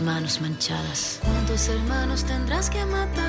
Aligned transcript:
manos 0.00 0.40
manchadas. 0.40 1.20
¿Cuántos 1.22 1.68
hermanos 1.68 2.24
tendrás 2.24 2.70
que 2.70 2.84
matar? 2.86 3.22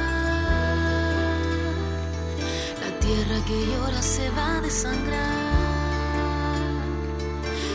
La 2.79 2.99
tierra 2.99 3.45
que 3.45 3.65
llora 3.65 4.01
se 4.01 4.29
va 4.31 4.57
a 4.57 4.61
desangrar. 4.61 5.53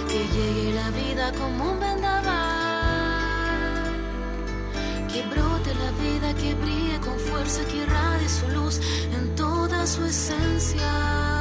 Que 0.09 0.27
llegue 0.35 0.73
la 0.73 0.91
vida 0.91 1.33
como 1.33 1.73
un 1.73 1.81
vendaval. 1.81 2.29
Que 5.13 5.23
brote 5.27 5.75
la 5.75 5.91
vida, 6.03 6.35
que 6.35 6.55
brille 6.55 6.99
con 7.01 7.19
fuerza, 7.19 7.65
que 7.65 7.79
irradie 7.79 8.29
su 8.29 8.49
luz 8.49 8.81
en 9.13 9.35
toda 9.35 9.87
su 9.87 10.05
esencia. 10.05 11.38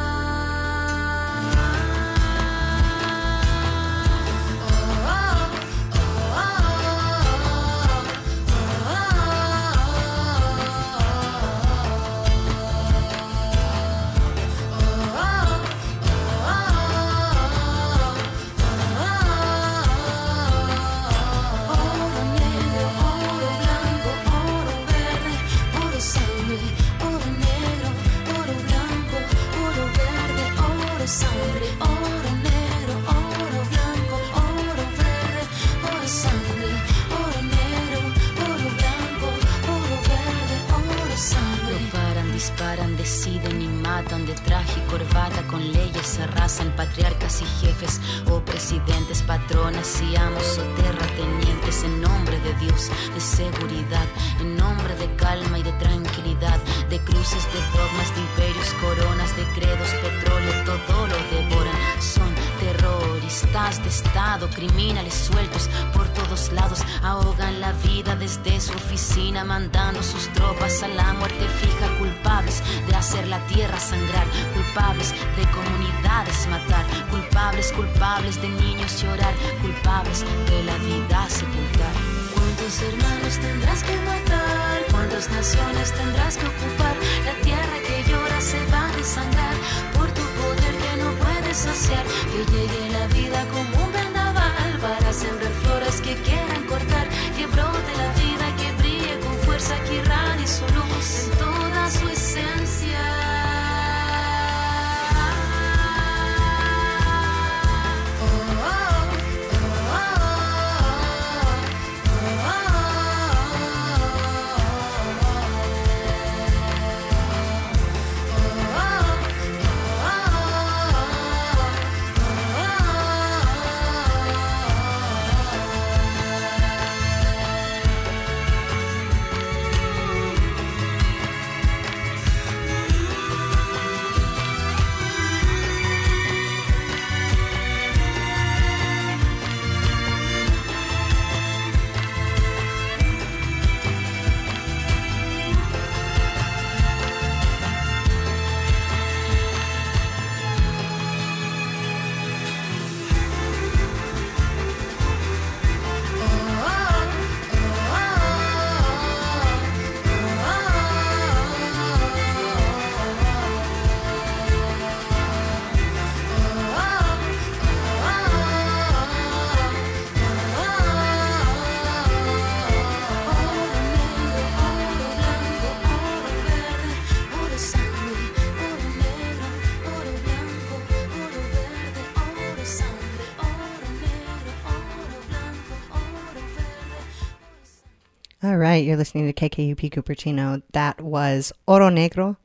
You're 188.85 188.97
listening 188.97 189.31
to 189.31 189.49
KKUP 189.49 189.91
Cupertino. 189.91 190.61
That 190.73 191.01
was 191.01 191.51
Oro 191.67 191.89
Negro 191.89 192.37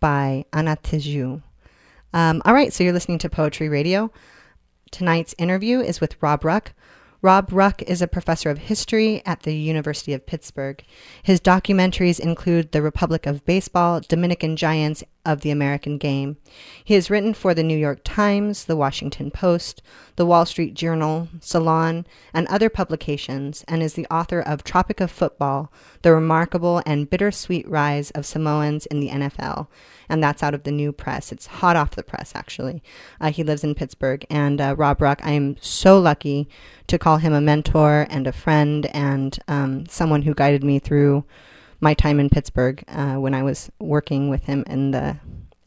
by 0.00 0.44
Ana 0.52 0.76
Tijoux. 0.76 1.42
Um, 2.12 2.42
all 2.44 2.54
right, 2.54 2.72
so 2.72 2.84
you're 2.84 2.92
listening 2.92 3.18
to 3.18 3.28
Poetry 3.28 3.68
Radio. 3.68 4.10
Tonight's 4.90 5.34
interview 5.38 5.80
is 5.80 6.00
with 6.00 6.20
Rob 6.22 6.44
Ruck. 6.44 6.72
Rob 7.22 7.50
Ruck 7.50 7.82
is 7.82 8.02
a 8.02 8.06
professor 8.06 8.50
of 8.50 8.58
history 8.58 9.22
at 9.26 9.42
the 9.42 9.54
University 9.54 10.12
of 10.12 10.26
Pittsburgh. 10.26 10.82
His 11.22 11.40
documentaries 11.40 12.20
include 12.20 12.72
The 12.72 12.82
Republic 12.82 13.26
of 13.26 13.44
Baseball, 13.44 14.00
Dominican 14.00 14.56
Giants 14.56 15.02
of 15.26 15.40
the 15.40 15.50
American 15.50 15.98
Game. 15.98 16.38
He 16.82 16.94
has 16.94 17.10
written 17.10 17.34
for 17.34 17.52
the 17.52 17.64
New 17.64 17.76
York 17.76 18.00
Times, 18.04 18.64
the 18.64 18.76
Washington 18.76 19.30
Post, 19.30 19.82
the 20.14 20.24
Wall 20.24 20.46
Street 20.46 20.72
Journal, 20.72 21.28
Salon, 21.40 22.06
and 22.32 22.46
other 22.46 22.70
publications, 22.70 23.64
and 23.66 23.82
is 23.82 23.94
the 23.94 24.06
author 24.06 24.40
of 24.40 24.64
Tropic 24.64 25.00
of 25.00 25.10
Football 25.10 25.70
The 26.02 26.14
Remarkable 26.14 26.80
and 26.86 27.10
Bittersweet 27.10 27.68
Rise 27.68 28.12
of 28.12 28.24
Samoans 28.24 28.86
in 28.86 29.00
the 29.00 29.08
NFL. 29.08 29.66
And 30.08 30.22
that's 30.22 30.42
out 30.42 30.54
of 30.54 30.62
the 30.62 30.70
new 30.70 30.92
press. 30.92 31.32
It's 31.32 31.46
hot 31.46 31.74
off 31.74 31.96
the 31.96 32.04
press, 32.04 32.32
actually. 32.34 32.82
Uh, 33.20 33.32
he 33.32 33.42
lives 33.42 33.64
in 33.64 33.74
Pittsburgh. 33.74 34.24
And 34.30 34.60
uh, 34.60 34.76
Rob 34.78 35.02
Ruck, 35.02 35.20
I 35.24 35.32
am 35.32 35.56
so 35.60 35.98
lucky 35.98 36.48
to 36.86 36.98
call 36.98 37.16
him 37.16 37.32
a 37.32 37.40
mentor 37.40 38.06
and 38.08 38.28
a 38.28 38.32
friend 38.32 38.86
and 38.94 39.36
um, 39.48 39.86
someone 39.86 40.22
who 40.22 40.34
guided 40.34 40.62
me 40.62 40.78
through 40.78 41.24
my 41.80 41.94
time 41.94 42.20
in 42.20 42.28
Pittsburgh 42.28 42.82
uh, 42.88 43.14
when 43.14 43.34
I 43.34 43.42
was 43.42 43.70
working 43.78 44.28
with 44.28 44.44
him 44.44 44.64
in 44.66 44.90
the 44.90 45.18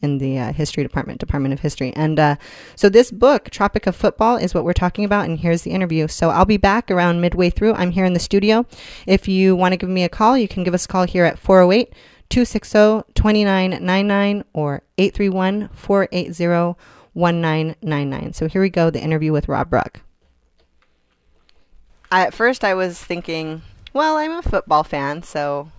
in 0.02 0.18
the 0.18 0.38
uh, 0.38 0.52
history 0.52 0.82
department, 0.82 1.20
Department 1.20 1.52
of 1.52 1.60
History. 1.60 1.92
And 1.94 2.18
uh, 2.18 2.36
so 2.74 2.88
this 2.88 3.10
book, 3.10 3.50
Tropic 3.50 3.86
of 3.86 3.94
Football, 3.94 4.36
is 4.36 4.54
what 4.54 4.64
we're 4.64 4.72
talking 4.72 5.04
about. 5.04 5.26
And 5.26 5.38
here's 5.38 5.62
the 5.62 5.72
interview. 5.72 6.08
So 6.08 6.30
I'll 6.30 6.46
be 6.46 6.56
back 6.56 6.90
around 6.90 7.20
midway 7.20 7.50
through. 7.50 7.74
I'm 7.74 7.90
here 7.90 8.04
in 8.04 8.14
the 8.14 8.20
studio. 8.20 8.64
If 9.06 9.28
you 9.28 9.54
want 9.54 9.72
to 9.72 9.76
give 9.76 9.90
me 9.90 10.02
a 10.02 10.08
call, 10.08 10.38
you 10.38 10.48
can 10.48 10.64
give 10.64 10.74
us 10.74 10.86
a 10.86 10.88
call 10.88 11.04
here 11.04 11.24
at 11.24 11.38
408 11.38 11.92
260 12.30 13.12
2999 13.14 14.44
or 14.52 14.82
831 14.96 15.68
480 15.74 16.78
1999. 17.12 18.32
So 18.32 18.48
here 18.48 18.62
we 18.62 18.70
go 18.70 18.88
the 18.88 19.02
interview 19.02 19.32
with 19.32 19.48
Rob 19.48 19.72
Ruck. 19.72 20.00
At 22.12 22.34
first, 22.34 22.64
I 22.64 22.74
was 22.74 22.98
thinking, 22.98 23.62
well, 23.92 24.16
I'm 24.16 24.32
a 24.32 24.42
football 24.42 24.82
fan, 24.82 25.22
so 25.22 25.70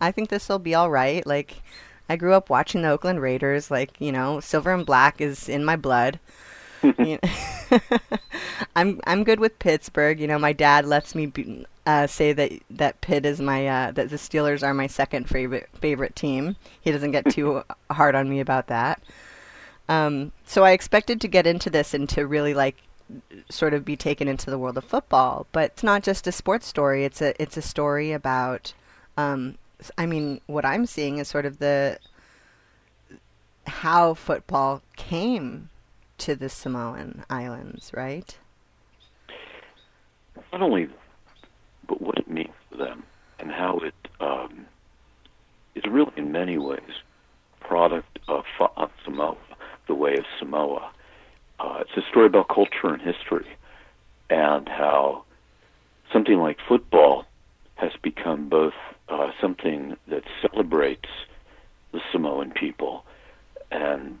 I 0.00 0.12
think 0.12 0.28
this 0.28 0.48
will 0.48 0.58
be 0.58 0.74
all 0.74 0.90
right. 0.90 1.26
Like, 1.26 1.62
I 2.08 2.16
grew 2.16 2.34
up 2.34 2.50
watching 2.50 2.82
the 2.82 2.90
Oakland 2.90 3.20
Raiders. 3.20 3.70
Like, 3.70 4.00
you 4.00 4.12
know, 4.12 4.40
silver 4.40 4.72
and 4.72 4.86
black 4.86 5.20
is 5.20 5.48
in 5.48 5.64
my 5.64 5.76
blood. 5.76 6.20
you 6.98 7.18
know, 7.22 7.80
I'm 8.76 9.00
I'm 9.06 9.24
good 9.24 9.40
with 9.40 9.58
Pittsburgh. 9.58 10.20
You 10.20 10.26
know, 10.26 10.38
my 10.38 10.52
dad 10.52 10.86
lets 10.86 11.14
me 11.14 11.26
be, 11.26 11.66
uh, 11.86 12.06
say 12.06 12.32
that 12.32 12.52
that 12.70 13.00
Pitt 13.00 13.26
is 13.26 13.40
my 13.40 13.66
uh, 13.66 13.90
that 13.92 14.10
the 14.10 14.16
Steelers 14.16 14.62
are 14.62 14.74
my 14.74 14.86
second 14.86 15.28
favorite 15.28 15.68
favorite 15.80 16.14
team. 16.14 16.56
He 16.80 16.92
doesn't 16.92 17.12
get 17.12 17.30
too 17.30 17.62
hard 17.90 18.14
on 18.14 18.28
me 18.28 18.40
about 18.40 18.68
that. 18.68 19.02
Um, 19.88 20.32
so 20.44 20.64
I 20.64 20.72
expected 20.72 21.20
to 21.20 21.28
get 21.28 21.46
into 21.46 21.70
this 21.70 21.94
and 21.94 22.08
to 22.10 22.26
really 22.26 22.54
like 22.54 22.76
sort 23.50 23.72
of 23.72 23.84
be 23.84 23.96
taken 23.96 24.28
into 24.28 24.50
the 24.50 24.58
world 24.58 24.76
of 24.76 24.84
football, 24.84 25.46
but 25.52 25.72
it's 25.72 25.82
not 25.82 26.02
just 26.02 26.26
a 26.26 26.32
sports 26.32 26.66
story. 26.66 27.04
It's 27.04 27.22
a 27.22 27.40
it's 27.40 27.56
a 27.56 27.62
story 27.62 28.12
about. 28.12 28.74
Um, 29.16 29.56
I 29.98 30.06
mean, 30.06 30.40
what 30.46 30.64
I'm 30.64 30.86
seeing 30.86 31.18
is 31.18 31.28
sort 31.28 31.46
of 31.46 31.58
the 31.58 31.98
how 33.66 34.14
football 34.14 34.82
came 34.96 35.70
to 36.18 36.34
the 36.34 36.48
Samoan 36.48 37.24
Islands, 37.28 37.90
right? 37.94 38.38
Not 40.52 40.62
only, 40.62 40.88
but 41.86 42.00
what 42.00 42.18
it 42.18 42.30
means 42.30 42.54
for 42.70 42.78
them 42.78 43.02
and 43.38 43.50
how 43.50 43.78
it 43.78 43.94
um, 44.20 44.66
is 45.74 45.84
really, 45.90 46.12
in 46.16 46.32
many 46.32 46.56
ways, 46.58 46.80
product 47.60 48.18
of, 48.28 48.44
of 48.76 48.90
Samoa, 49.04 49.36
the 49.88 49.94
way 49.94 50.14
of 50.14 50.24
Samoa. 50.38 50.90
Uh, 51.58 51.78
it's 51.80 51.96
a 51.96 52.08
story 52.10 52.26
about 52.26 52.48
culture 52.48 52.88
and 52.88 53.00
history, 53.02 53.46
and 54.30 54.68
how 54.68 55.24
something 56.12 56.38
like 56.38 56.58
football 56.68 57.24
has 57.74 57.92
become 58.02 58.48
both 58.48 58.74
uh, 59.08 59.30
something 59.40 59.96
that 60.08 60.24
celebrates 60.42 61.08
the 61.92 62.00
Samoan 62.12 62.50
people 62.50 63.04
and 63.70 64.18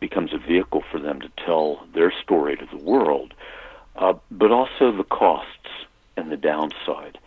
becomes 0.00 0.32
a 0.32 0.38
vehicle 0.38 0.82
for 0.90 0.98
them 0.98 1.20
to 1.20 1.30
tell 1.44 1.86
their 1.94 2.12
story 2.22 2.56
to 2.56 2.66
the 2.66 2.82
world, 2.82 3.32
uh, 3.96 4.14
but 4.30 4.50
also 4.50 4.92
the 4.92 5.04
costs 5.04 5.48
and 6.16 6.30
the 6.30 6.36
downside 6.36 7.18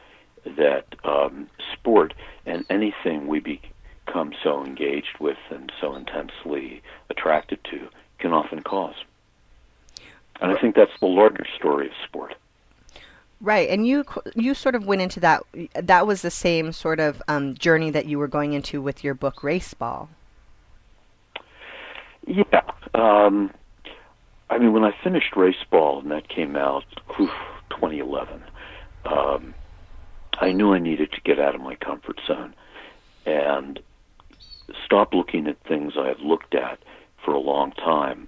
that 0.46 0.86
um, 1.04 1.50
sport 1.74 2.14
and 2.46 2.66
anything 2.70 3.28
we 3.28 3.40
become 3.40 4.34
so 4.44 4.64
engaged 4.64 5.18
with 5.20 5.38
and 5.50 5.72
so 5.82 5.96
intensely 5.96 6.82
attracted 7.10 7.60
to 7.66 7.88
can 8.20 8.34
often 8.34 8.62
cause. 8.62 8.96
And 10.40 10.52
I 10.52 10.60
think 10.60 10.76
that's 10.76 10.98
the 11.00 11.08
larger 11.08 11.46
story 11.56 11.88
of 11.88 11.94
sport. 12.06 12.36
Right, 13.40 13.70
and 13.70 13.86
you 13.86 14.04
you 14.36 14.56
sort 14.56 14.74
of 14.74 14.86
went 14.86 15.02
into 15.02 15.20
that. 15.20 15.44
That 15.82 16.08
was 16.08 16.22
the 16.22 16.32
same 16.32 16.72
sort 16.72 17.00
of 17.00 17.22
um, 17.28 17.54
journey 17.54 17.90
that 17.92 18.06
you 18.06 18.18
were 18.20 18.28
going 18.28 18.54
into 18.54 18.82
with 18.82 19.04
your 19.04 19.14
book 19.14 19.38
Raceball. 19.42 20.10
Yeah, 22.26 22.62
um, 22.94 23.52
I 24.50 24.58
mean, 24.58 24.74
when 24.74 24.84
I 24.84 24.92
finished 25.04 25.34
Raceball 25.34 26.02
and 26.02 26.12
that 26.12 26.28
came 26.28 26.56
out, 26.56 26.84
oof, 27.20 27.32
2011, 27.70 28.44
um, 29.06 29.54
I 30.40 30.52
knew 30.52 30.74
I 30.74 30.80
needed 30.80 31.12
to 31.14 31.22
get 31.22 31.40
out 31.40 31.56
of 31.56 31.62
my 31.62 31.76
comfort 31.76 32.20
zone 32.28 32.54
and 33.26 33.80
stop 34.86 35.14
looking 35.14 35.48
at 35.48 35.58
things 35.68 35.94
I 35.98 36.08
had 36.08 36.20
looked 36.20 36.56
at 36.56 36.80
for 37.24 37.34
a 37.34 37.40
long 37.40 37.72
time, 37.74 38.28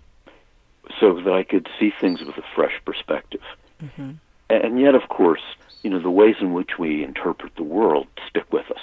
so 0.99 1.13
that 1.21 1.31
I 1.31 1.43
could 1.43 1.67
see 1.79 1.91
things 2.01 2.21
with 2.21 2.37
a 2.37 2.43
fresh 2.55 2.81
perspective. 2.85 3.41
Mm-hmm. 3.81 4.11
And 4.49 4.79
yet, 4.79 4.95
of 4.95 5.09
course, 5.09 5.41
you 5.83 5.89
know, 5.89 5.99
the 5.99 6.09
ways 6.09 6.35
in 6.41 6.53
which 6.53 6.77
we 6.79 7.03
interpret 7.03 7.55
the 7.55 7.63
world 7.63 8.07
stick 8.27 8.51
with 8.51 8.69
us. 8.71 8.81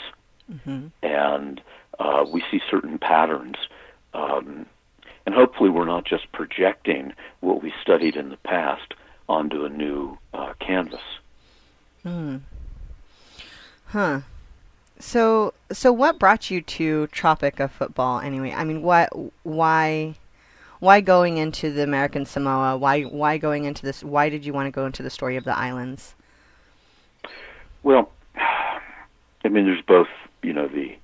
Mm-hmm. 0.53 0.87
And 1.03 1.61
uh, 1.99 2.25
we 2.31 2.43
see 2.51 2.61
certain 2.71 2.99
patterns. 2.99 3.57
Um, 4.15 4.67
and 5.27 5.35
hopefully, 5.35 5.71
we're 5.71 5.87
not 5.87 6.05
just 6.05 6.31
projecting 6.33 7.13
what 7.41 7.63
we 7.63 7.73
studied 7.83 8.17
in 8.17 8.29
the 8.29 8.37
past 8.39 8.95
onto 9.29 9.65
a 9.65 9.69
new 9.69 10.17
uh, 10.33 10.53
canvas. 10.61 11.01
Hmm. 12.03 12.37
Huh. 13.87 14.21
So, 14.99 15.53
so 15.73 15.93
what 15.93 16.19
brought 16.19 16.51
you 16.51 16.63
to 16.63 17.09
Tropic 17.09 17.61
of 17.61 17.73
Football 17.73 18.21
anyway? 18.21 18.53
I 18.53 18.65
mean, 18.65 18.83
what, 18.83 19.11
why, 19.43 20.15
why 20.81 21.01
going 21.01 21.39
into 21.39 21.73
the 21.73 21.83
American 21.83 22.27
Samoa? 22.27 22.77
Why 22.77 23.03
why 23.03 23.39
going 23.39 23.65
into 23.65 23.83
this? 23.83 24.03
Why 24.03 24.29
did 24.29 24.45
you 24.45 24.53
want 24.53 24.67
to 24.67 24.71
go 24.71 24.87
into 24.87 25.03
the 25.03 25.11
story 25.11 25.37
of 25.37 25.45
the 25.45 25.57
islands? 25.57 26.15
Well, 27.83 28.11
I 28.37 29.49
mean, 29.49 29.65
there's 29.65 29.83
both 29.83 30.09
you 30.43 30.53
know 30.53 30.69
the 30.69 30.97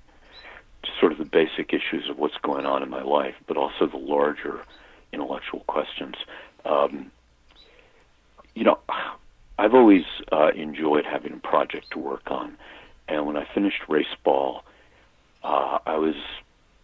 sort 1.00 1.12
of 1.12 1.18
the 1.18 1.24
basic 1.24 1.72
issues 1.72 2.08
of 2.08 2.18
what's 2.18 2.36
going 2.42 2.66
on 2.66 2.82
in 2.82 2.90
my 2.90 3.02
life, 3.02 3.34
but 3.46 3.56
also 3.56 3.86
the 3.86 3.96
larger 3.96 4.60
intellectual 5.12 5.60
questions. 5.60 6.14
Um, 6.64 7.10
you 8.54 8.64
know, 8.64 8.78
I've 9.58 9.74
always 9.74 10.04
uh, 10.30 10.50
enjoyed 10.54 11.04
having 11.04 11.32
a 11.32 11.36
project 11.38 11.90
to 11.92 11.98
work 11.98 12.30
on, 12.30 12.56
and 13.08 13.26
when 13.26 13.36
I 13.36 13.46
finished 13.54 13.82
Raceball, 13.88 14.62
uh, 15.42 15.78
I 15.86 15.96
was 15.96 16.14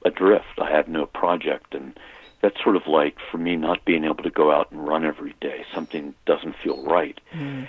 adrift. 0.04 0.58
I 0.58 0.70
had 0.70 0.88
no 0.88 1.06
project, 1.06 1.74
and 1.74 1.98
that's 2.40 2.62
sort 2.62 2.76
of 2.76 2.86
like 2.86 3.16
for 3.30 3.38
me 3.38 3.56
not 3.56 3.84
being 3.84 4.04
able 4.04 4.22
to 4.22 4.30
go 4.30 4.52
out 4.52 4.70
and 4.70 4.86
run 4.86 5.04
every 5.04 5.34
day. 5.40 5.64
Something 5.74 6.14
doesn't 6.26 6.54
feel 6.62 6.84
right. 6.84 7.18
Mm. 7.34 7.68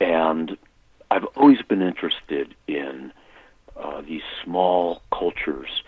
And 0.00 0.56
I've 1.10 1.24
always 1.36 1.62
been 1.62 1.82
interested 1.82 2.54
in 2.66 3.12
uh, 3.76 4.00
these 4.00 4.22
small 4.42 5.02
cultures 5.12 5.82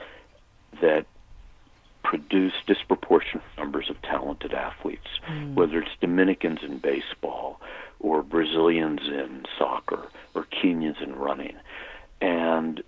that 0.80 1.06
produce 2.02 2.54
disproportionate 2.66 3.44
numbers 3.56 3.90
of 3.90 4.00
talented 4.02 4.52
athletes, 4.54 5.08
mm. 5.28 5.54
whether 5.54 5.80
it's 5.80 5.90
Dominicans 6.00 6.60
in 6.62 6.78
baseball 6.78 7.60
or 8.00 8.22
Brazilians 8.22 9.00
in 9.06 9.44
soccer 9.58 10.06
or 10.34 10.44
Kenyans 10.44 11.02
in 11.02 11.14
running. 11.16 11.56
And 12.20 12.82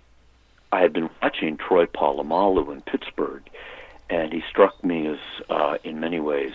I 0.71 0.81
had 0.81 0.93
been 0.93 1.09
watching 1.21 1.57
Troy 1.57 1.85
Polamalu 1.85 2.71
in 2.71 2.81
Pittsburgh 2.81 3.43
and 4.11 4.33
he 4.33 4.43
struck 4.47 4.83
me 4.83 5.07
as, 5.07 5.17
uh, 5.49 5.77
in 5.83 5.99
many 5.99 6.19
ways, 6.19 6.53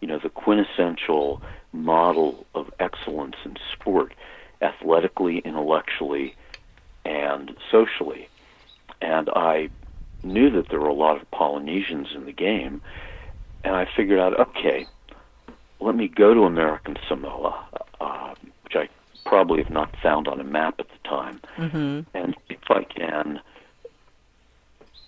you 0.00 0.08
know, 0.08 0.18
the 0.18 0.28
quintessential 0.28 1.40
model 1.72 2.44
of 2.54 2.70
excellence 2.80 3.36
in 3.44 3.56
sport, 3.72 4.12
athletically, 4.60 5.38
intellectually, 5.38 6.34
and 7.04 7.56
socially. 7.70 8.28
And 9.00 9.30
I 9.30 9.70
knew 10.24 10.50
that 10.50 10.68
there 10.68 10.80
were 10.80 10.88
a 10.88 10.94
lot 10.94 11.20
of 11.20 11.30
Polynesians 11.30 12.08
in 12.12 12.26
the 12.26 12.32
game, 12.32 12.82
and 13.62 13.76
I 13.76 13.86
figured 13.96 14.18
out, 14.18 14.38
okay, 14.40 14.86
let 15.78 15.94
me 15.94 16.08
go 16.08 16.34
to 16.34 16.42
American 16.42 16.96
Samoa, 17.08 17.64
uh, 18.00 18.34
which 18.64 18.74
I 18.74 18.88
probably 19.24 19.62
have 19.62 19.70
not 19.70 19.94
found 20.02 20.26
on 20.26 20.40
a 20.40 20.44
map 20.44 20.80
at 20.80 20.88
the 20.88 21.08
time, 21.08 21.40
mm-hmm. 21.56 22.00
and 22.14 22.36
if 22.48 22.68
I 22.68 22.82
can 22.82 23.40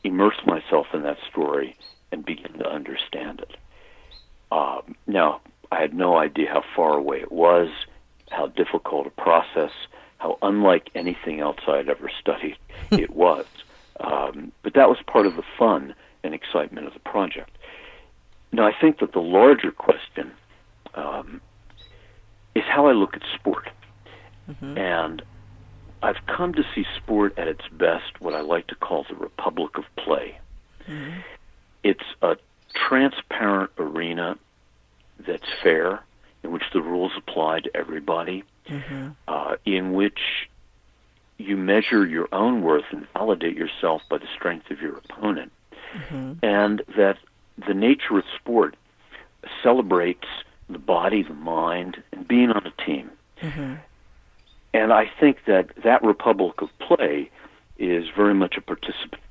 immerse 0.05 0.40
myself 0.47 0.87
in 0.93 1.02
that 1.02 1.19
story 1.31 1.76
and 2.12 2.25
begin 2.25 2.52
to 2.55 2.69
understand 2.69 3.40
it. 3.40 3.57
Um, 4.50 4.97
now, 5.07 5.40
I 5.71 5.81
had 5.81 5.95
no 5.95 6.17
idea 6.17 6.49
how 6.50 6.64
far 6.75 6.97
away 6.97 7.19
it 7.21 7.33
was, 7.33 7.69
how 8.31 8.47
difficult 8.47 9.07
a 9.07 9.11
process, 9.11 9.73
how 10.19 10.38
unlike 10.43 10.90
anything 10.95 11.40
else 11.40 11.59
I 11.67 11.76
had 11.76 11.88
ever 11.88 12.11
studied 12.21 12.57
it 12.90 13.11
was. 13.11 13.47
Um, 14.00 14.52
but 14.62 14.75
that 14.75 14.88
was 14.88 14.99
part 15.07 15.26
of 15.26 15.37
the 15.37 15.43
fun 15.59 15.95
and 16.23 16.35
excitement 16.35 16.87
of 16.87 16.95
the 16.95 17.00
project. 17.00 17.50
Now, 18.52 18.67
I 18.67 18.73
think 18.81 19.00
that 19.00 19.12
the 19.12 19.21
larger 19.21 19.73
question 19.73 20.33
um, 20.95 21.40
is 22.55 22.64
how 22.64 22.87
I 22.87 22.93
look 22.93 23.14
at 23.14 23.23
sport. 23.35 23.69
Mm-hmm. 24.49 24.78
And 24.78 25.23
I've 26.02 26.25
come 26.26 26.55
to 26.55 26.64
see 26.75 26.85
sport 26.97 27.38
at 27.38 27.49
its 27.49 27.67
best, 27.73 28.21
what 28.21 28.35
I 28.35 28.40
like 28.40 28.67
to 28.69 28.75
call 28.75 29.05
the 29.09 29.17
republic 29.17 29.76
of 29.78 29.85
play. 29.97 30.38
Mm-hmm. 30.87 31.19
It's 31.83 32.05
a 32.23 32.37
transparent 32.75 33.71
arena 33.78 34.38
that's 35.26 35.49
fair, 35.62 36.02
in 36.43 36.52
which 36.52 36.64
the 36.73 36.81
rules 36.81 37.12
apply 37.17 37.61
to 37.61 37.76
everybody, 37.76 38.45
mm-hmm. 38.67 39.09
uh, 39.26 39.57
in 39.64 39.93
which 39.93 40.49
you 41.38 41.57
measure 41.57 42.07
your 42.07 42.28
own 42.33 42.62
worth 42.62 42.85
and 42.90 43.07
validate 43.12 43.57
yourself 43.57 44.02
by 44.09 44.19
the 44.19 44.26
strength 44.35 44.71
of 44.71 44.81
your 44.81 44.97
opponent, 44.99 45.52
mm-hmm. 45.95 46.33
and 46.43 46.83
that 46.97 47.19
the 47.67 47.75
nature 47.75 48.19
of 48.19 48.25
sport 48.37 48.76
celebrates 49.62 50.26
the 50.69 50.78
body, 50.78 51.23
the 51.23 51.35
mind, 51.35 52.02
and 52.12 52.26
being 52.28 52.50
on 52.50 52.67
a 52.67 52.85
team. 52.85 53.11
Mm-hmm. 53.40 53.75
And 54.75 54.92
I 54.92 55.10
think 55.18 55.44
that 55.46 55.70
that 55.82 56.02
republic 56.02 56.60
of 56.60 56.68
play 56.78 57.30
is 57.78 58.06
very 58.14 58.34
much 58.34 58.56
a 58.56 58.60
participant 58.60 59.22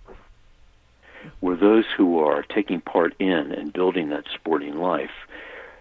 where 1.40 1.56
those 1.56 1.86
who 1.96 2.20
are 2.20 2.44
taking 2.44 2.82
part 2.82 3.14
in 3.20 3.52
and 3.52 3.74
building 3.74 4.10
that 4.10 4.26
sporting 4.34 4.78
life 4.78 5.12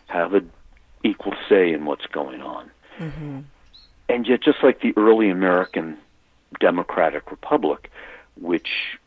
have 0.06 0.34
an 0.34 0.50
equal 1.04 1.34
say 1.48 1.72
in 1.72 1.84
what's 1.84 2.06
going 2.06 2.42
on. 2.42 2.70
Mm-hmm. 2.98 3.40
And 4.08 4.26
yet, 4.26 4.42
just 4.42 4.62
like 4.62 4.80
the 4.80 4.92
early 4.96 5.30
American 5.30 5.96
democratic 6.60 7.30
republic, 7.30 7.90
which 8.40 8.98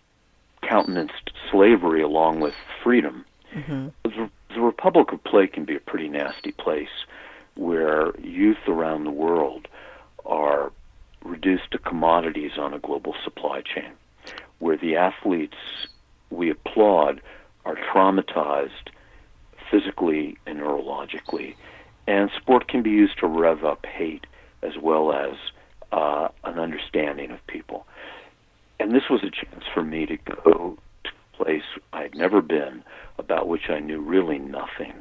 countenanced 0.61 1.31
slavery 1.51 2.01
along 2.01 2.41
with 2.41 2.53
freedom, 2.83 3.25
mm-hmm. 3.53 3.87
the, 4.03 4.29
the 4.53 4.61
republic 4.61 5.11
of 5.11 5.23
play 5.23 5.47
can 5.47 5.65
be 5.65 5.75
a 5.75 5.79
pretty 5.79 6.09
nasty 6.09 6.51
place 6.51 6.89
where 7.55 8.17
youth 8.19 8.67
around 8.67 9.03
the 9.03 9.11
world 9.11 9.67
are 10.29 10.71
reduced 11.23 11.71
to 11.71 11.77
commodities 11.77 12.51
on 12.57 12.73
a 12.73 12.79
global 12.79 13.15
supply 13.23 13.61
chain, 13.61 13.91
where 14.59 14.77
the 14.77 14.95
athletes 14.95 15.57
we 16.29 16.49
applaud 16.49 17.21
are 17.65 17.75
traumatized 17.75 18.89
physically 19.69 20.37
and 20.45 20.59
neurologically, 20.59 21.55
and 22.07 22.31
sport 22.37 22.67
can 22.67 22.81
be 22.81 22.89
used 22.89 23.19
to 23.19 23.27
rev 23.27 23.65
up 23.65 23.85
hate 23.85 24.25
as 24.61 24.77
well 24.77 25.11
as 25.11 25.35
uh, 25.91 26.27
an 26.43 26.59
understanding 26.59 27.31
of 27.31 27.45
people. 27.47 27.85
And 28.79 28.93
this 28.93 29.09
was 29.09 29.23
a 29.23 29.29
chance 29.29 29.65
for 29.73 29.83
me 29.83 30.05
to 30.05 30.17
go 30.17 30.77
to 31.03 31.09
a 31.09 31.43
place 31.43 31.63
I 31.91 32.03
had 32.03 32.15
never 32.15 32.41
been, 32.41 32.83
about 33.17 33.47
which 33.47 33.69
I 33.69 33.79
knew 33.79 33.99
really 33.99 34.39
nothing, 34.39 34.93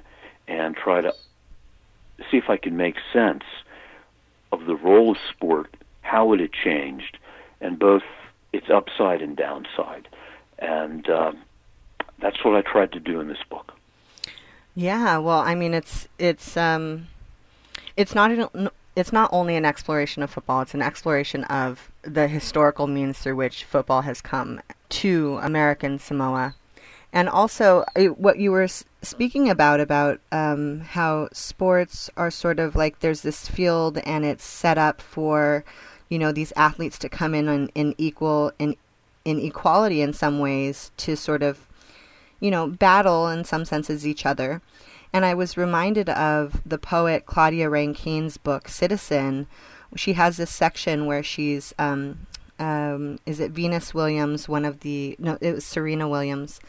and 0.47 0.75
try 0.75 1.01
to 1.01 1.13
see 2.31 2.37
if 2.37 2.51
I 2.51 2.57
could 2.57 2.73
make 2.73 2.97
sense 3.13 3.45
of 4.53 4.67
the 4.67 4.77
role 4.77 5.13
of 5.13 5.19
sport, 5.31 5.75
how 6.03 6.33
it 6.33 6.41
had 6.41 6.53
changed, 6.53 7.19
and 7.61 7.79
both 7.79 8.03
its 8.53 8.71
upside 8.71 9.23
and 9.23 9.37
downside. 9.37 10.09
And 10.59 11.09
uh, 11.09 11.33
that's 12.21 12.45
what 12.45 12.55
I 12.55 12.63
tried 12.63 12.93
to 12.93 13.01
do 13.01 13.21
in 13.21 13.29
this 13.29 13.43
book. 13.49 13.73
Yeah, 14.75 15.19
well, 15.19 15.41
I 15.41 15.55
mean, 15.55 15.75
it's 15.75 16.09
it's 16.19 16.57
um, 16.57 17.09
it's 17.97 18.15
not 18.15 18.31
an, 18.31 18.71
it's 18.95 19.13
not 19.13 19.29
only 19.33 19.57
an 19.57 19.65
exploration 19.65 20.23
of 20.23 20.31
football; 20.31 20.61
it's 20.61 20.75
an 20.75 20.83
exploration 20.83 21.45
of 21.45 21.91
the 22.03 22.29
historical 22.29 22.87
means 22.87 23.19
through 23.19 23.37
which 23.37 23.65
football 23.65 24.03
has 24.03 24.21
come 24.21 24.61
to 24.91 25.39
American 25.43 25.99
Samoa, 25.99 26.55
and 27.13 27.29
also 27.29 27.85
what 28.17 28.39
you 28.39 28.51
were 28.51 28.69
speaking 29.03 29.49
about 29.49 29.81
about 29.81 30.21
um, 30.33 30.81
how 30.81 31.29
sports 31.33 32.11
are 32.17 32.31
sort 32.31 32.59
of 32.59 32.75
like 32.77 33.01
there's 33.01 33.23
this 33.23 33.49
field 33.49 33.99
and 33.99 34.25
it's 34.25 34.45
set 34.45 34.79
up 34.79 35.01
for 35.01 35.65
you 36.09 36.19
know 36.19 36.33
these 36.33 36.53
athletes 36.57 36.99
to 36.99 37.09
come 37.09 37.35
in 37.35 37.49
in, 37.49 37.69
in 37.75 37.95
equal 37.99 38.53
in 38.59 38.77
in 39.25 39.39
equality 39.39 40.01
in 40.01 40.13
some 40.13 40.39
ways 40.39 40.91
to 40.97 41.17
sort 41.17 41.43
of 41.43 41.67
you 42.41 42.51
know 42.51 42.67
battle 42.67 43.29
in 43.29 43.45
some 43.45 43.65
senses 43.65 44.07
each 44.07 44.27
other 44.27 44.61
and 45.13 45.25
I 45.25 45.35
was 45.35 45.57
reminded 45.57 46.09
of 46.11 46.61
the 46.67 46.79
poet 46.79 47.27
Claudia 47.27 47.71
Rankine's 47.71 48.37
book 48.37 48.69
Citizen. 48.69 49.47
She 49.97 50.13
has 50.15 50.37
this 50.37 50.51
section 50.51 51.07
where 51.07 51.23
she's 51.23 51.75
um, 51.79 52.27
um, 52.59 53.19
is 53.25 53.41
it 53.41 53.53
Venus 53.53 53.95
Williams, 53.95 54.49
one 54.49 54.65
of 54.65 54.81
the 54.81 55.17
no, 55.19 55.39
it 55.41 55.55
was 55.55 55.65
Serena 55.65 56.09
Williams, 56.09 56.61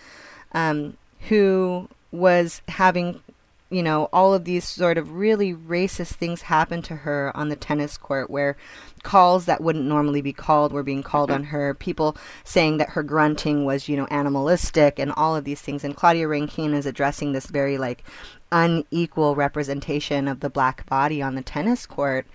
um, 0.53 0.98
who 1.27 1.88
was 2.12 2.62
having 2.68 3.22
you 3.70 3.84
know, 3.84 4.10
all 4.12 4.34
of 4.34 4.46
these 4.46 4.68
sort 4.68 4.98
of 4.98 5.13
really 5.13 5.53
racist 5.53 6.15
things 6.15 6.41
happen 6.41 6.82
to 6.82 6.96
her 6.96 7.32
on 7.36 7.50
the 7.50 7.56
tennis 7.56 7.98
court 7.98 8.29
where 8.29 8.58
calls 9.03 9.46
that 9.46 9.62
wouldn't 9.62 9.86
normally 9.86 10.22
be 10.22 10.34
called 10.34 10.74
were 10.74 10.84
being 10.84 11.03
called 11.03 11.29
on 11.29 11.44
her. 11.46 11.75
People 11.75 12.18
saying 12.44 12.77
that 12.77 12.89
her 12.89 13.03
grunting 13.03 13.65
was, 13.65 13.88
you 13.88 13.96
know, 13.96 14.08
animalistic 14.10 14.98
and 14.98 15.12
all 15.12 15.36
of 15.36 15.44
these 15.44 15.62
things. 15.62 15.84
And 15.84 15.96
Claudia 15.96 16.27
Rankine 16.27 16.74
is 16.74 16.88
addressing 16.88 17.32
this 17.32 17.46
very 17.46 17.77
like 17.77 18.03
unequal 18.51 19.36
representation 19.36 20.27
of 20.27 20.39
the 20.39 20.50
black 20.50 20.88
body 20.88 21.22
on 21.22 21.36
the 21.36 21.44
tennis 21.44 21.86
court 21.86 22.25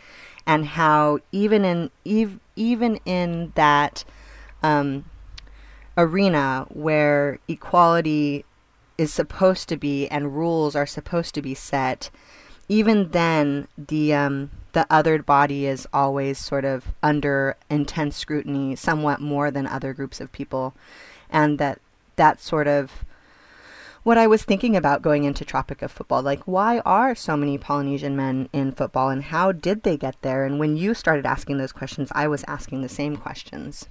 and 0.47 0.65
how 0.65 1.19
even 1.33 1.65
in 1.65 1.91
ev- 2.07 2.39
even 2.55 3.01
in 3.05 3.51
that 3.57 4.05
um, 4.63 5.05
arena 5.97 6.67
where 6.71 7.39
equality 7.49 8.45
is 8.97 9.13
supposed 9.13 9.69
to 9.69 9.77
be 9.77 10.09
and 10.09 10.37
rules 10.37 10.77
are 10.77 10.87
supposed 10.87 11.35
to 11.35 11.43
be 11.43 11.55
set, 11.55 12.11
even 12.69 13.11
then 13.11 13.69
the 13.77 14.15
um, 14.15 14.51
the 14.73 14.87
othered 14.91 15.25
body 15.25 15.67
is 15.67 15.87
always 15.93 16.39
sort 16.39 16.65
of 16.65 16.87
under 17.03 17.57
intense 17.71 18.17
scrutiny, 18.17 18.75
somewhat 18.75 19.21
more 19.21 19.51
than 19.51 19.67
other 19.67 19.93
groups 19.93 20.21
of 20.21 20.33
people, 20.33 20.75
and 21.31 21.59
that 21.59 21.81
that 22.17 22.41
sort 22.41 22.67
of 22.67 23.05
what 24.03 24.19
I 24.19 24.27
was 24.27 24.43
thinking 24.45 24.77
about 24.77 25.01
going 25.01 25.25
into 25.25 25.45
Tropic 25.45 25.81
of 25.81 25.91
Football. 25.91 26.23
Like, 26.23 26.43
why 26.45 26.81
are 26.81 27.15
so 27.15 27.37
many 27.37 27.57
Polynesian 27.57 28.15
men 28.15 28.49
in 28.53 28.73
football, 28.73 29.09
and 29.09 29.25
how 29.25 29.51
did 29.51 29.83
they 29.83 29.97
get 29.97 30.21
there? 30.21 30.45
And 30.45 30.59
when 30.59 30.77
you 30.77 30.93
started 30.93 31.25
asking 31.25 31.57
those 31.57 31.73
questions, 31.73 32.11
I 32.13 32.29
was 32.29 32.45
asking 32.47 32.83
the 32.83 32.89
same 32.89 33.17
questions. 33.17 33.89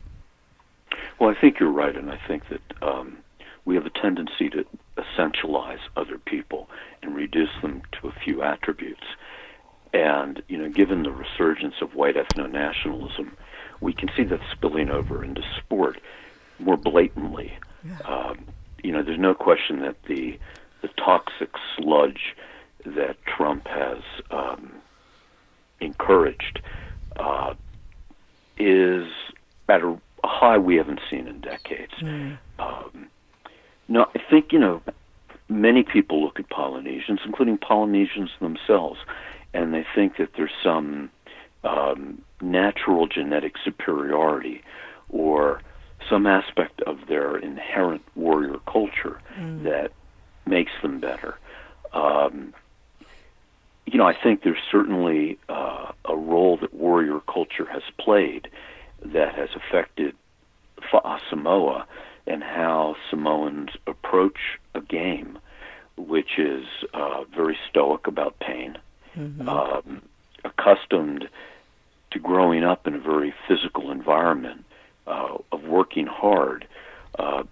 Well, 1.19 1.29
I 1.29 1.39
think 1.39 1.59
you're 1.59 1.71
right, 1.71 1.95
and 1.95 2.09
I 2.09 2.19
think 2.27 2.43
that 2.49 2.61
um, 2.81 3.17
we 3.65 3.75
have 3.75 3.85
a 3.85 3.89
tendency 3.89 4.49
to 4.49 4.65
essentialize 4.97 5.79
other 5.95 6.17
people 6.17 6.69
and 7.01 7.15
reduce 7.15 7.49
them 7.61 7.81
to 7.93 8.07
a 8.07 8.13
few 8.23 8.41
attributes. 8.43 9.03
And, 9.93 10.41
you 10.47 10.57
know, 10.57 10.69
given 10.69 11.03
the 11.03 11.11
resurgence 11.11 11.75
of 11.81 11.93
white 11.93 12.15
ethno 12.15 12.51
nationalism, 12.51 13.37
we 13.79 13.93
can 13.93 14.09
see 14.15 14.23
that 14.23 14.39
spilling 14.51 14.89
over 14.89 15.23
into 15.23 15.41
sport 15.57 15.99
more 16.59 16.77
blatantly. 16.77 17.53
Yeah. 17.85 17.99
Um, 18.05 18.45
you 18.83 18.91
know, 18.91 19.03
there's 19.03 19.19
no 19.19 19.33
question 19.33 19.81
that 19.81 19.97
the 20.07 20.39
the 20.81 20.89
toxic 20.97 21.49
sludge 21.77 22.35
that 22.85 23.15
Trump 23.25 23.67
has 23.67 23.99
um, 24.31 24.73
encouraged 25.79 26.59
uh, 27.15 27.53
is 28.57 29.07
at 29.69 29.81
a, 29.81 29.97
a, 30.23 30.27
high 30.27 30.57
we 30.57 30.75
haven't 30.75 30.99
seen 31.09 31.27
in 31.27 31.39
decades. 31.41 31.93
Mm. 32.01 32.37
Um, 32.59 33.07
no, 33.87 34.07
I 34.15 34.19
think 34.29 34.51
you 34.51 34.59
know 34.59 34.81
many 35.49 35.83
people 35.83 36.23
look 36.23 36.39
at 36.39 36.49
Polynesians, 36.49 37.19
including 37.25 37.57
Polynesians 37.57 38.31
themselves, 38.39 38.99
and 39.53 39.73
they 39.73 39.85
think 39.95 40.17
that 40.17 40.29
there's 40.35 40.51
some 40.63 41.09
um, 41.63 42.21
natural 42.41 43.07
genetic 43.07 43.55
superiority 43.63 44.63
or 45.09 45.61
some 46.09 46.27
aspect 46.27 46.81
of 46.81 47.07
their 47.07 47.37
inherent 47.37 48.01
warrior 48.15 48.57
culture 48.67 49.21
mm. 49.37 49.63
that 49.63 49.91
makes 50.45 50.71
them 50.81 50.99
better. 50.99 51.37
Um, 51.93 52.53
you 53.85 53.97
know, 53.97 54.07
I 54.07 54.15
think 54.21 54.43
there's 54.43 54.57
certainly 54.71 55.37
uh, 55.49 55.91
a 56.05 56.15
role 56.15 56.57
that 56.57 56.73
warrior 56.73 57.19
culture 57.21 57.65
has 57.65 57.83
played 57.99 58.49
that 59.05 59.35
has 59.35 59.49
affected 59.55 60.15
Samoa 61.29 61.85
and 62.25 62.43
how 62.43 62.95
Samoans 63.09 63.69
approach 63.87 64.59
a 64.75 64.81
game, 64.81 65.37
which 65.97 66.37
is 66.37 66.65
uh, 66.93 67.23
very 67.35 67.57
stoic 67.69 68.07
about 68.07 68.39
pain, 68.39 68.77
mm-hmm. 69.15 69.47
um, 69.47 70.01
accustomed 70.43 71.27
to 72.11 72.19
growing 72.19 72.63
up 72.63 72.87
in 72.87 72.93
a 72.93 72.99
very 72.99 73.33
physical 73.47 73.91
environment 73.91 74.63
uh, 75.07 75.37
of 75.51 75.63
working 75.63 76.05
hard, 76.07 76.67
uh, 77.19 77.43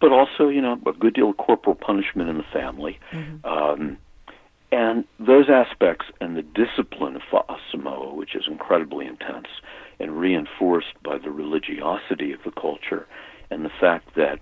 but 0.00 0.12
also, 0.12 0.48
you 0.48 0.60
know, 0.60 0.78
a 0.86 0.92
good 0.92 1.14
deal 1.14 1.30
of 1.30 1.36
corporal 1.36 1.74
punishment 1.74 2.30
in 2.30 2.36
the 2.38 2.44
family. 2.52 2.98
Mm-hmm. 3.12 3.46
Um, 3.46 3.98
and 4.70 5.04
those 5.18 5.48
aspects 5.48 6.06
and 6.20 6.36
the 6.36 6.42
discipline 6.42 7.16
of 7.16 7.22
Samoa, 7.70 8.14
which 8.14 8.34
is 8.34 8.44
incredibly 8.46 9.06
intense 9.06 9.48
and 10.00 10.18
reinforced 10.18 10.94
by 11.02 11.18
the 11.18 11.30
religiosity 11.30 12.32
of 12.32 12.42
the 12.44 12.50
culture, 12.52 13.06
and 13.50 13.64
the 13.64 13.72
fact 13.80 14.14
that 14.14 14.38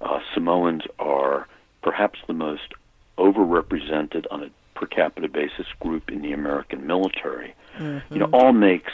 uh, 0.00 0.20
Samoans 0.34 0.82
are 0.98 1.46
perhaps 1.82 2.18
the 2.26 2.32
most 2.32 2.74
overrepresented 3.18 4.26
on 4.30 4.42
a 4.42 4.50
per 4.74 4.86
capita 4.86 5.28
basis 5.28 5.66
group 5.80 6.10
in 6.10 6.22
the 6.22 6.32
American 6.32 6.86
military, 6.86 7.54
mm-hmm. 7.78 8.12
you 8.12 8.20
know, 8.20 8.28
all 8.32 8.52
makes 8.52 8.92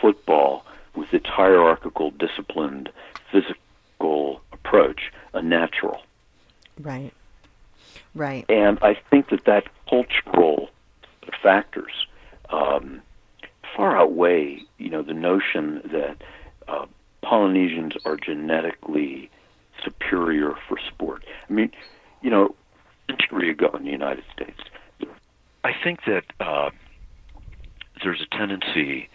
football 0.00 0.64
with 0.94 1.12
its 1.12 1.26
hierarchical, 1.26 2.10
disciplined, 2.12 2.90
physical 3.32 4.40
approach 4.52 5.12
a 5.32 5.42
natural. 5.42 6.02
Right. 6.80 7.12
Right. 8.14 8.44
And 8.48 8.78
I 8.82 8.94
think 9.10 9.30
that 9.30 9.44
that 9.44 9.64
cultural 9.88 10.70
factors 11.42 11.92
um, 12.50 13.02
far 13.76 13.96
outweigh, 13.96 14.58
you 14.78 14.90
know, 14.90 15.02
the 15.02 15.14
notion 15.14 15.82
that 15.92 16.16
uh, 16.68 16.86
Polynesians 17.22 17.94
are 18.04 18.16
genetically 18.16 19.30
superior 19.82 20.54
for 20.68 20.78
sport. 20.88 21.24
I 21.48 21.52
mean, 21.52 21.70
you 22.22 22.30
know, 22.30 22.54
a 23.08 23.12
century 23.12 23.50
ago 23.50 23.70
in 23.76 23.84
the 23.84 23.90
United 23.90 24.24
States, 24.32 24.60
I 25.64 25.72
think 25.82 26.00
that 26.06 26.24
uh, 26.40 26.70
there's 28.02 28.20
a 28.20 28.36
tendency 28.36 29.08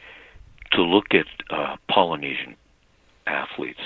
to 0.71 0.81
look 0.81 1.13
at 1.13 1.25
uh, 1.49 1.77
Polynesian 1.89 2.55
athletes 3.27 3.81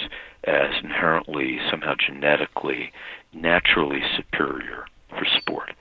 as 0.45 0.71
inherently, 0.83 1.59
somehow 1.69 1.93
genetically, 1.95 2.91
naturally 3.33 4.01
superior 4.15 4.85
for 5.09 5.25
sport, 5.37 5.73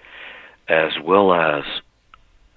as 0.68 0.92
well 1.02 1.32
as 1.32 1.64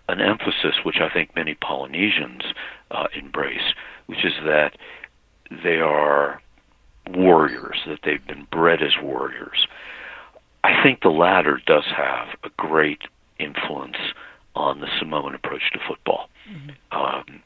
an 0.07 0.21
emphasis 0.21 0.75
which 0.83 0.97
I 1.00 1.09
think 1.09 1.35
many 1.35 1.55
Polynesians 1.55 2.43
uh, 2.91 3.07
embrace, 3.15 3.74
which 4.05 4.24
is 4.24 4.33
that 4.45 4.77
they 5.63 5.79
are 5.79 6.41
warriors, 7.09 7.77
that 7.88 8.00
they've 8.03 8.25
been 8.25 8.47
bred 8.51 8.81
as 8.81 8.93
warriors. 9.01 9.67
I 10.63 10.81
think 10.83 11.01
the 11.01 11.09
latter 11.09 11.62
does 11.65 11.85
have 11.95 12.29
a 12.43 12.50
great 12.57 13.01
influence 13.39 13.97
on 14.55 14.79
the 14.79 14.88
Samoan 15.00 15.35
approach 15.35 15.71
to 15.74 15.79
football. 15.88 16.29
Mm-hmm. 16.50 16.97
Um, 16.97 17.41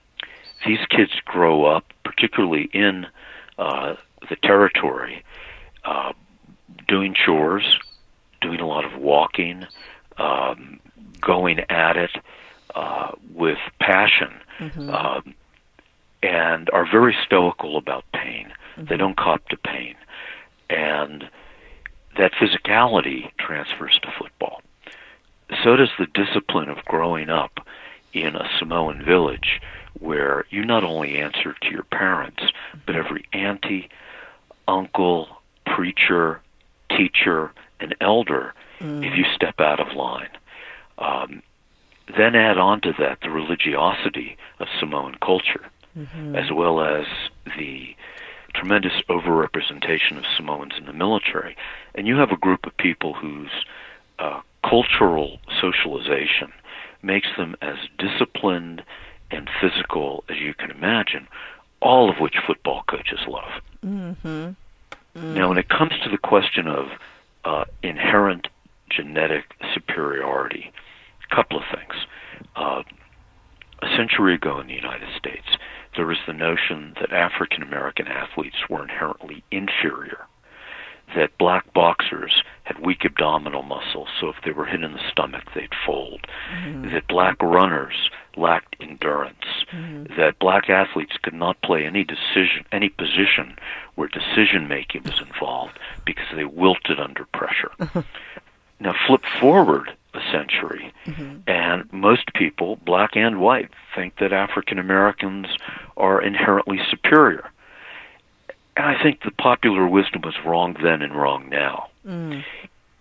these 0.65 0.79
kids 0.89 1.11
grow 1.25 1.65
up, 1.65 1.85
particularly 2.03 2.69
in 2.73 3.07
uh, 3.57 3.95
the 4.29 4.35
territory, 4.43 5.23
uh, 5.85 6.13
doing 6.87 7.13
chores, 7.13 7.63
doing 8.41 8.59
a 8.59 8.67
lot 8.67 8.85
of 8.85 8.99
walking, 8.99 9.65
um, 10.17 10.79
going 11.21 11.59
at 11.69 11.97
it 11.97 12.11
uh, 12.75 13.11
with 13.33 13.57
passion, 13.79 14.33
mm-hmm. 14.59 14.89
um, 14.89 15.33
and 16.21 16.69
are 16.71 16.89
very 16.89 17.15
stoical 17.25 17.77
about 17.77 18.05
pain. 18.13 18.51
Mm-hmm. 18.75 18.85
They 18.89 18.97
don't 18.97 19.17
cop 19.17 19.47
to 19.49 19.57
pain, 19.57 19.95
and 20.69 21.29
that 22.17 22.33
physicality 22.33 23.31
transfers 23.37 23.99
to 24.03 24.11
football. 24.17 24.61
So 25.63 25.75
does 25.75 25.89
the 25.97 26.07
discipline 26.07 26.69
of 26.69 26.83
growing 26.85 27.29
up 27.29 27.59
in 28.13 28.35
a 28.35 28.49
Samoan 28.59 29.03
village 29.03 29.61
where 29.99 30.45
you 30.49 30.63
not 30.63 30.83
only 30.83 31.19
answer 31.19 31.55
to 31.61 31.69
your 31.69 31.83
parents, 31.83 32.43
but 32.85 32.95
every 32.95 33.25
auntie, 33.33 33.89
uncle, 34.67 35.27
preacher, 35.65 36.41
teacher, 36.95 37.51
and 37.79 37.95
elder 38.01 38.53
mm. 38.79 39.05
if 39.05 39.17
you 39.17 39.25
step 39.35 39.59
out 39.59 39.79
of 39.79 39.95
line. 39.95 40.29
Um, 40.97 41.41
then 42.17 42.35
add 42.35 42.57
on 42.57 42.81
to 42.81 42.93
that 42.99 43.19
the 43.21 43.29
religiosity 43.29 44.37
of 44.59 44.67
Samoan 44.79 45.15
culture, 45.21 45.65
mm-hmm. 45.97 46.35
as 46.35 46.51
well 46.51 46.81
as 46.81 47.05
the 47.57 47.95
tremendous 48.53 48.93
overrepresentation 49.09 50.17
of 50.17 50.25
Samoans 50.35 50.73
in 50.77 50.85
the 50.85 50.93
military. 50.93 51.55
And 51.95 52.07
you 52.07 52.17
have 52.17 52.31
a 52.31 52.37
group 52.37 52.65
of 52.65 52.75
people 52.77 53.13
whose 53.13 53.51
uh, 54.17 54.41
cultural 54.67 55.39
socialization 55.61 56.51
makes 57.01 57.27
them 57.37 57.55
as 57.61 57.77
disciplined 57.97 58.83
and 59.31 59.49
physical 59.61 60.23
as 60.29 60.37
you 60.37 60.53
can 60.53 60.71
imagine, 60.71 61.27
all 61.81 62.09
of 62.09 62.19
which 62.19 62.35
football 62.45 62.83
coaches 62.87 63.19
love. 63.27 63.61
Mm-hmm. 63.85 64.27
Mm. 64.27 64.55
Now, 65.35 65.49
when 65.49 65.57
it 65.57 65.69
comes 65.69 65.93
to 66.03 66.09
the 66.09 66.17
question 66.17 66.67
of 66.67 66.87
uh, 67.45 67.65
inherent 67.83 68.47
genetic 68.89 69.45
superiority, 69.73 70.71
a 71.29 71.35
couple 71.35 71.57
of 71.57 71.63
things. 71.73 72.05
Uh, 72.55 72.83
a 73.81 73.87
century 73.95 74.35
ago 74.35 74.59
in 74.59 74.67
the 74.67 74.73
United 74.73 75.09
States, 75.17 75.47
there 75.95 76.05
was 76.05 76.17
the 76.27 76.33
notion 76.33 76.95
that 76.99 77.11
African 77.11 77.63
American 77.63 78.07
athletes 78.07 78.57
were 78.69 78.83
inherently 78.83 79.43
inferior 79.51 80.27
that 81.15 81.37
black 81.37 81.73
boxers 81.73 82.43
had 82.63 82.79
weak 82.79 83.03
abdominal 83.05 83.63
muscles, 83.63 84.09
so 84.19 84.29
if 84.29 84.35
they 84.45 84.51
were 84.51 84.65
hit 84.65 84.83
in 84.83 84.93
the 84.93 85.09
stomach, 85.11 85.43
they'd 85.55 85.73
fold. 85.85 86.21
Mm-hmm. 86.53 86.93
That 86.93 87.07
black 87.07 87.41
runners 87.41 88.09
lacked 88.37 88.75
endurance. 88.79 89.65
Mm-hmm. 89.73 90.15
That 90.19 90.39
black 90.39 90.69
athletes 90.69 91.13
could 91.21 91.33
not 91.33 91.61
play 91.61 91.85
any 91.85 92.03
decision, 92.03 92.65
any 92.71 92.89
position 92.89 93.55
where 93.95 94.07
decision 94.07 94.67
making 94.67 95.03
was 95.03 95.21
involved 95.21 95.79
because 96.05 96.27
they 96.35 96.45
wilted 96.45 96.99
under 96.99 97.25
pressure. 97.25 97.71
now, 98.79 98.93
flip 99.07 99.23
forward 99.39 99.91
a 100.13 100.19
century, 100.31 100.93
mm-hmm. 101.05 101.37
and 101.47 101.91
most 101.93 102.33
people, 102.33 102.77
black 102.77 103.15
and 103.15 103.39
white, 103.39 103.69
think 103.95 104.17
that 104.19 104.33
African 104.33 104.79
Americans 104.79 105.47
are 105.97 106.21
inherently 106.21 106.79
superior 106.89 107.51
and 108.79 108.87
I 108.87 109.03
think 109.03 109.23
the 109.23 109.31
popular 109.31 109.85
wisdom 109.85 110.21
was 110.21 110.35
wrong 110.45 110.77
then 110.81 111.01
and 111.01 111.13
wrong 111.13 111.49
now. 111.49 111.89
Mm. 112.07 112.45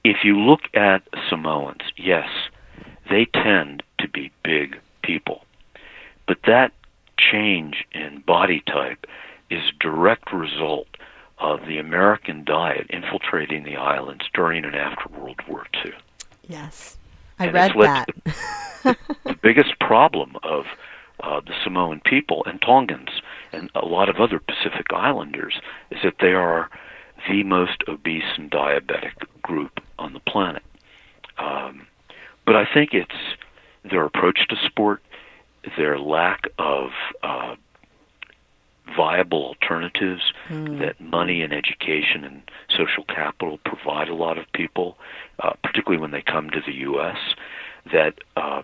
If 0.03 0.25
you 0.25 0.37
look 0.37 0.63
at 0.75 1.03
Samoans, 1.31 1.83
yes, 1.97 2.29
they 3.09 3.27
tend 3.27 3.85
to 4.01 4.09
be 4.09 4.33
big 4.43 4.77
people. 5.05 5.45
But 6.27 6.39
that 6.49 6.73
change 7.17 7.85
in 7.93 8.25
body 8.27 8.61
type 8.67 9.07
is 9.51 9.63
a 9.69 9.79
direct 9.79 10.33
result 10.33 10.89
of 11.39 11.61
the 11.67 11.79
American 11.79 12.43
diet 12.43 12.89
infiltrating 12.91 13.63
the 13.63 13.77
islands 13.77 14.25
during 14.35 14.65
and 14.65 14.75
after 14.75 15.09
World 15.17 15.41
War 15.49 15.65
II. 15.85 15.93
Yes, 16.49 16.98
I 17.39 17.47
and 17.47 17.55
read 17.55 17.73
that. 17.81 18.09
the, 18.85 18.97
the 19.25 19.39
biggest 19.43 19.79
problem 19.81 20.37
of 20.43 20.65
uh, 21.21 21.41
the 21.41 21.55
Samoan 21.65 22.01
people 22.05 22.45
and 22.47 22.61
Tongans 22.61 23.11
and 23.53 23.71
a 23.75 23.87
lot 23.87 24.09
of 24.09 24.17
other 24.17 24.39
Pacific 24.39 24.87
Islanders 24.93 25.61
is 25.91 25.99
that 26.05 26.15
they 26.21 26.33
are 26.33 26.71
the 27.29 27.43
most 27.43 27.83
obese 27.89 28.37
and 28.37 28.51
diabetic 28.51 29.13
group 29.43 29.81
on 29.99 30.13
the 30.13 30.21
planet. 30.21 30.63
Um, 31.39 31.87
but 32.47 32.57
I 32.57 32.67
think 32.73 32.95
it's 32.95 33.37
their 33.91 34.05
approach 34.05 34.47
to 34.49 34.57
sport, 34.67 35.03
their 35.77 35.99
lack 35.99 36.49
of 36.59 36.91
uh, 37.23 37.57
viable 38.97 39.45
alternatives 39.47 40.33
mm. 40.49 40.79
that 40.79 41.01
money 41.01 41.43
and 41.43 41.53
education 41.53 42.25
and 42.25 42.43
social 42.71 43.05
capital 43.05 43.59
provide 43.65 44.09
a 44.09 44.15
lot 44.15 44.39
of 44.39 44.45
people, 44.53 44.97
uh, 45.43 45.53
particularly 45.63 46.01
when 46.01 46.11
they 46.11 46.23
come 46.23 46.51
to 46.51 46.61
the 46.65 46.73
U.S., 46.73 47.17
that 47.93 48.15
uh, 48.37 48.63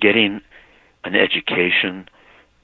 getting 0.00 0.40
an 1.04 1.14
education 1.14 2.08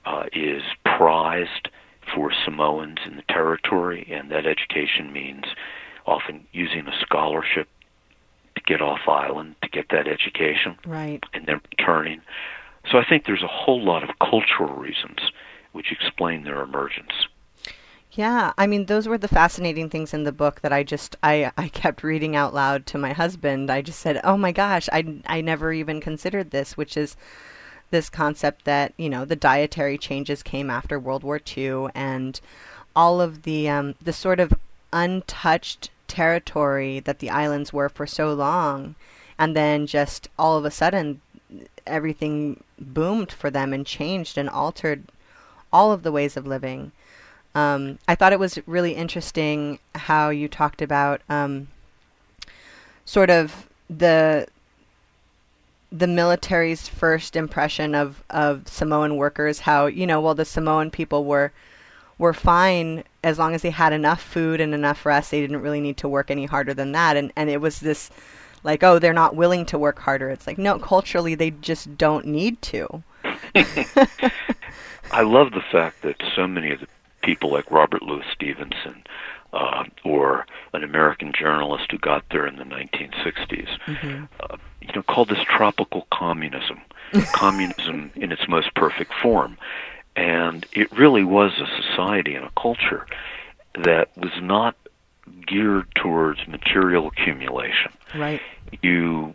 uh, 0.05 0.25
is 0.33 0.63
prized 0.85 1.69
for 2.15 2.33
Samoans 2.45 2.99
in 3.07 3.17
the 3.17 3.23
territory, 3.29 4.09
and 4.11 4.31
that 4.31 4.47
education 4.47 5.13
means 5.13 5.45
often 6.07 6.45
using 6.53 6.87
a 6.89 7.01
scholarship 7.01 7.69
to 8.57 8.63
get 8.67 8.83
off 8.83 9.01
island 9.07 9.55
to 9.63 9.69
get 9.69 9.89
that 9.91 10.09
education, 10.09 10.77
right, 10.85 11.23
and 11.33 11.47
then 11.47 11.61
returning. 11.71 12.21
So 12.91 12.99
I 12.99 13.05
think 13.09 13.25
there's 13.25 13.43
a 13.43 13.49
whole 13.49 13.83
lot 13.83 14.03
of 14.03 14.11
cultural 14.19 14.75
reasons 14.75 15.21
which 15.73 15.93
explain 15.93 16.45
their 16.45 16.63
emergence. 16.63 17.27
Yeah, 18.13 18.53
I 18.59 18.67
mean 18.67 18.87
those 18.87 19.09
were 19.09 19.17
the 19.17 19.29
fascinating 19.29 19.89
things 19.89 20.13
in 20.13 20.25
the 20.25 20.33
book 20.33 20.61
that 20.61 20.73
I 20.73 20.83
just 20.83 21.17
I 21.23 21.51
I 21.57 21.69
kept 21.69 22.03
reading 22.03 22.37
out 22.37 22.53
loud 22.53 22.85
to 22.87 22.99
my 22.99 23.13
husband. 23.13 23.71
I 23.71 23.81
just 23.81 24.01
said, 24.01 24.21
"Oh 24.23 24.37
my 24.37 24.53
gosh, 24.53 24.89
I 24.93 25.21
I 25.27 25.41
never 25.41 25.73
even 25.73 26.01
considered 26.01 26.51
this," 26.51 26.77
which 26.77 26.97
is 26.97 27.17
this 27.91 28.11
concept 28.11 28.65
that 28.67 28.93
you 28.99 29.09
know 29.09 29.25
the 29.25 29.37
dietary 29.37 29.97
changes 29.97 30.43
came 30.43 30.69
after 30.69 30.99
World 30.99 31.25
War 31.25 31.41
II 31.57 31.87
and 31.95 32.41
all 32.95 33.21
of 33.21 33.45
the 33.45 33.69
um, 33.69 33.95
the 34.03 34.13
sort 34.13 34.41
of 34.41 34.53
untouched 34.93 35.91
territory 36.07 37.01
that 37.01 37.21
the 37.21 37.31
islands 37.31 37.73
were 37.73 37.89
for 37.89 38.07
so 38.07 38.35
long, 38.35 38.95
and 39.39 39.57
then 39.57 39.87
just 39.87 40.29
all 40.39 40.59
of 40.59 40.67
a 40.67 40.71
sudden 40.71 41.23
everything 41.87 42.63
boomed 42.79 43.33
for 43.33 43.51
them 43.51 43.73
and 43.73 43.87
changed 43.87 44.37
and 44.37 44.51
altered 44.51 45.05
all 45.73 45.93
of 45.93 46.03
the 46.03 46.13
ways 46.13 46.37
of 46.37 46.47
living. 46.47 46.93
Um, 47.55 47.99
I 48.09 48.15
thought 48.15 48.33
it 48.33 48.39
was 48.39 48.59
really 48.67 48.93
interesting 48.93 49.79
how 49.95 50.31
you 50.31 50.49
talked 50.49 50.81
about 50.81 51.21
um, 51.29 51.69
sort 53.05 53.31
of 53.31 53.69
the 53.91 54.47
the 55.93 56.07
military's 56.07 56.89
first 56.89 57.37
impression 57.37 57.95
of, 57.95 58.25
of 58.31 58.67
Samoan 58.67 59.17
workers, 59.17 59.61
how, 59.61 59.85
you 59.85 60.07
know, 60.07 60.23
well, 60.23 60.35
the 60.35 60.47
Samoan 60.47 60.91
people 60.91 61.25
were 61.25 61.53
were 62.19 62.33
fine 62.33 63.05
as 63.25 63.39
long 63.39 63.55
as 63.55 63.63
they 63.63 63.71
had 63.71 63.93
enough 63.93 64.23
food 64.23 64.61
and 64.61 64.75
enough 64.75 65.05
rest. 65.05 65.31
They 65.31 65.41
didn't 65.41 65.61
really 65.61 65.81
need 65.81 65.97
to 65.99 66.09
work 66.09 66.31
any 66.31 66.47
harder 66.47 66.73
than 66.73 66.93
that. 66.93 67.17
And, 67.17 67.33
and 67.37 67.51
it 67.51 67.61
was 67.61 67.81
this 67.81 68.11
like, 68.63 68.83
oh, 68.83 68.99
they're 68.99 69.13
not 69.13 69.35
willing 69.35 69.67
to 69.67 69.79
work 69.79 69.99
harder. 69.99 70.31
It's 70.31 70.47
like, 70.47 70.59
no, 70.59 70.79
culturally, 70.79 71.35
they 71.35 71.51
just 71.51 71.99
don't 71.99 72.27
need 72.27 72.63
to. 72.63 73.03
I 75.13 75.23
love 75.23 75.53
the 75.53 75.63
fact 75.71 76.03
that 76.03 76.17
so 76.35 76.47
many 76.47 76.73
of 76.73 76.81
the 76.81 76.87
people 77.23 77.53
like 77.53 77.71
Robert 77.71 78.03
Louis 78.03 78.25
Stevenson 78.33 79.05
uh, 79.53 79.85
or 80.05 80.47
an 80.73 80.83
American 80.83 81.33
journalist 81.33 81.91
who 81.91 81.99
got 81.99 82.25
there 82.31 82.47
in 82.47 82.57
the 82.57 82.65
1960s, 82.65 83.69
mm-hmm. 83.87 84.25
uh, 84.41 84.57
you 84.81 84.93
know, 84.95 85.03
called 85.03 85.29
this 85.29 85.43
tropical 85.45 86.07
communism, 86.13 86.81
communism 87.35 88.11
in 88.17 88.33
its 88.33 88.49
most 88.49 88.75
perfect 88.75 89.13
form, 89.23 89.59
and 90.17 90.67
it 90.73 90.91
really 90.93 91.25
was 91.25 91.53
a 91.59 91.83
society 91.83 92.35
and 92.35 92.45
a 92.45 92.53
culture 92.61 93.07
that 93.85 94.17
was 94.17 94.33
not 94.41 94.77
geared 95.47 95.87
towards 95.95 96.47
material 96.49 97.07
accumulation. 97.09 97.93
Right. 98.15 98.41
You 98.83 99.35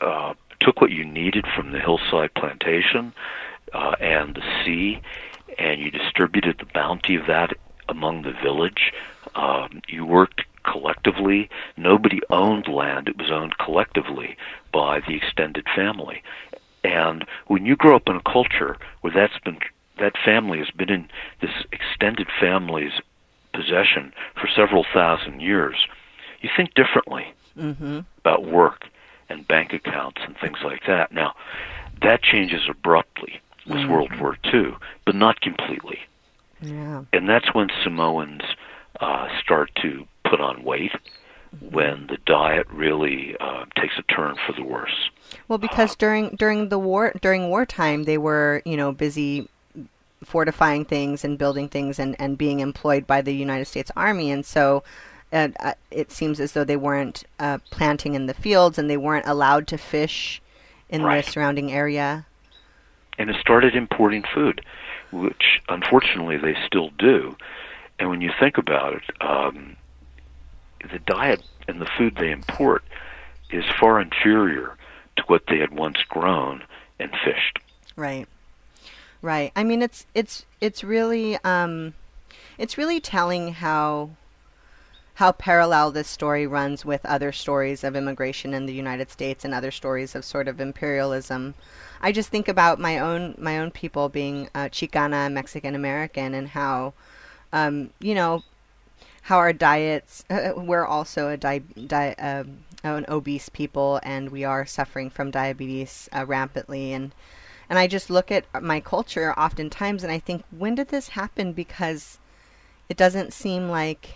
uh, 0.00 0.34
took 0.60 0.80
what 0.80 0.90
you 0.90 1.04
needed 1.04 1.46
from 1.54 1.72
the 1.72 1.80
hillside 1.80 2.34
plantation 2.34 3.12
uh, 3.74 3.96
and 4.00 4.34
the 4.34 4.64
sea, 4.64 5.00
and 5.58 5.80
you 5.80 5.90
distributed 5.90 6.58
the 6.58 6.66
bounty 6.72 7.16
of 7.16 7.26
that 7.26 7.50
among 7.88 8.22
the 8.22 8.32
village. 8.32 8.92
Um, 9.34 9.82
you 9.88 10.06
worked 10.06 10.42
collectively. 10.64 11.50
Nobody 11.76 12.20
owned 12.30 12.68
land, 12.68 13.08
it 13.08 13.18
was 13.18 13.30
owned 13.30 13.58
collectively 13.58 14.36
by 14.72 15.00
the 15.00 15.14
extended 15.14 15.66
family. 15.74 16.22
And 16.82 17.24
when 17.46 17.64
you 17.66 17.76
grow 17.76 17.96
up 17.96 18.08
in 18.08 18.16
a 18.16 18.22
culture 18.22 18.76
where 19.00 19.12
that's 19.12 19.38
been 19.44 19.58
that 19.98 20.14
family 20.24 20.58
has 20.58 20.70
been 20.70 20.90
in 20.90 21.08
this 21.40 21.52
extended 21.70 22.26
family's 22.40 23.00
possession 23.52 24.12
for 24.34 24.48
several 24.48 24.84
thousand 24.92 25.40
years, 25.40 25.86
you 26.40 26.50
think 26.56 26.74
differently 26.74 27.32
mm-hmm. 27.56 28.00
about 28.18 28.44
work 28.44 28.86
and 29.28 29.46
bank 29.46 29.72
accounts 29.72 30.20
and 30.24 30.36
things 30.36 30.58
like 30.64 30.82
that. 30.88 31.12
Now, 31.12 31.34
that 32.02 32.22
changes 32.22 32.62
abruptly 32.68 33.40
with 33.66 33.78
mm-hmm. 33.78 33.92
World 33.92 34.20
War 34.20 34.36
II, 34.52 34.76
but 35.04 35.14
not 35.14 35.40
completely. 35.40 36.00
Yeah. 36.60 37.04
And 37.12 37.28
that's 37.28 37.52
when 37.54 37.68
Samoans 37.82 38.42
uh, 39.00 39.28
start 39.40 39.70
to 39.82 40.06
put 40.24 40.40
on 40.40 40.64
weight, 40.64 40.92
mm-hmm. 40.92 41.74
when 41.74 42.06
the 42.06 42.18
diet 42.26 42.66
really 42.70 43.36
uh, 43.40 43.64
takes 43.76 43.94
a 43.98 44.02
turn 44.02 44.36
for 44.46 44.52
the 44.52 44.64
worse. 44.64 45.10
Well, 45.48 45.58
because 45.58 45.92
uh, 45.92 45.96
during 45.98 46.30
during 46.36 46.68
the 46.68 46.78
war 46.78 47.12
during 47.20 47.48
wartime, 47.48 48.04
they 48.04 48.18
were 48.18 48.62
you 48.64 48.76
know 48.76 48.92
busy 48.92 49.48
fortifying 50.24 50.84
things 50.86 51.22
and 51.22 51.36
building 51.36 51.68
things 51.68 51.98
and, 51.98 52.16
and 52.18 52.38
being 52.38 52.60
employed 52.60 53.06
by 53.06 53.20
the 53.20 53.34
United 53.34 53.66
States 53.66 53.90
Army, 53.96 54.30
and 54.30 54.44
so. 54.44 54.82
Uh, 55.32 55.74
it 55.90 56.12
seems 56.12 56.38
as 56.38 56.52
though 56.52 56.62
they 56.62 56.76
weren't 56.76 57.24
uh, 57.40 57.58
planting 57.70 58.14
in 58.14 58.26
the 58.26 58.34
fields 58.34 58.78
and 58.78 58.88
they 58.88 58.96
weren't 58.96 59.26
allowed 59.26 59.66
to 59.66 59.76
fish 59.76 60.40
in 60.88 61.02
right. 61.02 61.24
the 61.24 61.32
surrounding 61.32 61.72
area. 61.72 62.24
And 63.18 63.30
it 63.30 63.36
started 63.40 63.74
importing 63.76 64.24
food, 64.34 64.60
which 65.12 65.60
unfortunately 65.68 66.36
they 66.36 66.56
still 66.66 66.90
do. 66.98 67.36
And 67.98 68.10
when 68.10 68.20
you 68.20 68.30
think 68.40 68.58
about 68.58 68.94
it, 68.94 69.02
um, 69.20 69.76
the 70.90 70.98
diet 70.98 71.42
and 71.68 71.80
the 71.80 71.88
food 71.96 72.16
they 72.16 72.30
import 72.30 72.82
is 73.50 73.64
far 73.80 74.00
inferior 74.00 74.76
to 75.16 75.22
what 75.26 75.42
they 75.48 75.58
had 75.58 75.72
once 75.72 75.98
grown 76.08 76.64
and 76.98 77.10
fished. 77.24 77.58
Right. 77.96 78.26
Right. 79.22 79.52
I 79.56 79.64
mean, 79.64 79.80
it's 79.80 80.06
it's 80.14 80.44
it's 80.60 80.84
really 80.84 81.38
um, 81.44 81.94
it's 82.58 82.76
really 82.76 83.00
telling 83.00 83.54
how 83.54 84.10
how 85.14 85.30
parallel 85.30 85.92
this 85.92 86.08
story 86.08 86.46
runs 86.46 86.84
with 86.84 87.06
other 87.06 87.30
stories 87.30 87.84
of 87.84 87.94
immigration 87.94 88.52
in 88.52 88.66
the 88.66 88.74
United 88.74 89.10
States 89.10 89.44
and 89.44 89.54
other 89.54 89.70
stories 89.70 90.14
of 90.14 90.24
sort 90.24 90.48
of 90.48 90.60
imperialism. 90.60 91.54
I 92.00 92.10
just 92.10 92.30
think 92.30 92.48
about 92.48 92.80
my 92.80 92.98
own 92.98 93.36
my 93.38 93.58
own 93.58 93.70
people 93.70 94.08
being 94.08 94.48
uh, 94.54 94.64
Chicana 94.64 95.32
Mexican 95.32 95.74
American 95.74 96.34
and 96.34 96.48
how, 96.48 96.94
um, 97.52 97.90
you 98.00 98.14
know, 98.14 98.42
how 99.22 99.38
our 99.38 99.52
diets. 99.52 100.24
Uh, 100.28 100.52
we're 100.56 100.84
also 100.84 101.28
a 101.28 101.36
di- 101.36 101.60
di- 101.86 102.16
uh, 102.18 102.44
an 102.82 103.06
obese 103.08 103.48
people, 103.48 104.00
and 104.02 104.30
we 104.30 104.44
are 104.44 104.66
suffering 104.66 105.10
from 105.10 105.30
diabetes 105.30 106.08
uh, 106.12 106.26
rampantly. 106.26 106.92
And 106.92 107.14
and 107.70 107.78
I 107.78 107.86
just 107.86 108.10
look 108.10 108.32
at 108.32 108.44
my 108.62 108.80
culture 108.80 109.32
oftentimes, 109.38 110.02
and 110.02 110.12
I 110.12 110.18
think, 110.18 110.42
when 110.50 110.74
did 110.74 110.88
this 110.88 111.10
happen? 111.10 111.52
Because 111.52 112.18
it 112.88 112.96
doesn't 112.96 113.32
seem 113.32 113.70
like 113.70 114.10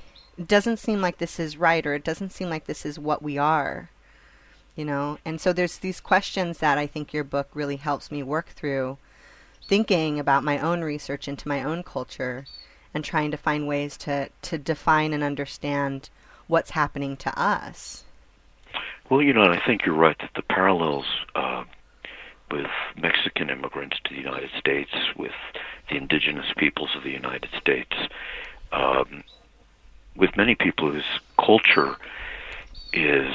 doesn't 0.47 0.79
seem 0.79 1.01
like 1.01 1.19
this 1.19 1.41
is 1.41 1.57
right 1.57 1.85
or 1.87 1.95
it 1.95 2.05
doesn't 2.05 2.31
seem 2.31 2.49
like 2.49 2.67
this 2.67 2.87
is 2.87 2.99
what 2.99 3.23
we 3.23 3.39
are 3.39 3.91
you 4.79 4.85
know? 4.85 5.19
And 5.25 5.41
so 5.41 5.53
there's 5.53 5.79
these 5.79 5.99
questions 6.01 6.59
that 6.59 6.79
i 6.79 6.87
think 6.87 7.13
your 7.13 7.25
book 7.25 7.49
really 7.53 7.77
helps 7.77 8.13
me 8.13 8.23
work 8.23 8.51
through 8.51 8.97
thinking 9.67 10.19
about 10.19 10.45
my 10.45 10.59
own 10.59 10.83
research 10.83 11.27
into 11.29 11.49
my 11.49 11.63
own 11.63 11.83
culture 11.83 12.47
and 12.95 13.05
trying 13.05 13.31
to 13.33 13.37
find 13.37 13.67
ways 13.67 13.97
to 13.99 14.31
to 14.43 14.57
define 14.57 15.13
and 15.13 15.23
understand 15.23 16.09
what's 16.47 16.71
happening 16.71 17.17
to 17.17 17.39
us. 17.39 18.05
Well 19.11 19.21
you 19.21 19.33
know 19.33 19.43
and 19.43 19.53
i 19.53 19.61
think 19.67 19.85
you're 19.85 19.95
right 19.97 20.17
that 20.21 20.31
the 20.37 20.43
parallels 20.43 21.07
uh, 21.35 21.65
with 22.51 22.71
Mexican 22.97 23.51
immigrants 23.51 23.97
to 24.05 24.15
the 24.15 24.21
United 24.21 24.51
States, 24.59 24.91
with 25.17 25.33
the 25.91 25.97
indigenous 25.97 26.47
peoples 26.57 26.91
of 26.97 27.03
the 27.03 27.11
United 27.11 27.51
States, 27.61 27.93
um, 28.73 29.23
with 30.19 30.37
many 30.37 30.55
people 30.55 30.91
whose 30.91 31.21
culture 31.39 31.97
is 32.93 33.33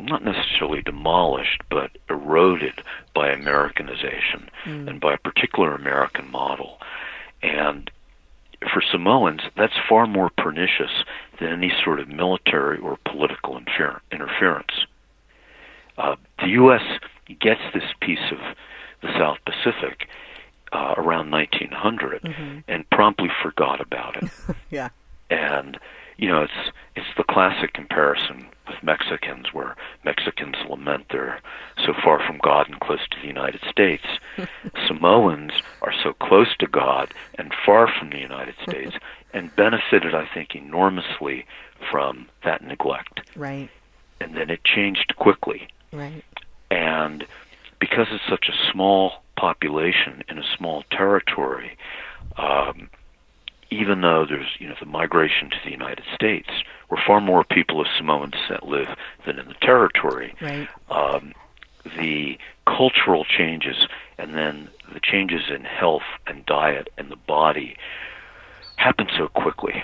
not 0.00 0.24
necessarily 0.24 0.82
demolished, 0.82 1.62
but 1.70 1.92
eroded 2.10 2.82
by 3.14 3.30
Americanization 3.30 4.50
mm. 4.64 4.88
and 4.88 5.00
by 5.00 5.14
a 5.14 5.18
particular 5.18 5.74
American 5.74 6.30
model. 6.30 6.78
And 7.42 7.88
for 8.72 8.82
Samoans, 8.82 9.42
that's 9.56 9.74
far 9.88 10.06
more 10.06 10.30
pernicious 10.36 11.04
than 11.38 11.50
any 11.50 11.72
sort 11.84 12.00
of 12.00 12.08
military 12.08 12.78
or 12.78 12.98
political 13.04 13.56
infer- 13.56 14.00
interference. 14.10 14.86
Uh, 15.96 16.16
the 16.40 16.48
U.S. 16.48 16.82
gets 17.40 17.60
this 17.72 17.84
piece 18.00 18.32
of 18.32 18.38
the 19.02 19.12
South 19.18 19.38
Pacific 19.44 20.08
uh, 20.72 20.94
around 20.96 21.30
1900 21.30 22.22
mm-hmm. 22.22 22.58
and 22.66 22.88
promptly 22.90 23.28
forgot 23.42 23.80
about 23.80 24.16
it. 24.20 24.30
yeah 24.70 24.88
and 25.32 25.78
you 26.18 26.28
know 26.28 26.42
it's 26.42 26.72
it's 26.94 27.06
the 27.16 27.24
classic 27.24 27.72
comparison 27.72 28.46
with 28.68 28.82
Mexicans 28.82 29.46
where 29.52 29.74
Mexicans 30.04 30.56
lament 30.68 31.06
they're 31.10 31.40
so 31.84 31.92
far 32.04 32.24
from 32.24 32.38
God 32.42 32.68
and 32.68 32.78
close 32.80 33.00
to 33.10 33.20
the 33.20 33.26
United 33.26 33.60
States. 33.68 34.04
Samoans 34.86 35.52
are 35.80 35.92
so 36.02 36.12
close 36.12 36.54
to 36.58 36.66
God 36.66 37.12
and 37.36 37.52
far 37.64 37.88
from 37.98 38.10
the 38.10 38.18
United 38.18 38.54
States 38.68 38.94
and 39.32 39.54
benefited 39.56 40.14
I 40.14 40.28
think 40.32 40.54
enormously 40.54 41.46
from 41.90 42.28
that 42.44 42.62
neglect. 42.62 43.22
Right. 43.34 43.70
And 44.20 44.36
then 44.36 44.50
it 44.50 44.62
changed 44.64 45.14
quickly. 45.16 45.68
Right. 45.92 46.24
And 46.70 47.26
because 47.80 48.06
it's 48.12 48.22
such 48.28 48.48
a 48.48 48.72
small 48.72 49.22
population 49.36 50.22
in 50.28 50.38
a 50.38 50.56
small 50.56 50.84
territory, 50.92 51.76
um, 52.36 52.88
even 53.72 54.02
though 54.02 54.26
there's 54.28 54.48
you 54.58 54.68
know 54.68 54.74
the 54.78 54.86
migration 54.86 55.50
to 55.50 55.56
the 55.64 55.70
United 55.70 56.04
States, 56.14 56.48
where 56.88 57.02
far 57.06 57.20
more 57.20 57.44
people 57.44 57.80
of 57.80 57.86
Samoan 57.96 58.30
descent 58.30 58.68
live 58.68 58.88
than 59.26 59.38
in 59.38 59.48
the 59.48 59.54
territory, 59.62 60.34
right. 60.40 60.68
um, 60.90 61.32
the 61.98 62.38
cultural 62.66 63.24
changes 63.24 63.88
and 64.18 64.34
then 64.34 64.68
the 64.92 65.00
changes 65.00 65.50
in 65.50 65.64
health 65.64 66.02
and 66.26 66.44
diet 66.46 66.88
and 66.96 67.10
the 67.10 67.16
body 67.16 67.76
happen 68.76 69.08
so 69.16 69.28
quickly. 69.28 69.82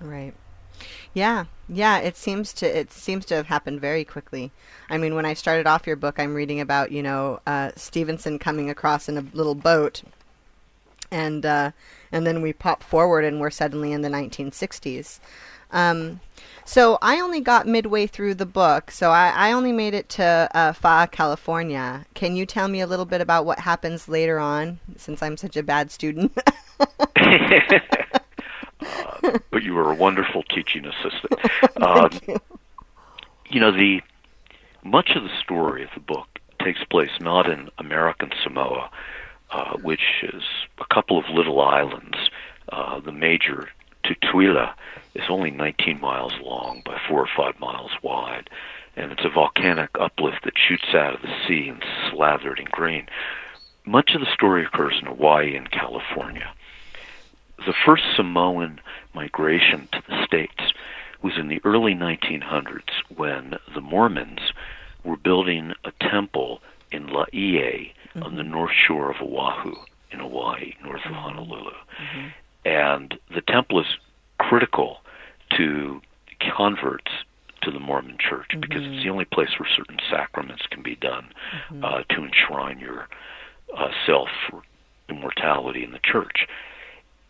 Right. 0.00 0.34
Yeah, 1.12 1.44
yeah. 1.68 1.98
It 1.98 2.16
seems 2.16 2.52
to 2.54 2.78
it 2.78 2.92
seems 2.92 3.24
to 3.26 3.34
have 3.34 3.46
happened 3.46 3.80
very 3.80 4.04
quickly. 4.04 4.50
I 4.88 4.96
mean, 4.96 5.14
when 5.14 5.26
I 5.26 5.34
started 5.34 5.66
off 5.66 5.86
your 5.86 5.96
book, 5.96 6.18
I'm 6.18 6.34
reading 6.34 6.60
about 6.60 6.92
you 6.92 7.02
know 7.02 7.40
uh, 7.46 7.72
Stevenson 7.76 8.38
coming 8.38 8.70
across 8.70 9.08
in 9.08 9.18
a 9.18 9.24
little 9.32 9.54
boat, 9.54 10.02
and 11.10 11.44
uh, 11.44 11.72
and 12.12 12.26
then 12.26 12.42
we 12.42 12.52
pop 12.52 12.82
forward 12.82 13.24
and 13.24 13.40
we're 13.40 13.50
suddenly 13.50 13.92
in 13.92 14.02
the 14.02 14.08
1960s. 14.08 15.18
Um, 15.70 16.20
so 16.64 16.98
I 17.02 17.18
only 17.20 17.40
got 17.40 17.66
midway 17.66 18.06
through 18.06 18.34
the 18.34 18.46
book, 18.46 18.90
so 18.90 19.10
I, 19.10 19.30
I 19.34 19.52
only 19.52 19.72
made 19.72 19.94
it 19.94 20.08
to 20.10 20.48
uh, 20.54 20.72
Fa, 20.72 21.08
California. 21.10 22.06
Can 22.14 22.36
you 22.36 22.46
tell 22.46 22.68
me 22.68 22.80
a 22.80 22.86
little 22.86 23.06
bit 23.06 23.20
about 23.20 23.46
what 23.46 23.58
happens 23.58 24.06
later 24.08 24.38
on, 24.38 24.78
since 24.96 25.22
I'm 25.22 25.36
such 25.36 25.56
a 25.56 25.62
bad 25.62 25.90
student? 25.90 26.38
uh, 26.78 26.96
but 29.50 29.62
you 29.62 29.74
were 29.74 29.90
a 29.90 29.94
wonderful 29.94 30.42
teaching 30.44 30.84
assistant. 30.84 31.32
Um, 31.82 32.10
you. 32.28 32.40
you 33.50 33.60
know, 33.60 33.72
the 33.72 34.02
much 34.84 35.10
of 35.16 35.24
the 35.24 35.30
story 35.40 35.82
of 35.82 35.90
the 35.94 36.00
book 36.00 36.28
takes 36.62 36.84
place 36.84 37.10
not 37.20 37.48
in 37.50 37.70
American 37.78 38.30
Samoa, 38.42 38.88
uh, 39.52 39.76
which 39.78 40.22
is 40.22 40.42
a 40.78 40.94
couple 40.94 41.18
of 41.18 41.28
little 41.28 41.60
islands. 41.60 42.16
Uh, 42.70 43.00
the 43.00 43.12
major, 43.12 43.68
Tutuila, 44.04 44.72
is 45.14 45.24
only 45.28 45.50
19 45.50 46.00
miles 46.00 46.32
long 46.42 46.82
by 46.84 46.98
four 47.08 47.20
or 47.20 47.28
five 47.36 47.58
miles 47.60 47.90
wide, 48.02 48.48
and 48.96 49.12
it's 49.12 49.24
a 49.24 49.28
volcanic 49.28 49.90
uplift 50.00 50.44
that 50.44 50.54
shoots 50.56 50.94
out 50.94 51.14
of 51.14 51.22
the 51.22 51.34
sea 51.46 51.68
and 51.68 51.84
slathered 52.10 52.58
in 52.58 52.66
green. 52.70 53.06
Much 53.84 54.12
of 54.14 54.20
the 54.20 54.32
story 54.32 54.64
occurs 54.64 54.94
in 55.00 55.06
Hawaii 55.06 55.56
and 55.56 55.70
California. 55.70 56.50
The 57.66 57.74
first 57.84 58.04
Samoan 58.16 58.80
migration 59.14 59.88
to 59.92 60.02
the 60.08 60.24
States 60.24 60.72
was 61.20 61.34
in 61.36 61.48
the 61.48 61.60
early 61.64 61.94
1900s 61.94 62.90
when 63.14 63.54
the 63.74 63.80
Mormons 63.80 64.52
were 65.04 65.16
building 65.16 65.72
a 65.84 65.92
temple 66.00 66.60
in 66.90 67.08
Laie 67.08 67.92
mm-hmm. 68.14 68.22
on 68.22 68.36
the 68.36 68.42
north 68.42 68.72
shore 68.86 69.10
of 69.10 69.16
Oahu 69.20 69.74
in 70.10 70.20
Hawaii, 70.20 70.74
north 70.82 71.00
of 71.04 71.12
mm-hmm. 71.12 71.14
Honolulu. 71.14 71.70
Mm-hmm. 71.70 72.28
And 72.64 73.14
the 73.34 73.40
temple 73.40 73.80
is 73.80 73.86
critical 74.38 74.98
to 75.56 76.00
converts 76.56 77.10
to 77.62 77.70
the 77.70 77.78
Mormon 77.78 78.18
Church 78.18 78.48
mm-hmm. 78.50 78.60
because 78.60 78.82
it's 78.84 79.02
the 79.04 79.10
only 79.10 79.24
place 79.24 79.50
where 79.58 79.68
certain 79.76 79.98
sacraments 80.10 80.64
can 80.70 80.82
be 80.82 80.96
done 80.96 81.28
mm-hmm. 81.70 81.84
uh, 81.84 82.02
to 82.10 82.24
enshrine 82.24 82.78
your 82.78 83.08
uh, 83.76 83.88
self 84.06 84.28
for 84.48 84.62
immortality 85.08 85.84
in 85.84 85.92
the 85.92 86.00
church. 86.02 86.46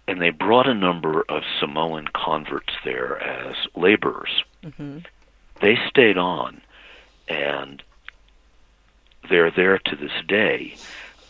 And 0.09 0.21
they 0.21 0.31
brought 0.31 0.67
a 0.67 0.75
number 0.75 1.25
of 1.29 1.43
Samoan 1.61 2.09
converts 2.15 2.73
there 2.85 3.23
as 3.23 3.55
laborers. 3.77 4.43
Mm-hmm. 4.65 4.99
They 5.61 5.79
stayed 5.89 6.19
on, 6.19 6.61
and 7.29 7.83
they're 9.29 9.51
there 9.51 9.79
to 9.79 9.97
this 9.97 10.13
day, 10.27 10.77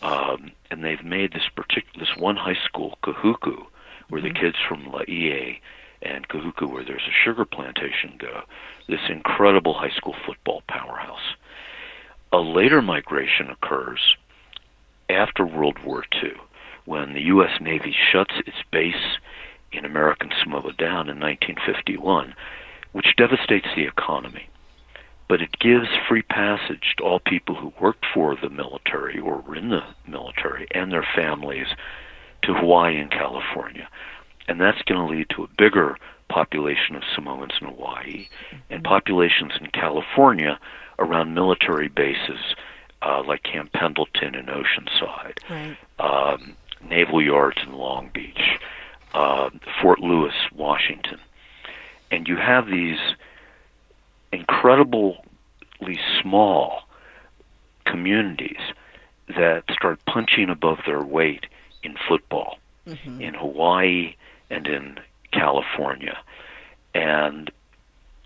um, 0.01 0.51
and 0.69 0.83
they've 0.83 1.03
made 1.03 1.33
this 1.33 1.47
particular 1.55 2.05
this 2.05 2.17
one 2.17 2.35
high 2.35 2.57
school, 2.65 2.97
Kahuku, 3.03 3.65
where 4.09 4.21
mm-hmm. 4.21 4.33
the 4.33 4.39
kids 4.39 4.57
from 4.67 4.91
Laie 4.91 5.61
and 6.01 6.27
Kahuku, 6.27 6.69
where 6.69 6.83
there's 6.83 7.07
a 7.07 7.23
sugar 7.23 7.45
plantation, 7.45 8.15
go. 8.17 8.41
This 8.87 8.99
incredible 9.09 9.73
high 9.73 9.95
school 9.95 10.15
football 10.25 10.63
powerhouse. 10.67 11.35
A 12.31 12.39
later 12.39 12.81
migration 12.81 13.49
occurs 13.49 14.15
after 15.09 15.45
World 15.45 15.77
War 15.85 16.03
II, 16.21 16.33
when 16.85 17.13
the 17.13 17.21
U.S. 17.23 17.61
Navy 17.61 17.95
shuts 18.11 18.33
its 18.45 18.57
base 18.71 19.17
in 19.71 19.85
American 19.85 20.31
Samoa 20.41 20.73
down 20.73 21.09
in 21.09 21.19
1951, 21.19 22.33
which 22.91 23.15
devastates 23.17 23.67
the 23.75 23.85
economy. 23.85 24.47
But 25.27 25.41
it 25.41 25.57
gives 25.59 25.87
free 26.07 26.21
passage 26.23 26.95
to 26.97 27.03
all 27.03 27.19
people 27.19 27.55
who 27.55 27.73
worked 27.79 28.05
for 28.13 28.35
the 28.35 28.49
military 28.49 29.19
or 29.19 29.37
were 29.41 29.55
in 29.55 29.69
the 29.69 29.83
military 30.07 30.67
and 30.71 30.91
their 30.91 31.07
families 31.15 31.67
to 32.43 32.53
Hawaii 32.53 32.99
and 32.99 33.09
California. 33.09 33.87
And 34.47 34.59
that's 34.59 34.81
going 34.83 34.99
to 35.07 35.13
lead 35.15 35.29
to 35.31 35.43
a 35.43 35.47
bigger 35.57 35.97
population 36.29 36.95
of 36.95 37.03
Samoans 37.15 37.53
in 37.61 37.67
Hawaii 37.67 38.27
and 38.69 38.83
populations 38.83 39.53
in 39.59 39.67
California 39.67 40.59
around 40.99 41.33
military 41.33 41.87
bases 41.87 42.55
uh, 43.01 43.23
like 43.25 43.43
Camp 43.43 43.71
Pendleton 43.73 44.35
in 44.35 44.45
Oceanside, 44.47 45.37
Right. 45.49 45.77
um, 45.99 46.55
naval 46.87 47.21
yards 47.21 47.57
in 47.65 47.73
Long 47.73 48.09
Beach, 48.13 48.59
uh, 49.13 49.49
Fort 49.81 49.99
Lewis, 49.99 50.33
Washington. 50.53 51.19
And 52.11 52.27
you 52.27 52.37
have 52.37 52.67
these 52.67 52.99
incredibly 54.33 55.99
small 56.21 56.81
communities 57.85 58.61
that 59.27 59.63
start 59.71 59.99
punching 60.05 60.49
above 60.49 60.79
their 60.85 61.03
weight 61.03 61.45
in 61.83 61.95
football 62.07 62.57
Mm-hmm. 62.85 63.21
in 63.21 63.33
Hawaii 63.33 64.13
and 64.49 64.67
in 64.67 64.99
California. 65.31 66.17
And 66.93 67.49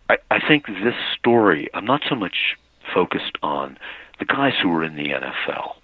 I, 0.09 0.17
I 0.31 0.39
think 0.39 0.65
this 0.65 0.95
story, 1.15 1.69
I'm 1.75 1.85
not 1.85 2.01
so 2.09 2.15
much 2.15 2.57
focused 2.91 3.37
on 3.43 3.77
the 4.17 4.25
guys 4.25 4.53
who 4.59 4.71
are 4.73 4.83
in 4.83 4.95
the 4.95 5.09
NFL 5.09 5.75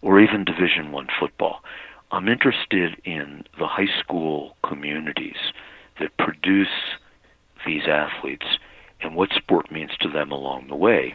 or 0.00 0.20
even 0.20 0.44
Division 0.44 0.92
One 0.92 1.08
football. 1.18 1.64
I'm 2.12 2.28
interested 2.28 2.96
in 3.04 3.42
the 3.58 3.66
high 3.66 3.92
school 3.98 4.56
communities 4.62 5.52
that 5.98 6.16
produce 6.16 6.68
these 7.66 7.88
athletes 7.88 8.46
and 9.04 9.14
what 9.14 9.30
sport 9.30 9.70
means 9.70 9.90
to 10.00 10.08
them 10.08 10.32
along 10.32 10.68
the 10.68 10.76
way. 10.76 11.14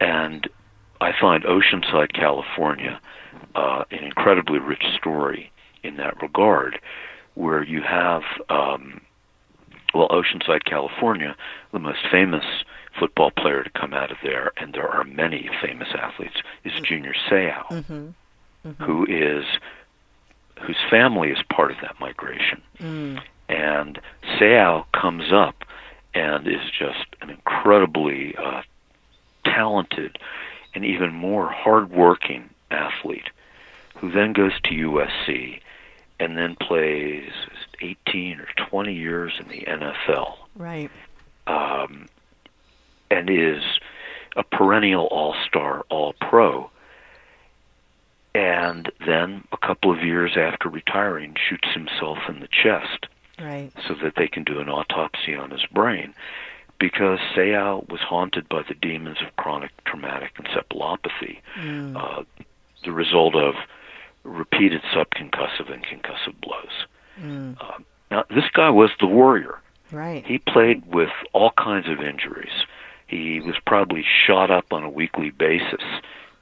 And 0.00 0.48
I 1.00 1.12
find 1.18 1.44
Oceanside, 1.44 2.12
California, 2.12 3.00
uh, 3.54 3.84
an 3.90 4.04
incredibly 4.04 4.58
rich 4.58 4.84
story 4.96 5.50
in 5.82 5.96
that 5.96 6.20
regard, 6.22 6.80
where 7.34 7.62
you 7.62 7.82
have, 7.82 8.22
um, 8.48 9.00
well, 9.94 10.08
Oceanside, 10.08 10.64
California, 10.64 11.36
the 11.72 11.78
most 11.78 12.00
famous 12.10 12.44
football 12.98 13.30
player 13.30 13.62
to 13.62 13.70
come 13.70 13.92
out 13.92 14.10
of 14.10 14.18
there, 14.22 14.52
and 14.56 14.72
there 14.72 14.88
are 14.88 15.04
many 15.04 15.50
famous 15.60 15.88
athletes, 15.96 16.36
is 16.64 16.72
Junior 16.82 17.14
Seau, 17.28 17.62
Mm-hmm. 18.66 18.82
who 18.82 19.04
is 19.04 19.44
whose 20.62 20.78
family 20.88 21.28
is 21.28 21.38
part 21.52 21.70
of 21.70 21.76
that 21.82 22.00
migration. 22.00 22.62
Mm. 22.80 23.20
And 23.48 24.00
Seau 24.38 24.86
comes 24.92 25.32
up 25.32 25.64
and 26.14 26.46
is 26.46 26.70
just 26.78 27.06
an 27.20 27.30
incredibly 27.30 28.34
uh, 28.36 28.62
talented 29.44 30.18
and 30.74 30.84
even 30.84 31.12
more 31.12 31.48
hardworking 31.50 32.50
athlete 32.70 33.28
who 33.96 34.10
then 34.10 34.32
goes 34.32 34.52
to 34.64 34.70
USC 34.70 35.60
and 36.20 36.36
then 36.36 36.56
plays 36.56 37.30
18 37.80 38.40
or 38.40 38.48
20 38.68 38.92
years 38.94 39.32
in 39.40 39.48
the 39.48 39.64
NFL 39.66 40.34
Right. 40.56 40.90
um, 41.46 42.06
and 43.10 43.28
is 43.30 43.62
a 44.36 44.42
perennial 44.42 45.06
all-star, 45.06 45.84
all-pro. 45.90 46.70
And 48.34 48.90
then 49.06 49.44
a 49.52 49.56
couple 49.56 49.92
of 49.92 50.02
years 50.02 50.32
after 50.36 50.68
retiring, 50.68 51.36
shoots 51.48 51.68
himself 51.72 52.18
in 52.28 52.40
the 52.40 52.48
chest 52.48 53.06
Right. 53.40 53.70
so 53.88 53.94
that 54.02 54.14
they 54.16 54.28
can 54.28 54.44
do 54.44 54.60
an 54.60 54.68
autopsy 54.68 55.34
on 55.34 55.50
his 55.50 55.64
brain 55.72 56.14
because 56.78 57.18
Seau 57.34 57.88
was 57.88 58.00
haunted 58.00 58.48
by 58.48 58.62
the 58.68 58.74
demons 58.74 59.18
of 59.26 59.34
chronic 59.36 59.70
traumatic 59.84 60.32
encephalopathy, 60.36 61.38
Mm. 61.56 61.96
uh, 61.96 62.22
the 62.84 62.92
result 62.92 63.34
of 63.34 63.54
repeated 64.24 64.82
subconcussive 64.94 65.72
and 65.72 65.84
concussive 65.84 66.38
blows. 66.40 66.86
Mm. 67.20 67.56
Uh, 67.60 67.78
now, 68.10 68.24
this 68.30 68.48
guy 68.52 68.70
was 68.70 68.90
the 69.00 69.06
warrior. 69.06 69.60
Right. 69.92 70.24
He 70.26 70.38
played 70.38 70.84
with 70.86 71.10
all 71.32 71.52
kinds 71.56 71.88
of 71.88 72.00
injuries. 72.00 72.64
He 73.06 73.40
was 73.40 73.54
probably 73.66 74.02
shot 74.26 74.50
up 74.50 74.72
on 74.72 74.82
a 74.82 74.90
weekly 74.90 75.30
basis 75.30 75.82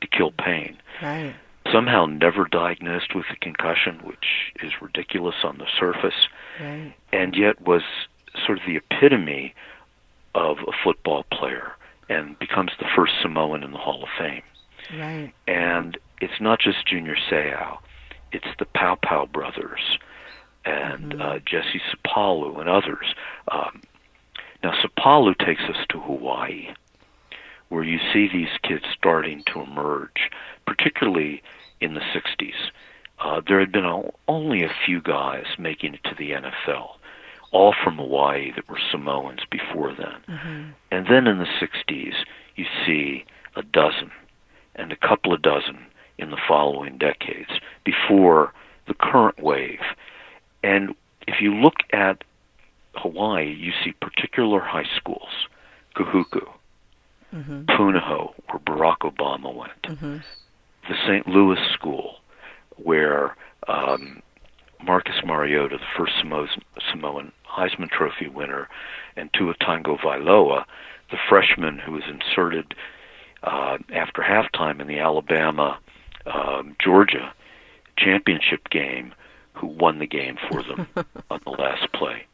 to 0.01 0.07
kill 0.07 0.33
pain. 0.33 0.77
Right. 1.03 1.35
Somehow 1.73 2.07
never 2.07 2.45
diagnosed 2.45 3.15
with 3.15 3.25
a 3.33 3.37
concussion, 3.37 3.99
which 4.05 4.53
is 4.63 4.73
ridiculous 4.81 5.37
on 5.43 5.59
the 5.59 5.67
surface 5.79 6.29
Right. 6.61 6.93
and 7.13 7.35
yet 7.35 7.61
was 7.63 7.83
sort 8.47 8.59
of 8.59 8.65
the 8.67 8.77
epitome 8.77 9.55
of 10.35 10.59
a 10.67 10.73
football 10.85 11.25
player 11.33 11.73
and 12.09 12.39
becomes 12.39 12.73
the 12.79 12.87
first 12.95 13.15
Samoan 13.23 13.63
in 13.63 13.73
the 13.73 13.79
Hall 13.79 14.03
of 14.03 14.09
Fame. 14.19 14.43
Right. 14.99 15.33
And 15.47 15.97
it's 16.21 16.41
not 16.41 16.61
just 16.61 16.87
Junior 16.87 17.17
Seau, 17.31 17.79
it's 18.33 18.47
the 18.59 18.67
Pow 18.67 18.97
Pow 19.03 19.27
brothers 19.27 19.99
and 20.65 21.21
uh, 21.21 21.39
Jesse 21.45 21.81
Sapolu 21.91 22.61
and 22.61 22.69
others. 22.69 23.15
Um, 23.51 23.81
now, 24.63 24.73
Sapolu 24.81 25.37
takes 25.39 25.63
us 25.63 25.85
to 25.89 25.99
Hawaii, 26.01 26.69
where 27.69 27.83
you 27.83 27.99
see 28.13 28.29
these 28.29 28.51
kids 28.63 28.85
starting 28.97 29.43
to 29.47 29.61
emerge, 29.61 30.31
particularly 30.67 31.43
in 31.83 31.95
the 31.95 32.01
60s. 32.01 32.55
Uh, 33.19 33.41
there 33.47 33.61
had 33.61 33.73
been 33.73 33.85
o- 33.85 34.15
only 34.29 34.63
a 34.63 34.71
few 34.87 35.01
guys 35.01 35.45
making 35.59 35.95
it 35.95 36.05
to 36.05 36.15
the 36.19 36.31
NFL, 36.31 36.91
all 37.53 37.75
from 37.85 37.97
Hawaii 37.97 38.51
that 38.57 38.69
were 38.69 38.79
Samoans 38.91 39.41
before 39.51 39.93
then. 39.95 40.17
Mm-hmm. 40.29 40.71
And 40.91 41.07
then 41.07 41.27
in 41.27 41.39
the 41.39 41.47
60s, 41.61 42.15
you 42.57 42.65
see 42.87 43.25
a 43.57 43.63
dozen 43.63 44.11
and 44.75 44.91
a 44.93 44.97
couple 44.97 45.33
of 45.33 45.43
dozen 45.43 45.87
in 46.19 46.31
the 46.31 46.39
following 46.49 46.99
decades 46.99 47.51
before 47.85 48.53
the 48.89 48.95
current 48.95 49.39
wave. 49.43 49.81
And 50.63 50.95
if 51.29 51.41
you 51.41 51.55
look 51.55 51.77
at 51.93 52.25
Hawaii, 52.95 53.53
you 53.53 53.73
see 53.85 53.93
particular 53.93 54.61
high 54.61 54.89
schools, 54.97 55.47
Kahuku, 55.97 56.49
Mm-hmm. 57.35 57.65
Punahou, 57.65 58.35
where 58.51 58.59
Barack 58.59 58.99
Obama 59.11 59.55
went, 59.55 59.83
Mm-hmm. 59.85 60.17
The 60.89 60.97
St. 61.07 61.27
Louis 61.27 61.59
School, 61.73 62.17
where 62.77 63.37
um, 63.69 64.23
Marcus 64.85 65.17
Mariota, 65.25 65.79
the 65.79 65.85
first 65.97 66.13
Samoan, 66.19 66.49
Samoan 66.91 67.33
Heisman 67.49 67.91
Trophy 67.91 68.29
winner, 68.29 68.69
and 69.17 69.31
Tua 69.33 69.55
Tagovailoa, 69.55 70.65
the 71.11 71.19
freshman 71.29 71.79
who 71.79 71.93
was 71.93 72.03
inserted 72.09 72.75
uh, 73.43 73.79
after 73.95 74.23
halftime 74.23 74.81
in 74.81 74.87
the 74.87 74.99
Alabama 74.99 75.79
um, 76.27 76.77
Georgia 76.83 77.33
championship 77.97 78.69
game, 78.71 79.15
who 79.53 79.67
won 79.67 79.99
the 79.99 80.07
game 80.07 80.37
for 80.51 80.63
them 80.63 80.87
on 81.31 81.41
the 81.45 81.51
last 81.51 81.93
play. 81.93 82.27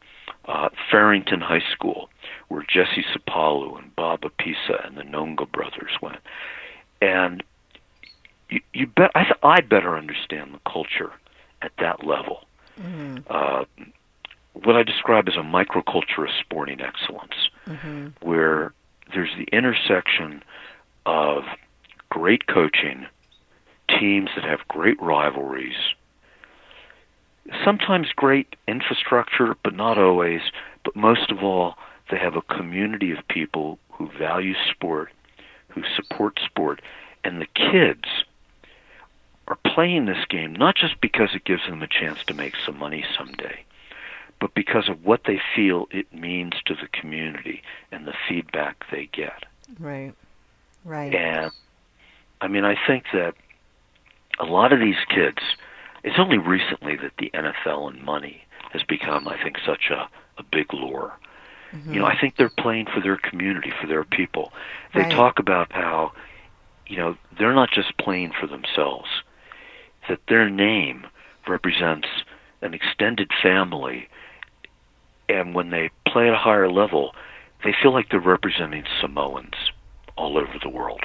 Uh, 0.45 0.69
Farrington 0.89 1.41
High 1.41 1.63
School, 1.71 2.09
where 2.47 2.63
Jesse 2.67 3.05
Sapolu 3.13 3.77
and 3.77 3.95
Bob 3.95 4.21
Apisa 4.21 4.85
and 4.85 4.97
the 4.97 5.03
Noga 5.03 5.51
brothers 5.51 5.91
went, 6.01 6.19
and 7.01 7.43
you, 8.49 8.61
you 8.73 8.87
bet 8.87 9.11
I, 9.15 9.23
th- 9.23 9.39
I 9.43 9.61
better 9.61 9.97
understand 9.97 10.53
the 10.53 10.71
culture 10.71 11.11
at 11.61 11.71
that 11.79 12.05
level. 12.05 12.45
Mm-hmm. 12.79 13.17
Uh, 13.29 13.65
what 14.53 14.75
I 14.75 14.83
describe 14.83 15.27
as 15.27 15.35
a 15.35 15.39
microculture 15.39 16.23
of 16.23 16.29
sporting 16.39 16.81
excellence, 16.81 17.49
Mm-hmm. 17.67 18.07
where 18.27 18.73
there's 19.13 19.29
the 19.37 19.47
intersection 19.55 20.41
of 21.05 21.43
great 22.09 22.47
coaching, 22.47 23.05
teams 23.87 24.29
that 24.35 24.43
have 24.43 24.67
great 24.67 24.99
rivalries, 24.99 25.75
sometimes 27.63 28.07
great 28.15 28.55
infrastructure, 28.67 29.55
but 29.63 29.75
not 29.75 29.97
always. 29.97 30.41
But 30.83 30.95
most 30.95 31.31
of 31.31 31.43
all, 31.43 31.75
they 32.09 32.17
have 32.17 32.35
a 32.35 32.41
community 32.41 33.11
of 33.11 33.19
people 33.27 33.77
who 33.91 34.09
value 34.17 34.55
sport, 34.71 35.09
who 35.67 35.83
support 35.95 36.39
sport, 36.43 36.81
and 37.23 37.41
the 37.41 37.47
kids 37.53 38.05
are 39.49 39.57
playing 39.65 40.05
this 40.05 40.25
game 40.29 40.53
not 40.53 40.75
just 40.75 41.01
because 41.01 41.29
it 41.33 41.43
gives 41.43 41.65
them 41.67 41.81
a 41.81 41.87
chance 41.87 42.19
to 42.27 42.33
make 42.33 42.53
some 42.65 42.77
money 42.77 43.03
someday, 43.17 43.65
but 44.39 44.53
because 44.53 44.87
of 44.87 45.03
what 45.03 45.21
they 45.25 45.41
feel 45.55 45.87
it 45.91 46.13
means 46.13 46.53
to 46.65 46.75
the 46.75 46.87
community 46.87 47.61
and 47.91 48.07
the 48.07 48.13
feedback 48.27 48.85
they 48.91 49.09
get. 49.11 49.43
Right. 49.79 50.13
Right. 50.85 51.13
And 51.13 51.51
I 52.41 52.47
mean, 52.47 52.63
I 52.63 52.75
think 52.87 53.05
that 53.13 53.33
a 54.39 54.45
lot 54.45 54.71
of 54.71 54.79
these 54.79 54.95
kids, 55.13 55.39
it's 56.03 56.17
only 56.17 56.37
recently 56.37 56.95
that 56.95 57.11
the 57.17 57.29
NFL 57.33 57.89
and 57.91 58.01
money 58.03 58.43
has 58.71 58.83
become, 58.83 59.27
I 59.27 59.41
think, 59.43 59.57
such 59.65 59.89
a, 59.89 60.07
a 60.37 60.43
big 60.43 60.73
lure. 60.73 61.11
Mm-hmm. 61.73 61.93
You 61.93 61.99
know, 61.99 62.05
I 62.05 62.17
think 62.19 62.37
they're 62.37 62.49
playing 62.49 62.85
for 62.93 63.01
their 63.01 63.17
community, 63.17 63.71
for 63.81 63.87
their 63.87 64.03
people. 64.03 64.53
They 64.93 65.01
Right. 65.01 65.11
talk 65.11 65.39
about 65.39 65.71
how, 65.71 66.13
you 66.87 66.97
know, 66.97 67.17
they're 67.37 67.53
not 67.53 67.69
just 67.71 67.97
playing 67.97 68.31
for 68.39 68.47
themselves. 68.47 69.07
That 70.09 70.19
their 70.27 70.49
name 70.49 71.07
represents 71.47 72.07
an 72.61 72.73
extended 72.73 73.29
family, 73.41 74.09
and 75.29 75.55
when 75.55 75.69
they 75.69 75.89
play 76.05 76.27
at 76.27 76.33
a 76.33 76.37
higher 76.37 76.69
level, 76.69 77.15
they 77.63 77.73
feel 77.81 77.93
like 77.93 78.09
they're 78.09 78.19
representing 78.19 78.83
Samoans 78.99 79.55
all 80.17 80.37
over 80.37 80.59
the 80.61 80.69
world. 80.69 81.01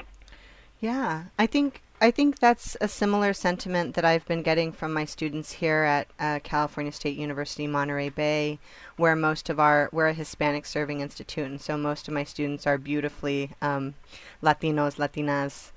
Yeah, 0.81 1.25
I 1.39 1.47
think 1.47 1.83
I 2.01 2.11
think 2.11 2.39
that's 2.39 2.77
a 2.81 2.89
similar 2.89 3.33
sentiment 3.33 3.95
that 3.95 4.05
I've 4.05 4.27
been 4.27 4.43
getting 4.43 4.73
from 4.73 4.93
my 4.93 5.05
students 5.05 5.53
here 5.53 5.85
at 5.85 6.09
uh, 6.19 6.41
California 6.43 6.93
State 6.93 7.17
University 7.17 7.67
Monterey 7.67 8.11
Bay, 8.11 8.59
where 8.97 9.17
most 9.17 9.49
of 9.49 9.59
our 9.61 9.89
we're 9.93 10.09
a 10.09 10.13
Hispanic 10.13 10.67
serving 10.67 11.01
institute, 11.01 11.47
and 11.47 11.61
so 11.61 11.79
most 11.79 12.09
of 12.09 12.15
my 12.15 12.25
students 12.25 12.67
are 12.67 12.77
beautifully 12.77 13.53
um, 13.63 13.95
Latinos, 14.43 14.97
Latinas, 14.97 15.71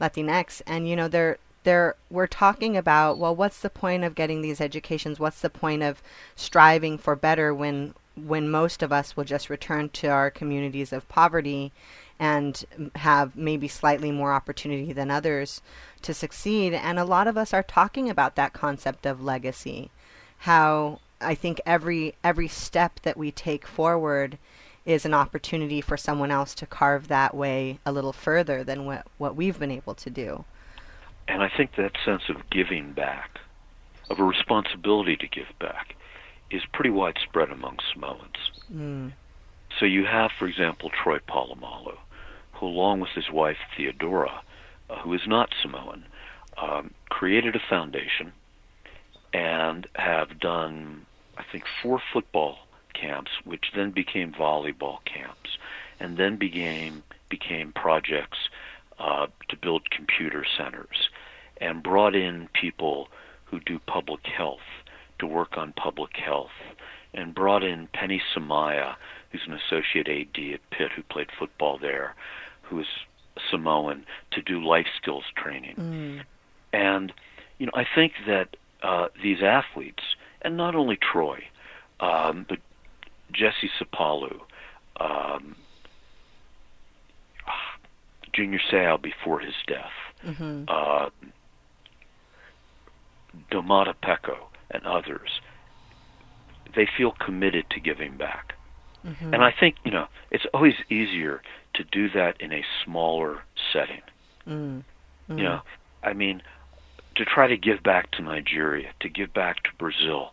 Latinx, 0.00 0.62
and 0.66 0.88
you 0.88 0.94
know 0.94 1.08
they're 1.08 1.38
they're 1.64 1.96
we're 2.10 2.26
talking 2.26 2.76
about 2.76 3.18
well, 3.18 3.34
what's 3.34 3.60
the 3.60 3.70
point 3.70 4.04
of 4.04 4.14
getting 4.14 4.42
these 4.42 4.60
educations? 4.60 5.20
What's 5.20 5.40
the 5.40 5.50
point 5.50 5.82
of 5.82 6.02
striving 6.36 6.98
for 6.98 7.16
better 7.16 7.54
when 7.54 7.94
when 8.14 8.50
most 8.50 8.82
of 8.82 8.92
us 8.92 9.16
will 9.16 9.24
just 9.24 9.48
return 9.48 9.88
to 9.88 10.08
our 10.08 10.30
communities 10.30 10.92
of 10.92 11.08
poverty 11.08 11.72
and 12.18 12.64
have 12.96 13.34
maybe 13.36 13.66
slightly 13.66 14.12
more 14.12 14.32
opportunity 14.32 14.92
than 14.92 15.10
others 15.10 15.60
to 16.02 16.14
succeed. 16.14 16.74
And 16.74 16.98
a 16.98 17.04
lot 17.04 17.26
of 17.26 17.36
us 17.36 17.52
are 17.52 17.62
talking 17.62 18.08
about 18.10 18.36
that 18.36 18.52
concept 18.52 19.06
of 19.06 19.22
legacy. 19.22 19.90
How 20.38 21.00
I 21.20 21.34
think 21.34 21.60
every 21.64 22.14
every 22.22 22.48
step 22.48 23.00
that 23.02 23.16
we 23.16 23.30
take 23.30 23.66
forward 23.66 24.38
is 24.84 25.04
an 25.04 25.14
opportunity 25.14 25.80
for 25.80 25.96
someone 25.96 26.30
else 26.30 26.54
to 26.56 26.66
carve 26.66 27.08
that 27.08 27.34
way 27.34 27.78
a 27.86 27.92
little 27.92 28.12
further 28.12 28.64
than 28.64 28.84
what, 28.84 29.06
what 29.16 29.36
we've 29.36 29.58
been 29.58 29.70
able 29.70 29.94
to 29.94 30.10
do. 30.10 30.44
And 31.28 31.42
I 31.42 31.50
think 31.56 31.76
that 31.76 31.92
sense 32.04 32.22
of 32.28 32.50
giving 32.50 32.92
back, 32.92 33.38
of 34.10 34.18
a 34.18 34.24
responsibility 34.24 35.16
to 35.16 35.28
give 35.28 35.46
back, 35.58 35.94
is 36.50 36.62
pretty 36.72 36.90
widespread 36.90 37.50
among 37.50 37.78
Samoans. 37.92 38.50
Mm. 38.72 39.12
So 39.78 39.86
you 39.86 40.04
have, 40.04 40.30
for 40.38 40.46
example, 40.46 40.90
Troy 40.90 41.18
Polamalu, 41.18 41.96
who, 42.52 42.66
along 42.66 43.00
with 43.00 43.10
his 43.14 43.30
wife 43.30 43.56
Theodora, 43.76 44.42
uh, 44.90 44.98
who 44.98 45.14
is 45.14 45.22
not 45.26 45.54
Samoan, 45.62 46.04
um, 46.58 46.92
created 47.08 47.56
a 47.56 47.60
foundation 47.70 48.32
and 49.32 49.86
have 49.94 50.38
done, 50.38 51.06
I 51.38 51.44
think, 51.50 51.64
four 51.82 52.02
football 52.12 52.58
camps, 52.92 53.30
which 53.44 53.72
then 53.74 53.90
became 53.90 54.32
volleyball 54.32 54.98
camps, 55.04 55.56
and 55.98 56.16
then 56.18 56.36
became 56.36 57.02
became 57.30 57.72
projects 57.72 58.36
uh, 59.02 59.26
to 59.48 59.56
build 59.56 59.90
computer 59.90 60.44
centers, 60.56 61.08
and 61.60 61.82
brought 61.82 62.14
in 62.14 62.48
people 62.52 63.08
who 63.44 63.58
do 63.60 63.78
public 63.80 64.24
health 64.26 64.68
to 65.18 65.26
work 65.26 65.56
on 65.56 65.72
public 65.72 66.16
health, 66.16 66.56
and 67.12 67.34
brought 67.34 67.62
in 67.62 67.88
Penny 67.92 68.22
Samaya, 68.34 68.94
who's 69.30 69.42
an 69.46 69.52
associate 69.52 70.08
AD 70.08 70.54
at 70.54 70.70
Pitt 70.70 70.90
who 70.94 71.02
played 71.02 71.28
football 71.38 71.78
there, 71.78 72.14
who 72.62 72.80
is 72.80 72.86
Samoan, 73.50 74.04
to 74.30 74.42
do 74.42 74.64
life 74.64 74.86
skills 75.00 75.24
training. 75.36 75.76
Mm. 75.76 76.22
And, 76.72 77.12
you 77.58 77.66
know, 77.66 77.72
I 77.74 77.86
think 77.94 78.12
that 78.26 78.56
uh, 78.82 79.08
these 79.22 79.42
athletes, 79.42 80.02
and 80.42 80.56
not 80.56 80.74
only 80.74 80.96
Troy, 80.96 81.44
um, 82.00 82.46
but 82.48 82.58
Jesse 83.32 83.70
Sapolu, 83.78 84.40
um, 85.00 85.56
Junior 88.32 88.60
Seau 88.70 89.00
before 89.00 89.40
his 89.40 89.54
death, 89.66 89.92
mm-hmm. 90.24 90.64
uh, 90.68 91.10
Domata 93.50 93.94
Peko, 94.02 94.36
and 94.70 94.84
others, 94.84 95.40
they 96.74 96.88
feel 96.96 97.12
committed 97.12 97.66
to 97.70 97.80
giving 97.80 98.16
back. 98.16 98.54
Mm-hmm. 99.06 99.34
And 99.34 99.42
I 99.42 99.52
think, 99.58 99.76
you 99.84 99.90
know, 99.90 100.06
it's 100.30 100.46
always 100.54 100.74
easier 100.88 101.42
to 101.74 101.84
do 101.84 102.08
that 102.10 102.40
in 102.40 102.52
a 102.52 102.64
smaller 102.84 103.42
setting. 103.72 104.02
Mm-hmm. 104.48 105.38
You 105.38 105.44
know, 105.44 105.60
I 106.02 106.12
mean, 106.12 106.42
to 107.16 107.24
try 107.24 107.46
to 107.46 107.56
give 107.56 107.82
back 107.82 108.10
to 108.12 108.22
Nigeria, 108.22 108.92
to 109.00 109.08
give 109.08 109.32
back 109.32 109.62
to 109.64 109.70
Brazil, 109.78 110.32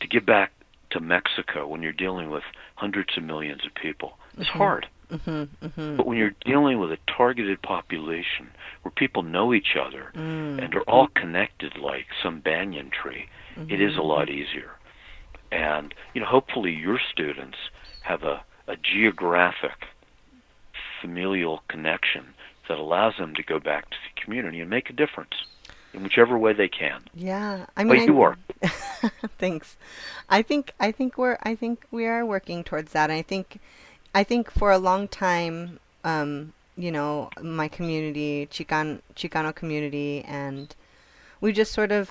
to 0.00 0.06
give 0.06 0.26
back 0.26 0.52
to 0.90 1.00
Mexico 1.00 1.66
when 1.66 1.82
you're 1.82 1.92
dealing 1.92 2.30
with 2.30 2.42
hundreds 2.74 3.16
of 3.16 3.22
millions 3.22 3.64
of 3.64 3.74
people, 3.74 4.18
it's 4.36 4.48
mm-hmm. 4.48 4.58
hard. 4.58 4.86
Mm-hmm, 5.10 5.66
mm-hmm. 5.66 5.96
But 5.96 6.06
when 6.06 6.18
you're 6.18 6.34
dealing 6.44 6.78
with 6.78 6.92
a 6.92 6.98
targeted 7.06 7.60
population 7.62 8.48
where 8.82 8.92
people 8.92 9.22
know 9.22 9.52
each 9.52 9.76
other 9.80 10.12
mm. 10.14 10.62
and 10.62 10.74
are 10.74 10.82
all 10.82 11.08
connected 11.08 11.76
like 11.76 12.06
some 12.22 12.40
banyan 12.40 12.90
tree, 12.90 13.26
mm-hmm. 13.56 13.70
it 13.70 13.80
is 13.80 13.96
a 13.96 14.02
lot 14.02 14.30
easier. 14.30 14.70
And 15.52 15.94
you 16.14 16.20
know, 16.20 16.26
hopefully 16.26 16.72
your 16.72 17.00
students 17.12 17.58
have 18.02 18.22
a, 18.22 18.42
a 18.68 18.76
geographic 18.76 19.86
familial 21.00 21.62
connection 21.68 22.34
that 22.68 22.78
allows 22.78 23.14
them 23.18 23.34
to 23.34 23.42
go 23.42 23.58
back 23.58 23.90
to 23.90 23.96
the 23.96 24.20
community 24.22 24.60
and 24.60 24.70
make 24.70 24.90
a 24.90 24.92
difference 24.92 25.34
in 25.92 26.02
whichever 26.02 26.38
way 26.38 26.52
they 26.52 26.68
can. 26.68 27.02
Yeah, 27.14 27.66
I 27.76 27.84
mean, 27.84 27.98
but 27.98 28.06
you 28.06 28.22
are. 28.22 28.36
thanks. 29.38 29.76
I 30.28 30.42
think 30.42 30.72
I 30.78 30.92
think 30.92 31.18
we're 31.18 31.38
I 31.42 31.54
think 31.54 31.84
we 31.90 32.06
are 32.06 32.24
working 32.24 32.62
towards 32.62 32.92
that. 32.92 33.10
I 33.10 33.22
think 33.22 33.58
I 34.14 34.24
think 34.24 34.50
for 34.50 34.70
a 34.70 34.78
long 34.78 35.08
time, 35.08 35.78
um, 36.04 36.52
you 36.76 36.90
know, 36.90 37.30
my 37.40 37.68
community, 37.68 38.48
Chican 38.50 39.00
Chicano 39.14 39.54
community, 39.54 40.24
and 40.26 40.74
we 41.40 41.52
just 41.52 41.72
sort 41.72 41.92
of, 41.92 42.10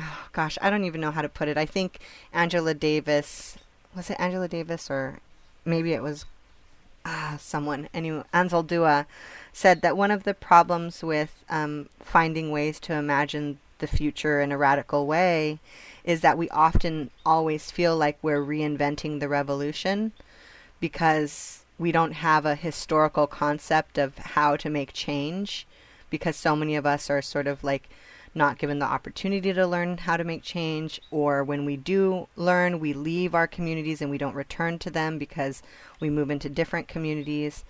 oh 0.00 0.28
gosh, 0.32 0.56
I 0.62 0.70
don't 0.70 0.84
even 0.84 1.00
know 1.00 1.10
how 1.10 1.22
to 1.22 1.28
put 1.28 1.48
it. 1.48 1.58
I 1.58 1.66
think 1.66 1.98
Angela 2.32 2.74
Davis 2.74 3.58
was 3.94 4.10
it 4.10 4.16
Angela 4.20 4.48
Davis 4.48 4.90
or 4.90 5.20
maybe 5.64 5.92
it 5.92 6.02
was 6.02 6.24
ah, 7.04 7.36
someone, 7.40 7.88
anyway, 7.94 8.22
Anzaldúa, 8.32 9.06
said 9.52 9.82
that 9.82 9.96
one 9.96 10.10
of 10.10 10.24
the 10.24 10.34
problems 10.34 11.02
with 11.02 11.44
um, 11.48 11.88
finding 12.00 12.50
ways 12.50 12.78
to 12.80 12.92
imagine 12.92 13.58
the 13.78 13.86
future 13.86 14.40
in 14.40 14.52
a 14.52 14.58
radical 14.58 15.06
way 15.06 15.58
is 16.04 16.20
that 16.20 16.36
we 16.36 16.48
often 16.50 17.10
always 17.24 17.70
feel 17.70 17.96
like 17.96 18.18
we're 18.22 18.44
reinventing 18.44 19.20
the 19.20 19.28
revolution 19.28 20.12
because 20.80 21.64
we 21.78 21.92
don't 21.92 22.12
have 22.12 22.44
a 22.44 22.54
historical 22.54 23.26
concept 23.26 23.98
of 23.98 24.18
how 24.18 24.56
to 24.56 24.68
make 24.68 24.92
change 24.92 25.66
because 26.10 26.36
so 26.36 26.56
many 26.56 26.74
of 26.74 26.84
us 26.84 27.08
are 27.08 27.22
sort 27.22 27.46
of 27.46 27.62
like 27.62 27.88
not 28.34 28.58
given 28.58 28.78
the 28.78 28.86
opportunity 28.86 29.52
to 29.52 29.66
learn 29.66 29.98
how 29.98 30.16
to 30.16 30.24
make 30.24 30.42
change, 30.42 31.00
or 31.10 31.42
when 31.42 31.64
we 31.64 31.76
do 31.76 32.28
learn, 32.36 32.78
we 32.78 32.92
leave 32.92 33.34
our 33.34 33.46
communities 33.46 34.00
and 34.00 34.10
we 34.10 34.18
don't 34.18 34.34
return 34.34 34.78
to 34.78 34.90
them 34.90 35.18
because 35.18 35.62
we 35.98 36.08
move 36.08 36.30
into 36.30 36.48
different 36.48 36.86
communities, 36.86 37.64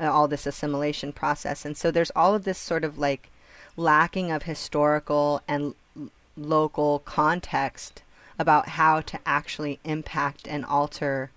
uh, 0.00 0.10
all 0.10 0.28
this 0.28 0.46
assimilation 0.46 1.12
process. 1.12 1.64
And 1.64 1.76
so 1.76 1.90
there's 1.90 2.12
all 2.14 2.34
of 2.34 2.44
this 2.44 2.58
sort 2.58 2.84
of 2.84 2.98
like 2.98 3.30
lacking 3.76 4.30
of 4.30 4.44
historical 4.44 5.42
and 5.48 5.74
l- 5.96 6.10
local 6.36 7.00
context 7.00 8.02
about 8.38 8.68
how 8.70 9.00
to 9.00 9.18
actually 9.26 9.80
impact 9.84 10.46
and 10.46 10.64
alter 10.64 11.30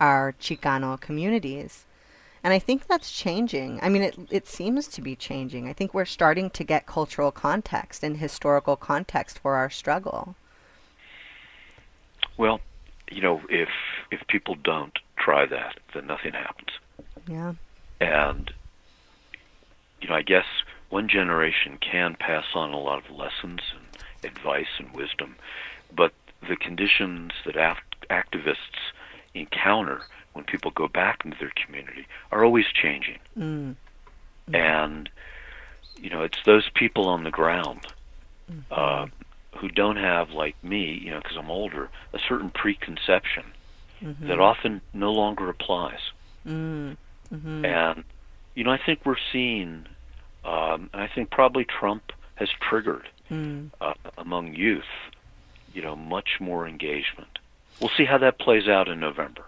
our 0.00 0.34
Chicano 0.40 1.00
communities. 1.00 1.84
And 2.44 2.52
I 2.52 2.58
think 2.58 2.86
that's 2.86 3.10
changing. 3.10 3.80
I 3.82 3.88
mean, 3.88 4.02
it, 4.02 4.16
it 4.30 4.46
seems 4.46 4.86
to 4.88 5.02
be 5.02 5.16
changing. 5.16 5.68
I 5.68 5.72
think 5.72 5.92
we're 5.92 6.04
starting 6.04 6.50
to 6.50 6.64
get 6.64 6.86
cultural 6.86 7.32
context 7.32 8.02
and 8.02 8.16
historical 8.16 8.76
context 8.76 9.38
for 9.40 9.56
our 9.56 9.70
struggle. 9.70 10.36
Well, 12.36 12.60
you 13.10 13.20
know, 13.20 13.40
if 13.48 13.68
if 14.10 14.26
people 14.28 14.54
don't 14.54 14.96
try 15.16 15.46
that, 15.46 15.80
then 15.92 16.06
nothing 16.06 16.32
happens. 16.32 16.70
Yeah. 17.26 17.54
And 18.00 18.52
you 20.00 20.08
know, 20.08 20.14
I 20.14 20.22
guess 20.22 20.46
one 20.90 21.08
generation 21.08 21.78
can 21.80 22.16
pass 22.18 22.44
on 22.54 22.72
a 22.72 22.78
lot 22.78 23.04
of 23.04 23.10
lessons 23.14 23.60
and 23.74 24.30
advice 24.32 24.78
and 24.78 24.94
wisdom, 24.94 25.36
but 25.94 26.12
the 26.48 26.56
conditions 26.56 27.32
that 27.44 27.56
act- 27.56 28.08
activists 28.08 28.92
encounter 29.40 30.02
when 30.32 30.44
people 30.44 30.70
go 30.70 30.88
back 30.88 31.24
into 31.24 31.36
their 31.38 31.52
community 31.64 32.06
are 32.30 32.44
always 32.44 32.66
changing. 32.66 33.18
Mm. 33.36 33.74
Mm-hmm. 34.50 34.54
And, 34.54 35.10
you 35.96 36.10
know, 36.10 36.22
it's 36.22 36.38
those 36.44 36.68
people 36.74 37.08
on 37.08 37.24
the 37.24 37.30
ground 37.30 37.86
mm-hmm. 38.50 38.60
uh, 38.70 39.06
who 39.58 39.68
don't 39.68 39.96
have, 39.96 40.30
like 40.30 40.62
me, 40.62 41.00
you 41.04 41.10
know, 41.10 41.18
because 41.18 41.36
I'm 41.36 41.50
older, 41.50 41.88
a 42.12 42.18
certain 42.18 42.50
preconception 42.50 43.44
mm-hmm. 44.00 44.28
that 44.28 44.40
often 44.40 44.80
no 44.92 45.12
longer 45.12 45.48
applies. 45.48 46.00
Mm-hmm. 46.46 47.64
And, 47.64 48.04
you 48.54 48.64
know, 48.64 48.70
I 48.70 48.78
think 48.78 49.04
we're 49.04 49.16
seeing, 49.32 49.86
um, 50.44 50.88
and 50.92 51.02
I 51.02 51.08
think 51.14 51.30
probably 51.30 51.64
Trump 51.64 52.12
has 52.36 52.48
triggered 52.60 53.08
mm. 53.30 53.70
uh, 53.80 53.94
among 54.16 54.54
youth, 54.54 54.84
you 55.74 55.82
know, 55.82 55.94
much 55.94 56.40
more 56.40 56.66
engagement. 56.66 57.38
We'll 57.80 57.90
see 57.96 58.04
how 58.04 58.18
that 58.18 58.38
plays 58.38 58.68
out 58.68 58.88
in 58.88 59.00
November. 59.00 59.42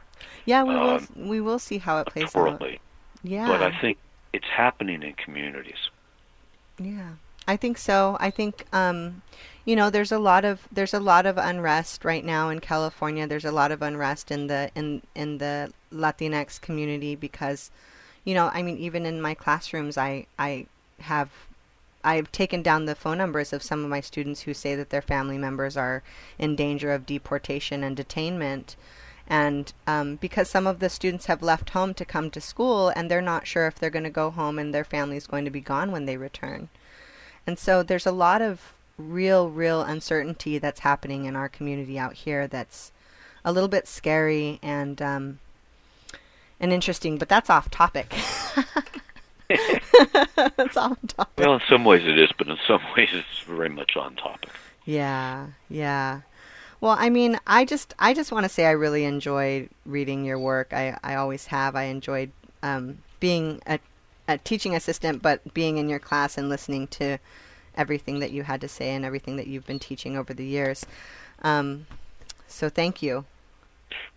Yeah, 0.44 0.62
we 0.62 0.74
will. 0.74 0.90
Um, 0.90 1.08
we 1.16 1.40
will 1.40 1.58
see 1.58 1.78
how 1.78 1.98
it 1.98 2.06
plays 2.06 2.34
worldly. 2.34 2.74
out. 2.74 2.80
Yeah, 3.22 3.46
but 3.48 3.62
I 3.62 3.78
think 3.80 3.98
it's 4.32 4.46
happening 4.46 5.02
in 5.02 5.12
communities. 5.14 5.90
Yeah, 6.78 7.10
I 7.46 7.56
think 7.56 7.76
so. 7.78 8.16
I 8.20 8.30
think 8.30 8.64
um, 8.72 9.22
you 9.64 9.76
know 9.76 9.90
there's 9.90 10.12
a 10.12 10.18
lot 10.18 10.44
of 10.44 10.66
there's 10.72 10.94
a 10.94 11.00
lot 11.00 11.26
of 11.26 11.36
unrest 11.36 12.04
right 12.04 12.24
now 12.24 12.48
in 12.48 12.60
California. 12.60 13.26
There's 13.26 13.44
a 13.44 13.52
lot 13.52 13.72
of 13.72 13.82
unrest 13.82 14.30
in 14.30 14.46
the 14.46 14.70
in 14.74 15.02
in 15.14 15.38
the 15.38 15.72
Latinx 15.92 16.60
community 16.60 17.14
because 17.14 17.70
you 18.24 18.34
know 18.34 18.50
I 18.54 18.62
mean 18.62 18.78
even 18.78 19.04
in 19.04 19.20
my 19.20 19.34
classrooms 19.34 19.98
I 19.98 20.26
I 20.38 20.66
have 21.00 21.30
I've 22.02 22.32
taken 22.32 22.62
down 22.62 22.84
the 22.84 22.94
phone 22.94 23.18
numbers 23.18 23.52
of 23.52 23.62
some 23.62 23.84
of 23.84 23.90
my 23.90 24.00
students 24.00 24.42
who 24.42 24.54
say 24.54 24.74
that 24.74 24.90
their 24.90 25.02
family 25.02 25.38
members 25.38 25.76
are 25.76 26.02
in 26.38 26.56
danger 26.56 26.92
of 26.92 27.06
deportation 27.06 27.84
and 27.84 27.96
detainment. 27.96 28.76
And 29.26 29.72
um, 29.86 30.16
because 30.16 30.50
some 30.50 30.66
of 30.66 30.80
the 30.80 30.88
students 30.88 31.26
have 31.26 31.42
left 31.42 31.70
home 31.70 31.94
to 31.94 32.04
come 32.04 32.30
to 32.30 32.40
school 32.40 32.88
and 32.88 33.10
they're 33.10 33.22
not 33.22 33.46
sure 33.46 33.66
if 33.66 33.76
they're 33.76 33.90
going 33.90 34.04
to 34.04 34.10
go 34.10 34.30
home 34.30 34.58
and 34.58 34.74
their 34.74 34.84
family 34.84 35.16
is 35.16 35.26
going 35.26 35.44
to 35.44 35.50
be 35.50 35.60
gone 35.60 35.92
when 35.92 36.06
they 36.06 36.16
return. 36.16 36.68
And 37.46 37.58
so 37.58 37.82
there's 37.82 38.06
a 38.06 38.12
lot 38.12 38.42
of 38.42 38.72
real, 38.96 39.48
real 39.48 39.82
uncertainty 39.82 40.58
that's 40.58 40.80
happening 40.80 41.26
in 41.26 41.36
our 41.36 41.48
community 41.48 41.98
out 41.98 42.14
here 42.14 42.46
that's 42.46 42.92
a 43.44 43.52
little 43.52 43.68
bit 43.68 43.86
scary 43.86 44.58
and 44.62 45.00
um, 45.00 45.38
and 46.58 46.72
interesting, 46.72 47.16
but 47.16 47.28
that's 47.28 47.48
off 47.48 47.70
topic. 47.70 48.14
that's 50.56 50.76
off 50.76 50.98
topic. 51.08 51.44
Well, 51.44 51.54
in 51.54 51.60
some 51.68 51.84
ways 51.84 52.04
it 52.04 52.18
is, 52.18 52.30
but 52.36 52.48
in 52.48 52.56
some 52.66 52.80
ways 52.96 53.10
it's 53.12 53.40
very 53.46 53.68
much 53.68 53.96
on 53.96 54.16
topic. 54.16 54.50
Yeah, 54.84 55.48
yeah. 55.68 56.20
Well, 56.80 56.96
I 56.98 57.10
mean, 57.10 57.38
I 57.46 57.64
just 57.64 57.94
I 57.98 58.14
just 58.14 58.32
want 58.32 58.44
to 58.44 58.48
say 58.48 58.66
I 58.66 58.72
really 58.72 59.04
enjoyed 59.04 59.68
reading 59.84 60.24
your 60.24 60.38
work. 60.38 60.72
I 60.72 60.98
I 61.02 61.14
always 61.16 61.46
have. 61.46 61.76
I 61.76 61.84
enjoyed 61.84 62.30
um, 62.62 62.98
being 63.20 63.60
a, 63.66 63.78
a 64.28 64.38
teaching 64.38 64.74
assistant, 64.74 65.22
but 65.22 65.54
being 65.54 65.78
in 65.78 65.88
your 65.88 65.98
class 65.98 66.38
and 66.38 66.48
listening 66.48 66.86
to 66.88 67.18
everything 67.76 68.18
that 68.20 68.30
you 68.30 68.42
had 68.42 68.60
to 68.60 68.68
say 68.68 68.90
and 68.90 69.04
everything 69.04 69.36
that 69.36 69.46
you've 69.46 69.66
been 69.66 69.78
teaching 69.78 70.16
over 70.16 70.34
the 70.34 70.44
years. 70.44 70.84
Um, 71.42 71.86
so 72.46 72.68
thank 72.68 73.02
you. 73.02 73.24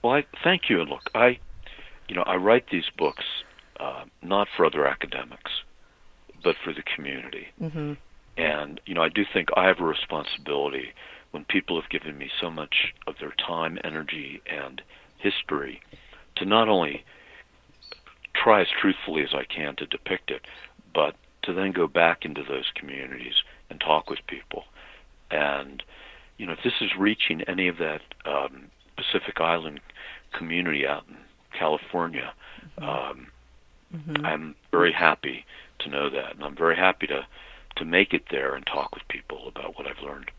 Well, 0.01 0.13
I 0.13 0.25
thank 0.43 0.69
you. 0.69 0.81
And 0.81 0.89
look, 0.89 1.09
I, 1.15 1.39
you 2.07 2.15
know, 2.15 2.23
I 2.23 2.35
write 2.35 2.69
these 2.69 2.89
books 2.97 3.23
uh, 3.79 4.05
not 4.21 4.47
for 4.55 4.65
other 4.65 4.85
academics, 4.85 5.51
but 6.43 6.55
for 6.63 6.73
the 6.73 6.83
community. 6.83 7.47
Mm-hmm. 7.61 7.93
And 8.37 8.81
you 8.85 8.93
know, 8.93 9.03
I 9.03 9.09
do 9.09 9.25
think 9.31 9.49
I 9.55 9.67
have 9.67 9.79
a 9.79 9.85
responsibility 9.85 10.93
when 11.31 11.45
people 11.45 11.79
have 11.79 11.89
given 11.89 12.17
me 12.17 12.29
so 12.39 12.49
much 12.49 12.93
of 13.07 13.15
their 13.19 13.33
time, 13.45 13.79
energy, 13.83 14.41
and 14.45 14.81
history 15.17 15.81
to 16.35 16.45
not 16.45 16.67
only 16.67 17.03
try 18.35 18.61
as 18.61 18.67
truthfully 18.81 19.23
as 19.23 19.33
I 19.33 19.43
can 19.43 19.75
to 19.77 19.85
depict 19.85 20.31
it, 20.31 20.41
but 20.93 21.15
to 21.43 21.53
then 21.53 21.71
go 21.71 21.87
back 21.87 22.25
into 22.25 22.43
those 22.43 22.71
communities 22.75 23.33
and 23.69 23.79
talk 23.79 24.09
with 24.09 24.19
people. 24.27 24.63
And 25.31 25.83
you 26.37 26.45
know, 26.45 26.53
if 26.53 26.63
this 26.63 26.73
is 26.81 26.91
reaching 26.97 27.41
any 27.43 27.67
of 27.67 27.77
that 27.77 28.01
um, 28.25 28.65
Pacific 28.97 29.39
Island 29.39 29.79
community 30.33 30.85
out 30.87 31.05
in 31.07 31.17
California, 31.57 32.33
mm-hmm. 32.79 32.83
um, 32.83 33.27
mm-hmm. 33.95 34.25
I'm 34.25 34.55
very 34.71 34.91
happy 34.91 35.45
to 35.83 35.89
know 35.89 36.09
that, 36.09 36.35
and 36.35 36.43
I'm 36.43 36.55
very 36.55 36.75
happy 36.75 37.07
to 37.07 37.25
to 37.75 37.85
make 37.85 38.13
it 38.13 38.25
there 38.29 38.53
and 38.53 38.65
talk 38.67 38.93
with 38.93 39.07
people 39.07 39.47
about 39.47 39.77
what 39.77 39.87
I've 39.87 40.03
learned. 40.03 40.29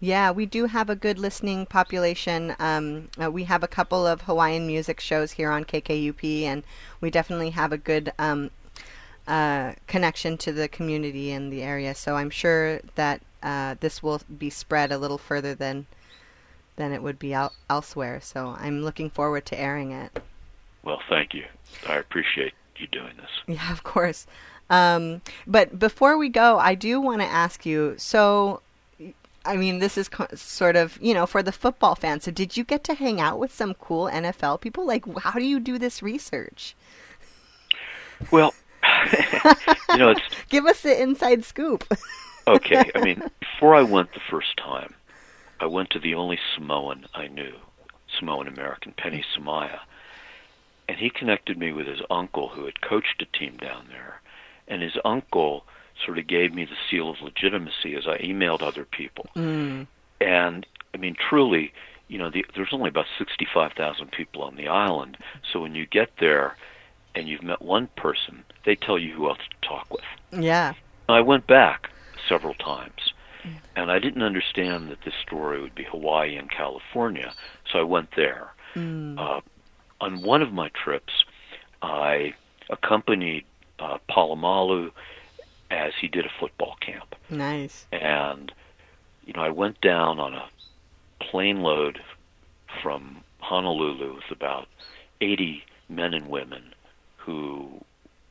Yeah, 0.00 0.30
we 0.30 0.44
do 0.44 0.66
have 0.66 0.90
a 0.90 0.96
good 0.96 1.18
listening 1.18 1.64
population. 1.64 2.54
Um, 2.58 3.08
uh, 3.22 3.30
we 3.30 3.44
have 3.44 3.62
a 3.62 3.68
couple 3.68 4.06
of 4.06 4.22
Hawaiian 4.22 4.66
music 4.66 5.00
shows 5.00 5.32
here 5.32 5.50
on 5.50 5.64
KKUP, 5.64 6.42
and 6.42 6.62
we 7.00 7.10
definitely 7.10 7.50
have 7.50 7.72
a 7.72 7.78
good 7.78 8.12
um, 8.18 8.50
uh, 9.26 9.72
connection 9.86 10.36
to 10.38 10.52
the 10.52 10.68
community 10.68 11.30
in 11.30 11.48
the 11.48 11.62
area. 11.62 11.94
So 11.94 12.16
I'm 12.16 12.30
sure 12.30 12.80
that 12.96 13.22
uh, 13.42 13.76
this 13.80 14.02
will 14.02 14.20
be 14.38 14.50
spread 14.50 14.92
a 14.92 14.98
little 14.98 15.18
further 15.18 15.54
than 15.54 15.86
than 16.76 16.92
it 16.92 17.02
would 17.02 17.18
be 17.18 17.32
out 17.32 17.52
elsewhere. 17.70 18.20
So 18.20 18.56
I'm 18.58 18.82
looking 18.82 19.08
forward 19.08 19.46
to 19.46 19.58
airing 19.58 19.92
it. 19.92 20.18
Well, 20.82 21.00
thank 21.08 21.32
you. 21.32 21.44
I 21.86 21.96
appreciate 21.96 22.52
you 22.76 22.88
doing 22.88 23.12
this. 23.16 23.30
Yeah, 23.56 23.70
of 23.72 23.84
course. 23.84 24.26
Um, 24.70 25.20
but 25.46 25.78
before 25.78 26.16
we 26.16 26.28
go, 26.28 26.58
I 26.58 26.74
do 26.74 27.00
want 27.00 27.20
to 27.20 27.26
ask 27.26 27.66
you. 27.66 27.94
So, 27.98 28.62
I 29.44 29.56
mean, 29.56 29.78
this 29.78 29.98
is 29.98 30.08
co- 30.08 30.34
sort 30.34 30.76
of 30.76 30.98
you 31.00 31.14
know 31.14 31.26
for 31.26 31.42
the 31.42 31.52
football 31.52 31.94
fan. 31.94 32.20
So, 32.20 32.30
did 32.30 32.56
you 32.56 32.64
get 32.64 32.84
to 32.84 32.94
hang 32.94 33.20
out 33.20 33.38
with 33.38 33.52
some 33.52 33.74
cool 33.74 34.06
NFL 34.06 34.60
people? 34.60 34.86
Like, 34.86 35.04
how 35.18 35.38
do 35.38 35.44
you 35.44 35.60
do 35.60 35.78
this 35.78 36.02
research? 36.02 36.74
Well, 38.30 38.54
you 39.90 39.98
know, 39.98 40.10
it's 40.10 40.20
give 40.48 40.66
us 40.66 40.80
the 40.80 41.00
inside 41.00 41.44
scoop. 41.44 41.84
okay, 42.46 42.90
I 42.94 43.02
mean, 43.02 43.22
before 43.40 43.74
I 43.74 43.82
went 43.82 44.12
the 44.12 44.20
first 44.30 44.56
time, 44.56 44.94
I 45.60 45.66
went 45.66 45.90
to 45.90 45.98
the 45.98 46.14
only 46.14 46.38
Samoan 46.54 47.06
I 47.14 47.28
knew, 47.28 47.54
Samoan 48.18 48.48
American, 48.48 48.92
Penny 48.96 49.24
Samaya, 49.36 49.80
and 50.88 50.98
he 50.98 51.10
connected 51.10 51.58
me 51.58 51.72
with 51.72 51.86
his 51.86 52.00
uncle 52.10 52.48
who 52.50 52.64
had 52.66 52.80
coached 52.80 53.22
a 53.22 53.38
team 53.38 53.56
down 53.56 53.86
there, 53.88 54.20
and 54.68 54.82
his 54.82 54.96
uncle 55.04 55.64
sort 56.04 56.18
of 56.18 56.26
gave 56.26 56.52
me 56.52 56.64
the 56.64 56.76
seal 56.90 57.10
of 57.10 57.20
legitimacy 57.20 57.94
as 57.94 58.06
I 58.06 58.18
emailed 58.18 58.62
other 58.62 58.84
people, 58.84 59.26
mm. 59.36 59.86
and 60.20 60.66
I 60.92 60.96
mean, 60.96 61.16
truly, 61.16 61.72
you 62.08 62.18
know, 62.18 62.30
the, 62.30 62.44
there's 62.54 62.72
only 62.72 62.88
about 62.88 63.06
65,000 63.18 64.10
people 64.10 64.42
on 64.42 64.56
the 64.56 64.68
island, 64.68 65.16
so 65.52 65.60
when 65.60 65.74
you 65.74 65.86
get 65.86 66.10
there 66.20 66.56
and 67.14 67.28
you've 67.28 67.42
met 67.42 67.62
one 67.62 67.88
person, 67.96 68.44
they 68.64 68.74
tell 68.74 68.98
you 68.98 69.14
who 69.14 69.28
else 69.28 69.38
to 69.38 69.68
talk 69.68 69.86
with. 69.90 70.04
Yeah. 70.42 70.74
I 71.08 71.20
went 71.20 71.46
back 71.46 71.90
several 72.28 72.54
times, 72.54 73.12
and 73.76 73.90
I 73.90 73.98
didn't 73.98 74.22
understand 74.22 74.90
that 74.90 75.02
this 75.04 75.14
story 75.26 75.60
would 75.60 75.74
be 75.74 75.84
Hawaii 75.84 76.36
and 76.36 76.50
California, 76.50 77.32
so 77.70 77.78
I 77.78 77.82
went 77.82 78.10
there. 78.16 78.52
Mm. 78.74 79.18
Uh, 79.18 79.40
on 80.00 80.22
one 80.22 80.42
of 80.42 80.52
my 80.52 80.70
trips, 80.70 81.12
I 81.82 82.34
accompanied 82.70 83.44
uh, 83.84 83.98
Polamalu 84.10 84.90
as 85.70 85.92
he 86.00 86.08
did 86.08 86.24
a 86.24 86.30
football 86.40 86.76
camp. 86.80 87.14
Nice. 87.30 87.86
And 87.92 88.52
you 89.26 89.32
know, 89.32 89.42
I 89.42 89.50
went 89.50 89.80
down 89.80 90.18
on 90.18 90.34
a 90.34 90.48
plane 91.20 91.60
load 91.60 92.00
from 92.82 93.22
Honolulu 93.38 94.14
with 94.14 94.30
about 94.30 94.68
80 95.20 95.64
men 95.88 96.14
and 96.14 96.28
women 96.28 96.74
who 97.16 97.80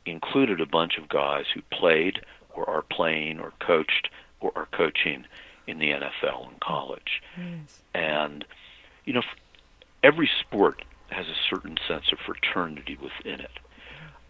included 0.06 0.60
a 0.60 0.66
bunch 0.66 0.98
of 0.98 1.10
guys 1.10 1.46
who 1.54 1.62
played 1.72 2.22
or 2.54 2.70
are 2.70 2.82
playing 2.84 3.40
or 3.40 3.54
coached 3.60 4.10
or 4.40 4.52
are 4.56 4.68
coaching 4.72 5.26
in 5.66 5.80
the 5.80 5.90
NFL 5.90 6.50
and 6.50 6.60
college. 6.60 7.22
Nice. 7.38 7.80
And 7.94 8.46
you 9.06 9.14
know, 9.14 9.24
every 10.04 10.30
sport 10.40 10.84
has 11.10 11.28
a 11.28 11.36
certain 11.50 11.78
sense 11.88 12.12
of 12.12 12.20
fraternity 12.20 12.98
within 13.02 13.40
it. 13.40 13.52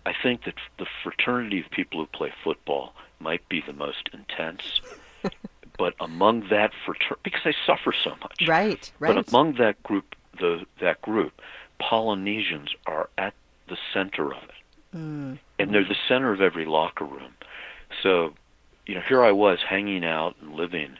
I 0.06 0.14
think 0.22 0.43
that 0.45 0.56
the 0.78 0.86
fraternity 1.04 1.60
of 1.62 1.70
people 1.72 1.99
who 1.99 2.08
play 2.08 2.34
football 2.43 2.93
might 3.20 3.47
be 3.47 3.62
the 3.66 3.74
most 3.74 4.10
intense. 4.14 4.82
but 5.78 5.93
among 5.99 6.49
that 6.49 6.72
fraternity, 6.86 7.22
because 7.24 7.41
they 7.45 7.56
suffer 7.66 7.93
so 8.04 8.12
much, 8.22 8.47
right, 8.47 8.91
right. 8.99 9.16
But 9.16 9.30
among 9.30 9.54
that 9.56 9.82
group, 9.84 10.16
the 10.39 10.66
that 10.82 11.01
group, 11.01 11.41
Polynesians 11.80 12.70
are 12.86 13.10
at 13.18 13.34
the 13.70 13.78
center 13.93 14.34
of 14.34 14.43
it, 14.43 14.97
mm. 14.97 15.39
and 15.58 15.74
they're 15.74 15.88
the 15.88 15.95
center 16.08 16.34
of 16.34 16.41
every 16.41 16.66
locker 16.66 17.06
room. 17.06 17.34
So, 18.01 18.34
you 18.86 18.95
know, 18.95 19.01
here 19.08 19.24
I 19.24 19.32
was 19.32 19.60
hanging 19.68 20.04
out 20.04 20.36
and 20.41 20.54
living 20.54 20.97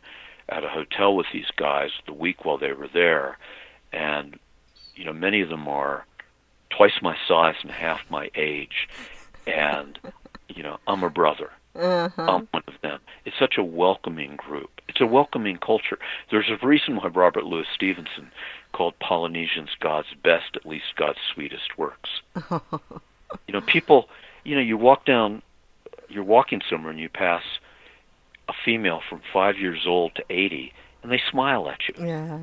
at 0.47 0.64
a 0.64 0.70
hotel 0.70 1.16
with 1.16 1.28
these 1.34 1.51
guys 1.56 1.89
the 2.06 2.14
week 2.14 2.45
while 2.45 2.58
they 2.58 2.72
were 2.72 2.89
there, 2.91 3.38
and 3.91 4.39
you 4.95 5.06
know, 5.06 5.14
many 5.14 5.41
of 5.41 5.49
them 5.49 5.68
are 5.68 6.06
twice 6.76 7.01
my 7.01 7.15
size 7.28 7.55
and 7.61 7.71
half 7.71 8.01
my 8.09 8.30
age, 8.36 8.88
and 9.47 9.99
you 10.49 10.63
know, 10.63 10.78
I'm 10.88 11.03
a 11.03 11.09
brother. 11.09 11.51
Uh-huh. 11.76 12.21
I'm 12.21 12.47
one 12.51 12.63
of 12.67 12.76
them. 12.82 12.99
It's 13.26 13.38
such 13.39 13.55
a 13.57 13.63
welcoming 13.63 14.36
group. 14.36 14.69
It's 14.88 15.01
a 15.01 15.07
welcoming 15.07 15.57
culture. 15.57 15.97
There's 16.30 16.49
a 16.49 16.65
reason 16.65 16.97
why 16.97 17.07
Robert 17.07 17.45
Louis 17.45 17.65
Stevenson 17.74 18.32
called 18.74 18.93
Polynesians 18.99 19.71
God's 19.80 20.13
best, 20.24 20.55
at 20.55 20.65
least 20.65 20.95
God's 20.95 21.19
sweetest 21.34 21.78
works. 21.78 22.09
you 22.51 23.53
know, 23.53 23.61
people. 23.61 24.09
You 24.45 24.55
know, 24.55 24.61
you 24.61 24.76
walk 24.76 25.05
down, 25.05 25.41
you're 26.09 26.24
walking 26.24 26.61
somewhere 26.69 26.91
and 26.91 26.99
you 26.99 27.07
pass 27.07 27.43
a 28.49 28.53
female 28.65 29.01
from 29.09 29.21
five 29.32 29.57
years 29.57 29.86
old 29.88 30.15
to 30.15 30.24
eighty, 30.30 30.74
and 31.01 31.11
they 31.11 31.21
smile 31.32 31.69
at 31.69 31.80
you. 31.88 32.05
Yeah. 32.05 32.39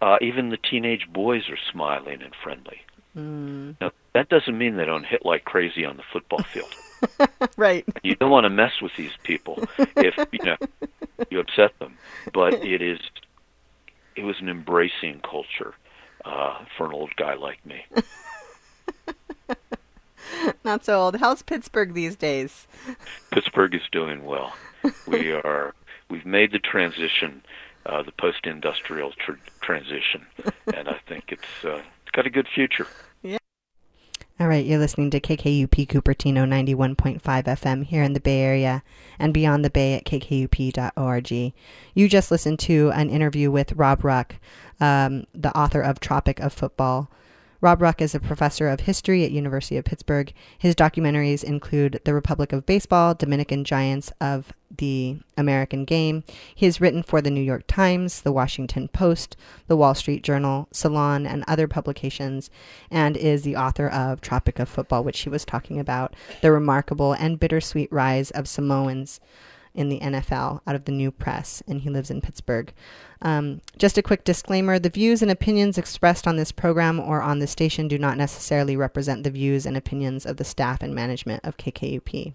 Uh, 0.00 0.16
even 0.20 0.50
the 0.50 0.56
teenage 0.56 1.08
boys 1.12 1.48
are 1.48 1.58
smiling 1.72 2.22
and 2.22 2.32
friendly. 2.42 2.80
Mm. 3.18 3.74
Now, 3.80 3.90
that 4.14 4.28
doesn't 4.28 4.56
mean 4.56 4.76
they 4.76 4.84
don't 4.84 5.04
hit 5.04 5.24
like 5.24 5.44
crazy 5.44 5.84
on 5.84 5.96
the 5.96 6.04
football 6.12 6.42
field. 6.44 6.72
right. 7.56 7.84
You 8.02 8.14
don't 8.14 8.30
want 8.30 8.44
to 8.44 8.50
mess 8.50 8.80
with 8.80 8.92
these 8.96 9.16
people 9.24 9.64
if 9.96 10.16
you 10.32 10.38
know 10.44 10.56
you 11.30 11.40
upset 11.40 11.76
them. 11.78 11.96
But 12.32 12.54
it 12.64 12.80
is 12.82 12.98
it 14.16 14.22
was 14.22 14.36
an 14.40 14.48
embracing 14.48 15.20
culture 15.20 15.74
uh, 16.24 16.64
for 16.76 16.86
an 16.86 16.92
old 16.92 17.14
guy 17.16 17.34
like 17.34 17.64
me. 17.66 17.84
Not 20.64 20.84
so 20.84 21.00
old. 21.00 21.16
How's 21.16 21.42
Pittsburgh 21.42 21.94
these 21.94 22.14
days? 22.16 22.66
Pittsburgh 23.30 23.74
is 23.74 23.82
doing 23.90 24.24
well. 24.24 24.52
we 25.06 25.32
are 25.32 25.74
we've 26.10 26.26
made 26.26 26.52
the 26.52 26.58
transition, 26.58 27.42
uh, 27.86 28.02
the 28.02 28.12
post-industrial 28.12 29.12
tr- 29.12 29.32
transition, 29.60 30.26
and 30.74 30.88
I 30.88 30.98
think 31.08 31.32
it's 31.32 31.64
uh, 31.64 31.80
it's 31.97 31.97
got 32.18 32.26
a 32.26 32.30
good 32.30 32.48
future. 32.52 32.88
Yeah. 33.22 33.38
All 34.40 34.48
right, 34.48 34.66
you're 34.66 34.80
listening 34.80 35.08
to 35.10 35.20
KKUP 35.20 35.86
Cupertino 35.86 36.48
91.5 36.48 37.20
FM 37.20 37.84
here 37.84 38.02
in 38.02 38.12
the 38.12 38.18
Bay 38.18 38.40
Area 38.40 38.82
and 39.20 39.32
beyond 39.32 39.64
the 39.64 39.70
Bay 39.70 39.94
at 39.94 40.04
kkup.org. 40.04 41.30
You 41.94 42.08
just 42.08 42.32
listened 42.32 42.58
to 42.58 42.90
an 42.90 43.08
interview 43.08 43.52
with 43.52 43.72
Rob 43.74 44.04
Ruck, 44.04 44.34
um, 44.80 45.28
the 45.32 45.56
author 45.56 45.80
of 45.80 46.00
Tropic 46.00 46.40
of 46.40 46.52
Football. 46.52 47.08
Rob 47.60 47.82
Ruck 47.82 48.00
is 48.00 48.14
a 48.14 48.20
professor 48.20 48.68
of 48.68 48.80
history 48.80 49.24
at 49.24 49.32
University 49.32 49.76
of 49.76 49.84
Pittsburgh. 49.84 50.32
His 50.56 50.76
documentaries 50.76 51.42
include 51.42 52.00
The 52.04 52.14
Republic 52.14 52.52
of 52.52 52.64
Baseball, 52.66 53.14
Dominican 53.14 53.64
Giants 53.64 54.12
of 54.20 54.52
the 54.76 55.16
American 55.36 55.84
Game. 55.84 56.22
He 56.54 56.66
has 56.66 56.80
written 56.80 57.02
for 57.02 57.20
the 57.20 57.32
New 57.32 57.40
York 57.40 57.64
Times, 57.66 58.20
the 58.20 58.30
Washington 58.30 58.86
Post, 58.86 59.36
the 59.66 59.76
Wall 59.76 59.96
Street 59.96 60.22
Journal, 60.22 60.68
Salon, 60.70 61.26
and 61.26 61.42
other 61.48 61.66
publications, 61.66 62.48
and 62.92 63.16
is 63.16 63.42
the 63.42 63.56
author 63.56 63.88
of 63.88 64.20
Tropic 64.20 64.60
of 64.60 64.68
Football, 64.68 65.02
which 65.02 65.20
he 65.20 65.28
was 65.28 65.44
talking 65.44 65.80
about, 65.80 66.14
the 66.42 66.52
remarkable 66.52 67.12
and 67.12 67.40
bittersweet 67.40 67.90
rise 67.90 68.30
of 68.30 68.46
Samoans 68.46 69.18
in 69.78 69.88
the 69.88 70.00
NFL 70.00 70.60
out 70.66 70.74
of 70.74 70.84
the 70.86 70.92
new 70.92 71.12
press, 71.12 71.62
and 71.68 71.80
he 71.80 71.88
lives 71.88 72.10
in 72.10 72.20
Pittsburgh. 72.20 72.74
Um, 73.22 73.60
just 73.78 73.96
a 73.96 74.02
quick 74.02 74.24
disclaimer 74.24 74.78
the 74.78 74.90
views 74.90 75.22
and 75.22 75.30
opinions 75.30 75.78
expressed 75.78 76.26
on 76.26 76.36
this 76.36 76.50
program 76.50 76.98
or 76.98 77.22
on 77.22 77.38
the 77.38 77.46
station 77.46 77.86
do 77.86 77.96
not 77.96 78.16
necessarily 78.16 78.76
represent 78.76 79.22
the 79.22 79.30
views 79.30 79.66
and 79.66 79.76
opinions 79.76 80.26
of 80.26 80.36
the 80.36 80.44
staff 80.44 80.82
and 80.82 80.94
management 80.94 81.44
of 81.44 81.56
KKUP. 81.56 82.34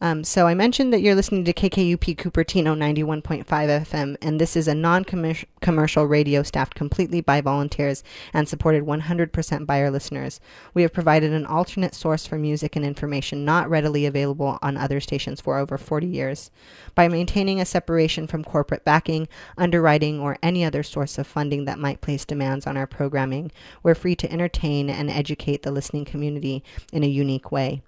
Um, 0.00 0.24
so 0.24 0.46
I 0.46 0.54
mentioned 0.54 0.92
that 0.92 1.00
you're 1.00 1.14
listening 1.14 1.44
to 1.44 1.52
KKUP 1.52 2.16
Cupertino 2.16 2.76
91.5 2.76 3.44
FM, 3.46 4.16
and 4.20 4.38
this 4.38 4.54
is 4.54 4.68
a 4.68 4.74
non-commercial 4.74 6.04
radio 6.04 6.42
staffed 6.42 6.74
completely 6.74 7.22
by 7.22 7.40
volunteers 7.40 8.04
and 8.34 8.48
supported 8.48 8.84
100% 8.84 9.66
by 9.66 9.80
our 9.80 9.90
listeners. 9.90 10.38
We 10.74 10.82
have 10.82 10.92
provided 10.92 11.32
an 11.32 11.46
alternate 11.46 11.94
source 11.94 12.26
for 12.26 12.36
music 12.36 12.76
and 12.76 12.84
information 12.84 13.44
not 13.44 13.70
readily 13.70 14.04
available 14.04 14.58
on 14.60 14.76
other 14.76 15.00
stations 15.00 15.40
for 15.40 15.58
over 15.58 15.78
40 15.78 16.06
years. 16.06 16.50
By 16.94 17.08
maintaining 17.08 17.60
a 17.60 17.64
separation 17.64 18.26
from 18.26 18.44
corporate 18.44 18.84
backing, 18.84 19.28
underwriting, 19.56 20.20
or 20.20 20.38
any 20.42 20.64
other 20.64 20.82
source 20.82 21.16
of 21.16 21.26
funding 21.26 21.64
that 21.64 21.78
might 21.78 22.02
place 22.02 22.24
demands 22.24 22.66
on 22.66 22.76
our 22.76 22.86
programming, 22.86 23.50
we're 23.82 23.94
free 23.94 24.16
to 24.16 24.30
entertain 24.30 24.90
and 24.90 25.10
educate 25.10 25.62
the 25.62 25.72
listening 25.72 26.04
community 26.04 26.62
in 26.92 27.02
a 27.02 27.08
unique 27.08 27.50
way. 27.50 27.82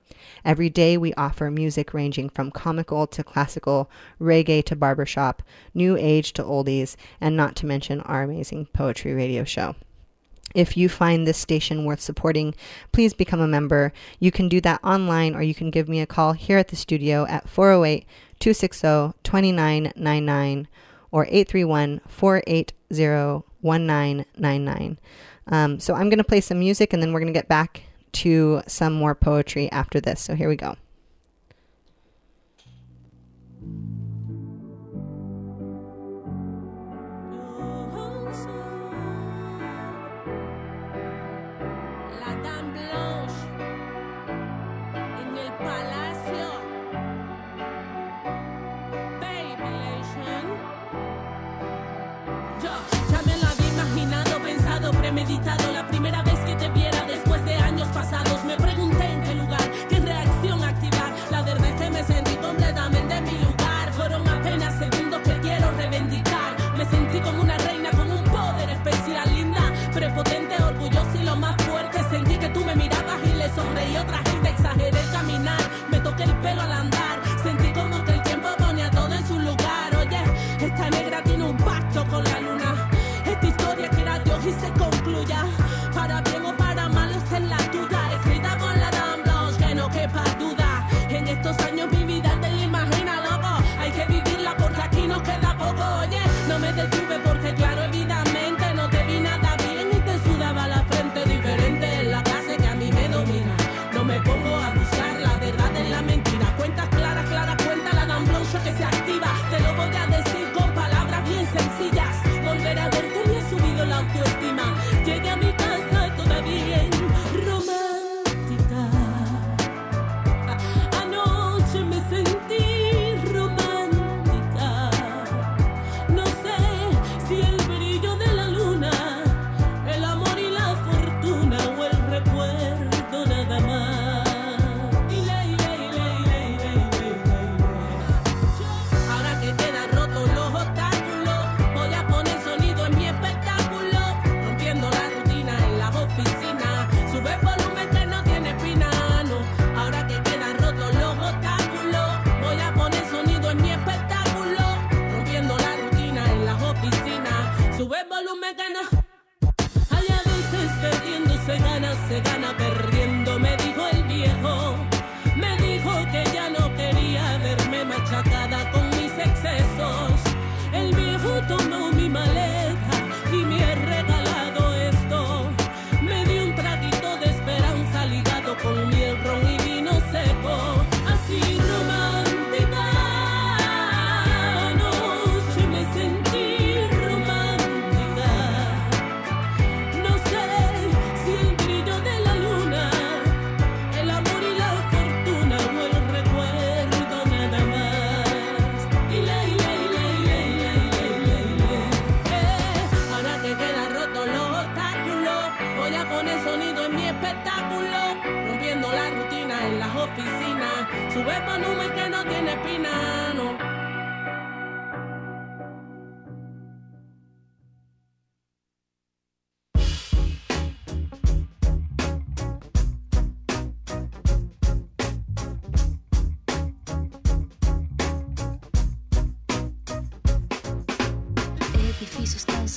Every 0.44 0.70
day 0.70 0.96
we 0.96 1.14
offer 1.14 1.50
music 1.50 1.92
ranging 1.98 2.30
from 2.30 2.50
comical 2.50 3.06
to 3.08 3.22
classical, 3.22 3.90
reggae 4.20 4.64
to 4.64 4.76
barbershop, 4.76 5.42
new 5.74 5.96
age 5.98 6.32
to 6.34 6.42
oldies, 6.42 6.96
and 7.20 7.36
not 7.36 7.56
to 7.56 7.66
mention 7.66 8.00
our 8.02 8.22
amazing 8.22 8.66
poetry 8.72 9.12
radio 9.12 9.44
show. 9.44 9.74
If 10.54 10.76
you 10.76 10.88
find 10.88 11.26
this 11.26 11.36
station 11.36 11.84
worth 11.84 12.00
supporting, 12.00 12.54
please 12.92 13.12
become 13.12 13.40
a 13.40 13.46
member. 13.46 13.92
You 14.18 14.30
can 14.30 14.48
do 14.48 14.60
that 14.62 14.82
online 14.82 15.34
or 15.34 15.42
you 15.42 15.54
can 15.54 15.70
give 15.70 15.88
me 15.88 16.00
a 16.00 16.06
call 16.06 16.32
here 16.32 16.56
at 16.56 16.68
the 16.68 16.76
studio 16.76 17.26
at 17.26 17.48
408 17.48 18.06
260 18.40 19.18
2999 19.22 20.68
or 21.10 21.26
831 21.26 22.00
480 22.08 22.74
1999. 23.60 24.98
Um, 25.48 25.80
so 25.80 25.94
I'm 25.94 26.08
going 26.08 26.18
to 26.18 26.24
play 26.24 26.40
some 26.40 26.60
music 26.60 26.92
and 26.92 27.02
then 27.02 27.12
we're 27.12 27.20
going 27.20 27.32
to 27.32 27.38
get 27.38 27.48
back 27.48 27.82
to 28.12 28.62
some 28.66 28.94
more 28.94 29.14
poetry 29.14 29.70
after 29.70 30.00
this. 30.00 30.20
So 30.20 30.34
here 30.34 30.48
we 30.48 30.56
go. 30.56 30.76
Premeditado 33.58 33.97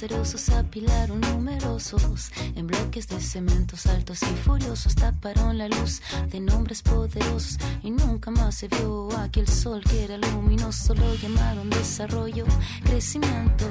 poderosos 0.02 0.50
apilaron 0.50 1.22
numerosos 1.22 2.32
en 2.56 2.66
bloques 2.66 3.08
de 3.08 3.22
cementos 3.22 3.86
altos 3.86 4.24
y 4.24 4.36
furiosos 4.36 4.96
taparon 4.96 5.60
la 5.60 5.68
luz 5.68 6.02
de 6.32 6.40
nombres 6.40 6.82
poderosos 6.82 7.60
y 7.84 7.92
nunca 7.92 8.32
más 8.32 8.56
se 8.56 8.68
vio 8.68 9.16
aquel 9.20 9.48
sol 9.48 9.84
que 9.84 10.06
era 10.06 10.18
luminoso 10.18 10.96
lo 10.96 11.14
llamaron 11.14 11.70
desarrollo 11.70 12.46
crecimiento 12.84 13.66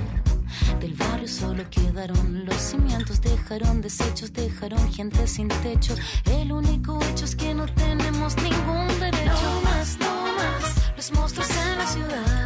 del 0.79 0.95
barrio 0.95 1.27
solo 1.27 1.65
quedaron 1.69 2.45
los 2.45 2.57
cimientos, 2.57 3.21
dejaron 3.21 3.81
desechos, 3.81 4.33
dejaron 4.33 4.93
gente 4.93 5.27
sin 5.29 5.49
techo. 5.49 5.95
El 6.25 6.51
único 6.51 6.99
hecho 7.05 7.25
es 7.25 7.37
que 7.37 7.55
no 7.55 7.67
tenemos 7.67 8.37
ningún 8.37 8.89
derecho. 8.99 9.31
No 9.31 9.61
más, 9.63 9.97
no 10.01 10.27
más, 10.37 10.97
los 10.97 11.13
monstruos 11.13 11.51
en 11.51 11.79
la 11.79 11.87
ciudad. 11.87 12.40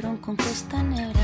Con 0.00 0.36
costanera. 0.36 1.20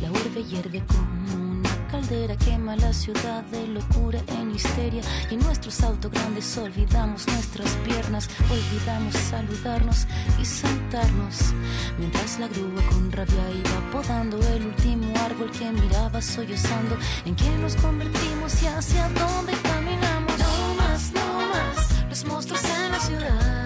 La 0.00 0.10
urbe 0.10 0.42
hierve 0.44 0.82
como 0.86 1.50
una 1.58 1.68
caldera, 1.88 2.34
quema 2.36 2.74
la 2.74 2.92
ciudad 2.92 3.42
de 3.44 3.66
locura 3.68 4.18
en 4.28 4.50
histeria. 4.50 5.02
Y 5.30 5.34
en 5.34 5.40
nuestros 5.40 5.82
autos 5.82 6.10
grandes 6.10 6.56
olvidamos 6.56 7.26
nuestras 7.26 7.70
piernas, 7.84 8.30
olvidamos 8.50 9.14
saludarnos 9.14 10.06
y 10.40 10.44
sentarnos. 10.44 11.52
Mientras 11.98 12.38
la 12.38 12.48
grúa 12.48 12.82
con 12.90 13.12
rabia 13.12 13.50
iba 13.50 13.90
podando 13.92 14.38
el 14.54 14.66
último 14.66 15.12
árbol 15.18 15.50
que 15.50 15.70
miraba 15.70 16.22
sollozando. 16.22 16.96
¿En 17.26 17.36
qué 17.36 17.50
nos 17.58 17.76
convertimos 17.76 18.62
y 18.62 18.66
hacia 18.66 19.08
dónde 19.10 19.52
caminamos? 19.62 20.38
No 20.38 20.74
más, 20.76 21.12
no 21.12 21.48
más, 21.52 22.08
los 22.08 22.24
monstruos 22.24 22.64
en 22.64 22.90
la 22.90 23.00
ciudad. 23.00 23.63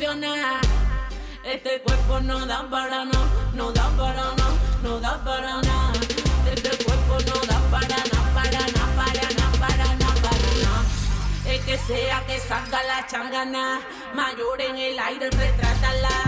Este 0.00 1.82
cuerpo 1.82 2.20
no 2.20 2.46
da 2.46 2.70
para 2.70 3.04
no, 3.04 3.18
no 3.52 3.72
da 3.72 3.88
para 3.96 4.32
no, 4.36 4.48
no 4.80 5.00
da 5.00 5.24
para 5.24 5.60
nada. 5.60 5.92
Este 6.54 6.84
cuerpo 6.84 7.14
no 7.26 7.46
da 7.46 7.58
para 7.68 7.88
nada, 7.88 8.32
para 8.32 8.60
nada, 8.60 8.94
para 8.94 9.22
nada, 9.34 9.58
para 9.58 9.96
nada, 9.96 10.14
para 10.22 10.50
nada. 10.62 10.84
El 11.46 11.60
que 11.64 11.76
sea 11.78 12.24
que 12.28 12.38
salga 12.38 12.80
la 12.84 13.08
changana, 13.08 13.80
mayor 14.14 14.60
en 14.60 14.76
el 14.76 14.98
aire, 15.00 15.30
retrátala. 15.30 16.27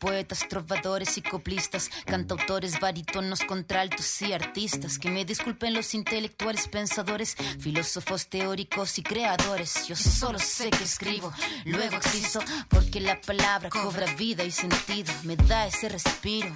Poetas, 0.00 0.48
trovadores 0.48 1.16
y 1.18 1.22
coplistas, 1.22 1.90
cantautores, 2.06 2.80
barítonos, 2.80 3.40
contraltos 3.42 4.22
y 4.22 4.32
artistas. 4.32 4.98
Que 4.98 5.10
me 5.10 5.24
disculpen 5.24 5.74
los 5.74 5.94
intelectuales, 5.94 6.66
pensadores, 6.66 7.36
filósofos, 7.60 8.26
teóricos 8.28 8.98
y 8.98 9.02
creadores. 9.04 9.86
Yo 9.86 9.94
solo 9.94 10.40
sé 10.40 10.70
que 10.70 10.82
escribo, 10.82 11.32
luego 11.64 11.96
existo, 11.96 12.40
porque 12.68 13.00
la 13.00 13.20
palabra 13.20 13.68
cobra 13.70 14.12
vida 14.14 14.42
y 14.42 14.50
sentido. 14.50 15.12
Me 15.22 15.36
da 15.36 15.68
ese 15.68 15.88
respiro 15.88 16.52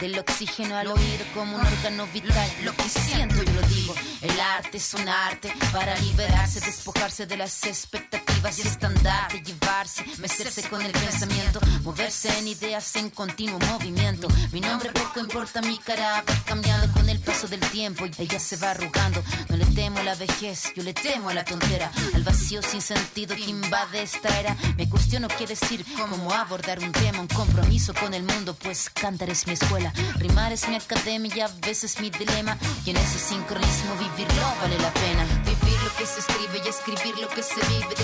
del 0.00 0.18
oxígeno 0.18 0.76
al 0.76 0.88
oído 0.88 1.24
como 1.32 1.56
un 1.56 1.62
órgano 1.64 2.06
vital. 2.08 2.50
Lo 2.64 2.74
que 2.74 2.88
siento 2.88 3.42
yo 3.42 3.52
lo 3.52 3.62
digo. 3.68 3.94
El 4.20 4.38
arte 4.38 4.76
es 4.76 4.92
un 4.94 5.08
arte 5.08 5.52
para 5.72 5.96
liberarse, 6.00 6.60
despojarse 6.60 7.26
de 7.26 7.36
las 7.36 7.64
expectativas 7.64 8.09
y 8.42 8.62
estandarte, 8.62 9.42
llevarse, 9.42 10.02
mecerse 10.18 10.62
con 10.68 10.80
el 10.80 10.90
pensamiento, 10.92 11.60
moverse 11.84 12.36
en 12.38 12.48
ideas 12.48 12.96
en 12.96 13.10
continuo 13.10 13.58
movimiento. 13.58 14.28
Mi 14.50 14.60
nombre 14.60 14.90
poco 14.92 15.20
importa, 15.20 15.60
mi 15.60 15.76
cara 15.78 16.24
va 16.26 16.34
cambiando 16.46 16.90
con 16.94 17.08
el 17.10 17.20
paso 17.20 17.46
del 17.48 17.60
tiempo 17.60 18.06
y 18.06 18.10
ella 18.16 18.40
se 18.40 18.56
va 18.56 18.70
arrugando. 18.70 19.22
No 19.50 19.56
le 19.56 19.66
temo 19.66 19.98
a 19.98 20.04
la 20.04 20.14
vejez, 20.14 20.72
yo 20.74 20.82
le 20.82 20.94
temo 20.94 21.28
a 21.28 21.34
la 21.34 21.44
tontera, 21.44 21.92
al 22.14 22.22
vacío 22.22 22.62
sin 22.62 22.80
sentido 22.80 23.36
que 23.36 23.42
invade 23.42 24.02
esta 24.02 24.28
era. 24.40 24.56
Me 24.76 24.88
cuestiono 24.88 25.28
qué 25.28 25.46
decir, 25.46 25.84
cómo 26.08 26.32
abordar 26.32 26.78
un 26.80 26.92
tema, 26.92 27.20
un 27.20 27.28
compromiso 27.28 27.92
con 27.94 28.14
el 28.14 28.22
mundo, 28.22 28.54
pues 28.54 28.88
cantar 28.88 29.28
es 29.28 29.46
mi 29.46 29.52
escuela, 29.52 29.92
rimar 30.16 30.52
es 30.52 30.66
mi 30.66 30.76
academia 30.76 31.44
a 31.44 31.66
veces 31.66 32.00
mi 32.00 32.08
dilema. 32.10 32.56
Y 32.86 32.90
en 32.90 32.96
ese 32.96 33.18
sincronismo 33.18 33.94
vivirlo 33.96 34.42
vale 34.62 34.78
la 34.78 34.92
pena. 34.94 35.24
Vivir 35.44 35.78
lo 35.84 35.94
que 35.96 36.06
se 36.06 36.20
escribe 36.20 36.62
y 36.64 36.68
escribir 36.68 37.18
lo 37.18 37.28
que 37.28 37.42
se 37.42 37.60
vive, 37.68 37.94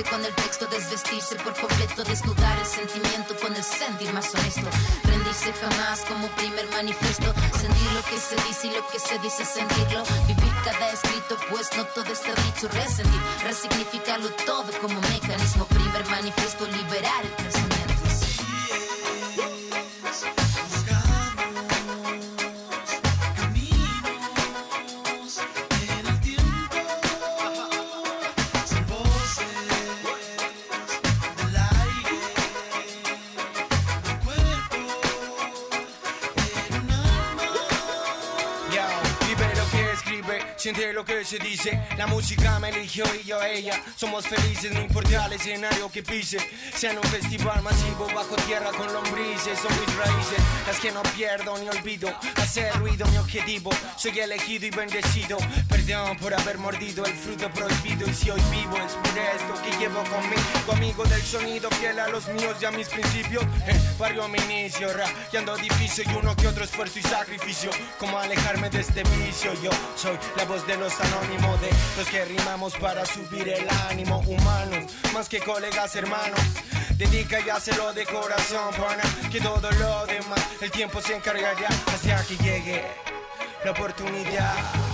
con 0.00 0.24
el 0.24 0.34
texto, 0.34 0.66
desvestirse 0.66 1.36
por 1.36 1.52
completo, 1.52 2.02
desnudar 2.04 2.58
el 2.58 2.64
sentimiento 2.64 3.36
con 3.42 3.54
el 3.54 3.62
sentir 3.62 4.10
más 4.14 4.34
honesto. 4.34 4.66
Rendirse 5.04 5.52
jamás 5.52 6.00
como 6.08 6.28
primer 6.28 6.66
manifiesto, 6.70 7.34
sentir 7.60 7.92
lo 7.92 8.02
que 8.04 8.16
se 8.16 8.34
dice 8.48 8.66
y 8.68 8.70
lo 8.70 8.88
que 8.88 8.98
se 8.98 9.18
dice 9.18 9.44
sentirlo. 9.44 10.02
Vivir 10.26 10.54
cada 10.64 10.92
escrito, 10.92 11.36
pues 11.50 11.68
no 11.76 11.84
todo 11.84 12.10
está 12.10 12.32
dicho. 12.42 12.68
Resentir, 12.68 13.20
resignificarlo 13.44 14.30
todo 14.46 14.72
como 14.80 14.98
mecanismo. 15.12 15.66
Primer 15.66 16.06
manifiesto, 16.08 16.66
liberar 16.66 17.24
el 17.24 17.30
pensamiento. 17.32 17.61
Siente 40.72 40.92
lo 40.92 41.04
que 41.04 41.24
se 41.24 41.38
dice. 41.38 41.80
La 41.96 42.06
música 42.06 42.58
me 42.58 42.70
eligió 42.70 43.04
y 43.14 43.26
yo 43.26 43.42
ella. 43.42 43.80
Somos 43.96 44.26
felices, 44.26 44.72
no 44.72 44.80
importa 44.80 45.26
el 45.26 45.32
escenario 45.34 45.90
que 45.90 46.02
pise. 46.02 46.38
Sea 46.74 46.92
en 46.92 46.98
un 46.98 47.04
festival 47.04 47.62
masivo 47.62 48.06
bajo 48.14 48.36
tierra 48.46 48.70
con 48.76 48.92
lombrices. 48.92 49.58
Son 49.58 49.72
mis 49.80 49.96
raíces, 49.96 50.38
las 50.66 50.78
que 50.80 50.92
no 50.92 51.02
pierdo 51.14 51.56
ni 51.58 51.68
olvido. 51.68 52.12
Hacer 52.36 52.72
ruido 52.76 53.06
mi 53.08 53.18
objetivo. 53.18 53.70
Soy 53.96 54.18
elegido 54.18 54.66
y 54.66 54.70
bendecido. 54.70 55.36
Perdón 55.68 56.16
por 56.18 56.34
haber 56.34 56.58
mordido 56.58 57.04
el 57.04 57.14
fruto 57.14 57.50
prohibido. 57.50 58.08
Y 58.08 58.14
si 58.14 58.30
hoy 58.30 58.40
vivo 58.50 58.76
es 58.76 58.92
por 58.92 59.18
esto 59.18 59.62
que 59.62 59.76
llevo 59.78 60.02
conmigo. 60.04 60.72
Amigo 60.72 61.04
del 61.04 61.22
sonido, 61.22 61.70
fiel 61.72 61.98
a 62.00 62.08
los 62.08 62.26
míos 62.28 62.56
y 62.60 62.64
a 62.64 62.70
mis 62.70 62.88
principios. 62.88 63.44
Eh, 63.66 63.78
barrio 63.98 64.26
mi 64.28 64.38
inicio, 64.38 64.88
rayando 64.92 65.56
difícil 65.56 66.10
y 66.10 66.14
uno 66.16 66.34
que 66.34 66.48
otro 66.48 66.64
esfuerzo 66.64 66.98
y 66.98 67.02
sacrificio. 67.02 67.70
Como 67.98 68.18
alejarme 68.18 68.70
de 68.70 68.80
este 68.80 69.02
vicio. 69.02 69.52
Yo 69.62 69.70
soy 69.96 70.16
la 70.36 70.44
voz 70.44 70.61
de 70.66 70.76
los 70.76 70.92
anónimos, 71.00 71.60
de 71.60 71.70
los 71.96 72.08
que 72.08 72.24
rimamos 72.24 72.74
para 72.76 73.04
subir 73.04 73.48
el 73.48 73.66
ánimo 73.90 74.18
humano. 74.26 74.86
Más 75.12 75.28
que 75.28 75.40
colegas, 75.40 75.96
hermanos. 75.96 76.40
Dedica 76.96 77.40
y 77.40 77.50
hazlo 77.50 77.92
de 77.92 78.04
corazón, 78.06 78.72
pana. 78.74 79.02
Que 79.30 79.40
todo 79.40 79.70
lo 79.72 80.06
demás, 80.06 80.40
el 80.60 80.70
tiempo 80.70 81.00
se 81.00 81.16
encargará 81.16 81.68
hasta 81.92 82.24
que 82.26 82.36
llegue 82.36 82.84
la 83.64 83.70
oportunidad. 83.72 84.91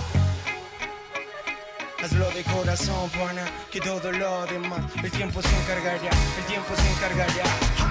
Hazlo 2.01 2.31
de 2.31 2.43
corazón, 2.45 3.09
pana, 3.09 3.43
que 3.69 3.81
todo 3.81 4.09
lo 4.13 4.45
demás, 4.45 4.79
el 5.03 5.11
tiempo 5.11 5.41
se 5.41 5.53
encargará, 5.61 6.09
el 6.39 6.45
tiempo 6.47 6.73
se 6.73 6.89
encargará. 6.91 7.43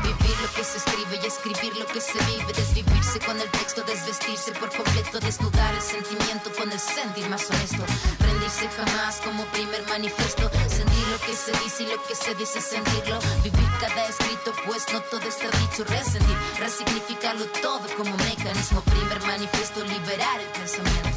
Vivir 0.02 0.36
lo 0.40 0.50
que 0.56 0.64
se 0.64 0.78
escribe 0.78 1.20
y 1.22 1.26
escribir 1.26 1.76
lo 1.76 1.84
que 1.84 2.00
se 2.00 2.18
vive, 2.24 2.50
desvivirse 2.56 3.18
con 3.20 3.38
el 3.38 3.50
texto, 3.50 3.82
desvestirse 3.82 4.52
por 4.52 4.70
completo, 4.74 5.20
desnudar 5.20 5.74
el 5.74 5.82
sentimiento 5.82 6.50
con 6.56 6.72
el 6.72 6.80
sentir 6.80 7.28
más 7.28 7.50
honesto, 7.50 7.84
rendirse 8.20 8.66
jamás 8.78 9.16
como 9.16 9.44
primer 9.52 9.86
manifiesto, 9.88 10.50
sentir 10.68 11.06
lo 11.08 11.18
que 11.20 11.34
se 11.36 11.52
dice 11.62 11.82
y 11.82 11.86
lo 11.92 12.02
que 12.04 12.14
se 12.14 12.34
dice 12.34 12.62
sentirlo, 12.62 13.18
vivir 13.44 13.68
cada 13.78 14.08
escrito, 14.08 14.54
pues 14.64 14.86
no 14.90 15.02
todo 15.02 15.28
está 15.28 15.50
dicho, 15.58 15.84
resentir, 15.84 16.36
resignificarlo 16.58 17.44
todo 17.60 17.84
como 17.94 18.16
mecanismo, 18.16 18.80
primer 18.80 19.20
manifiesto, 19.26 19.84
liberar 19.84 20.40
el 20.40 20.48
pensamiento. 20.58 21.07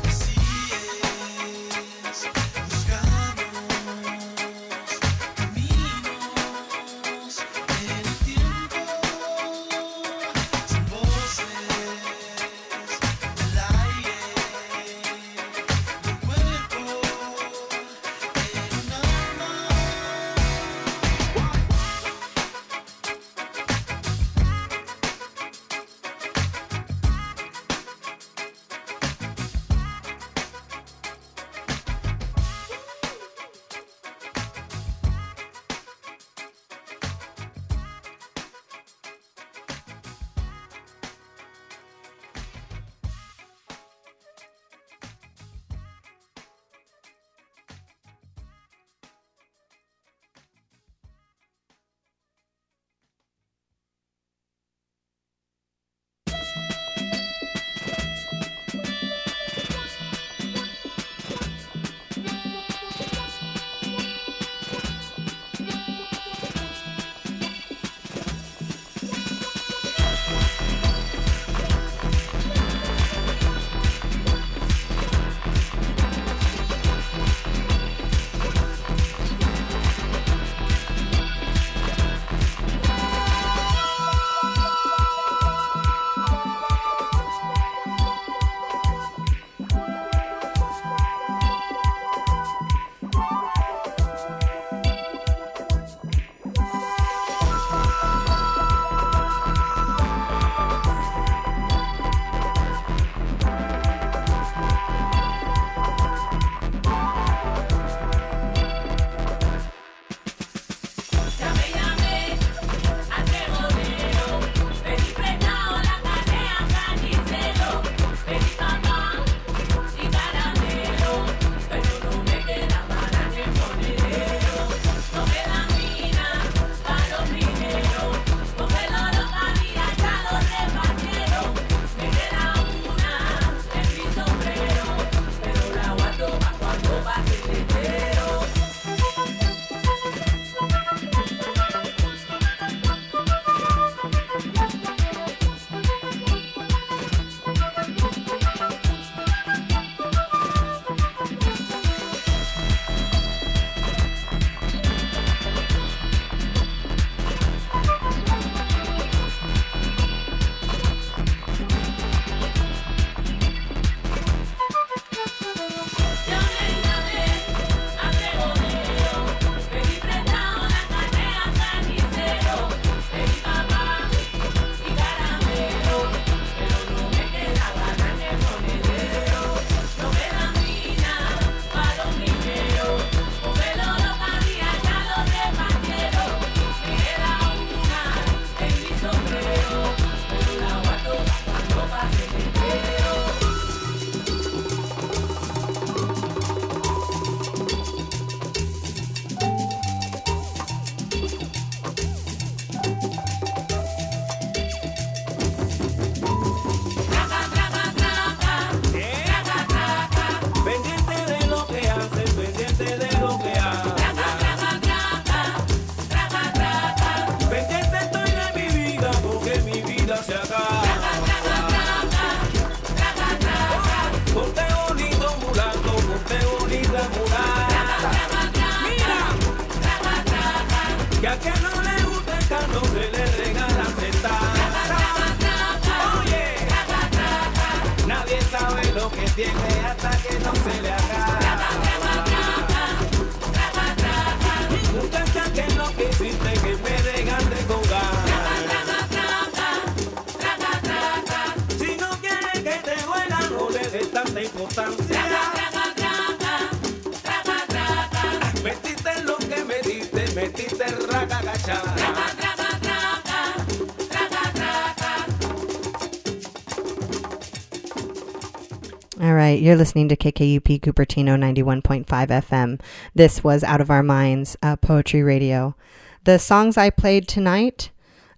You're 269.72 269.78
listening 269.78 270.10
to 270.10 270.18
KKUP 270.18 270.82
Cupertino 270.82 271.40
91.5 271.40 272.06
FM. 272.06 272.82
This 273.16 273.42
was 273.42 273.64
Out 273.64 273.80
of 273.80 273.90
Our 273.90 274.04
Minds 274.04 274.58
uh, 274.62 274.76
Poetry 274.76 275.24
Radio. 275.24 275.78
The 276.26 276.40
songs 276.40 276.76
I 276.76 276.90
played 276.90 277.26
tonight, 277.26 277.90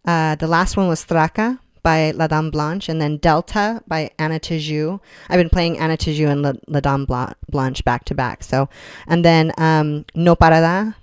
uh, 0.06 0.36
the 0.36 0.46
last 0.46 0.78
one 0.78 0.88
was 0.88 1.04
Traca 1.04 1.58
by 1.82 2.12
La 2.12 2.28
Dame 2.28 2.52
Blanche, 2.52 2.88
and 2.88 3.02
then 3.02 3.18
Delta 3.18 3.82
by 3.88 4.12
Ana 4.20 4.40
Tijoux. 4.40 5.00
I've 5.28 5.40
been 5.40 5.50
playing 5.50 5.80
Ana 5.80 5.98
Tijoux 5.98 6.30
and 6.30 6.44
La, 6.44 6.54
La 6.68 6.82
Dame 6.82 7.08
Blanche 7.50 7.84
back 7.84 8.06
to 8.06 8.14
back. 8.14 8.44
So, 8.44 8.70
and 9.08 9.26
then 9.26 9.54
um, 9.58 10.06
No 10.14 10.36
Parada 10.36 10.94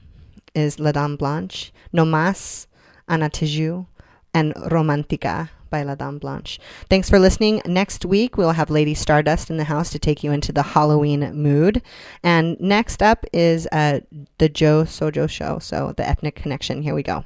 is 0.55 0.79
La 0.79 0.93
Dame 0.93 1.17
Blanche, 1.17 1.73
No 1.93 2.05
Mas, 2.05 2.69
Ana 3.09 3.31
Tijoux, 3.31 3.85
and 4.33 4.55
Romantica 4.55 5.51
by 5.71 5.83
La 5.83 5.95
Dame 5.95 6.19
Blanche. 6.19 6.59
Thanks 6.89 7.09
for 7.09 7.19
listening. 7.19 7.63
Next 7.65 8.05
week, 8.05 8.37
we'll 8.37 8.53
have 8.53 8.71
Lady 8.71 8.95
Stardust 8.95 9.51
in 9.51 9.57
the 9.57 9.65
house 9.65 9.91
to 9.91 9.99
take 9.99 10.23
you 10.25 10.33
into 10.33 10.53
the 10.53 10.63
Halloween 10.63 11.33
mood. 11.35 11.83
And 12.23 12.59
next 12.61 13.03
up 13.03 13.25
is 13.33 13.67
uh, 13.73 14.01
the 14.39 14.49
Joe 14.49 14.83
Sojo 14.85 15.29
Show, 15.29 15.59
so 15.61 15.95
the 15.97 16.07
ethnic 16.07 16.35
connection. 16.35 16.83
Here 16.83 16.95
we 16.95 17.03
go. 17.03 17.25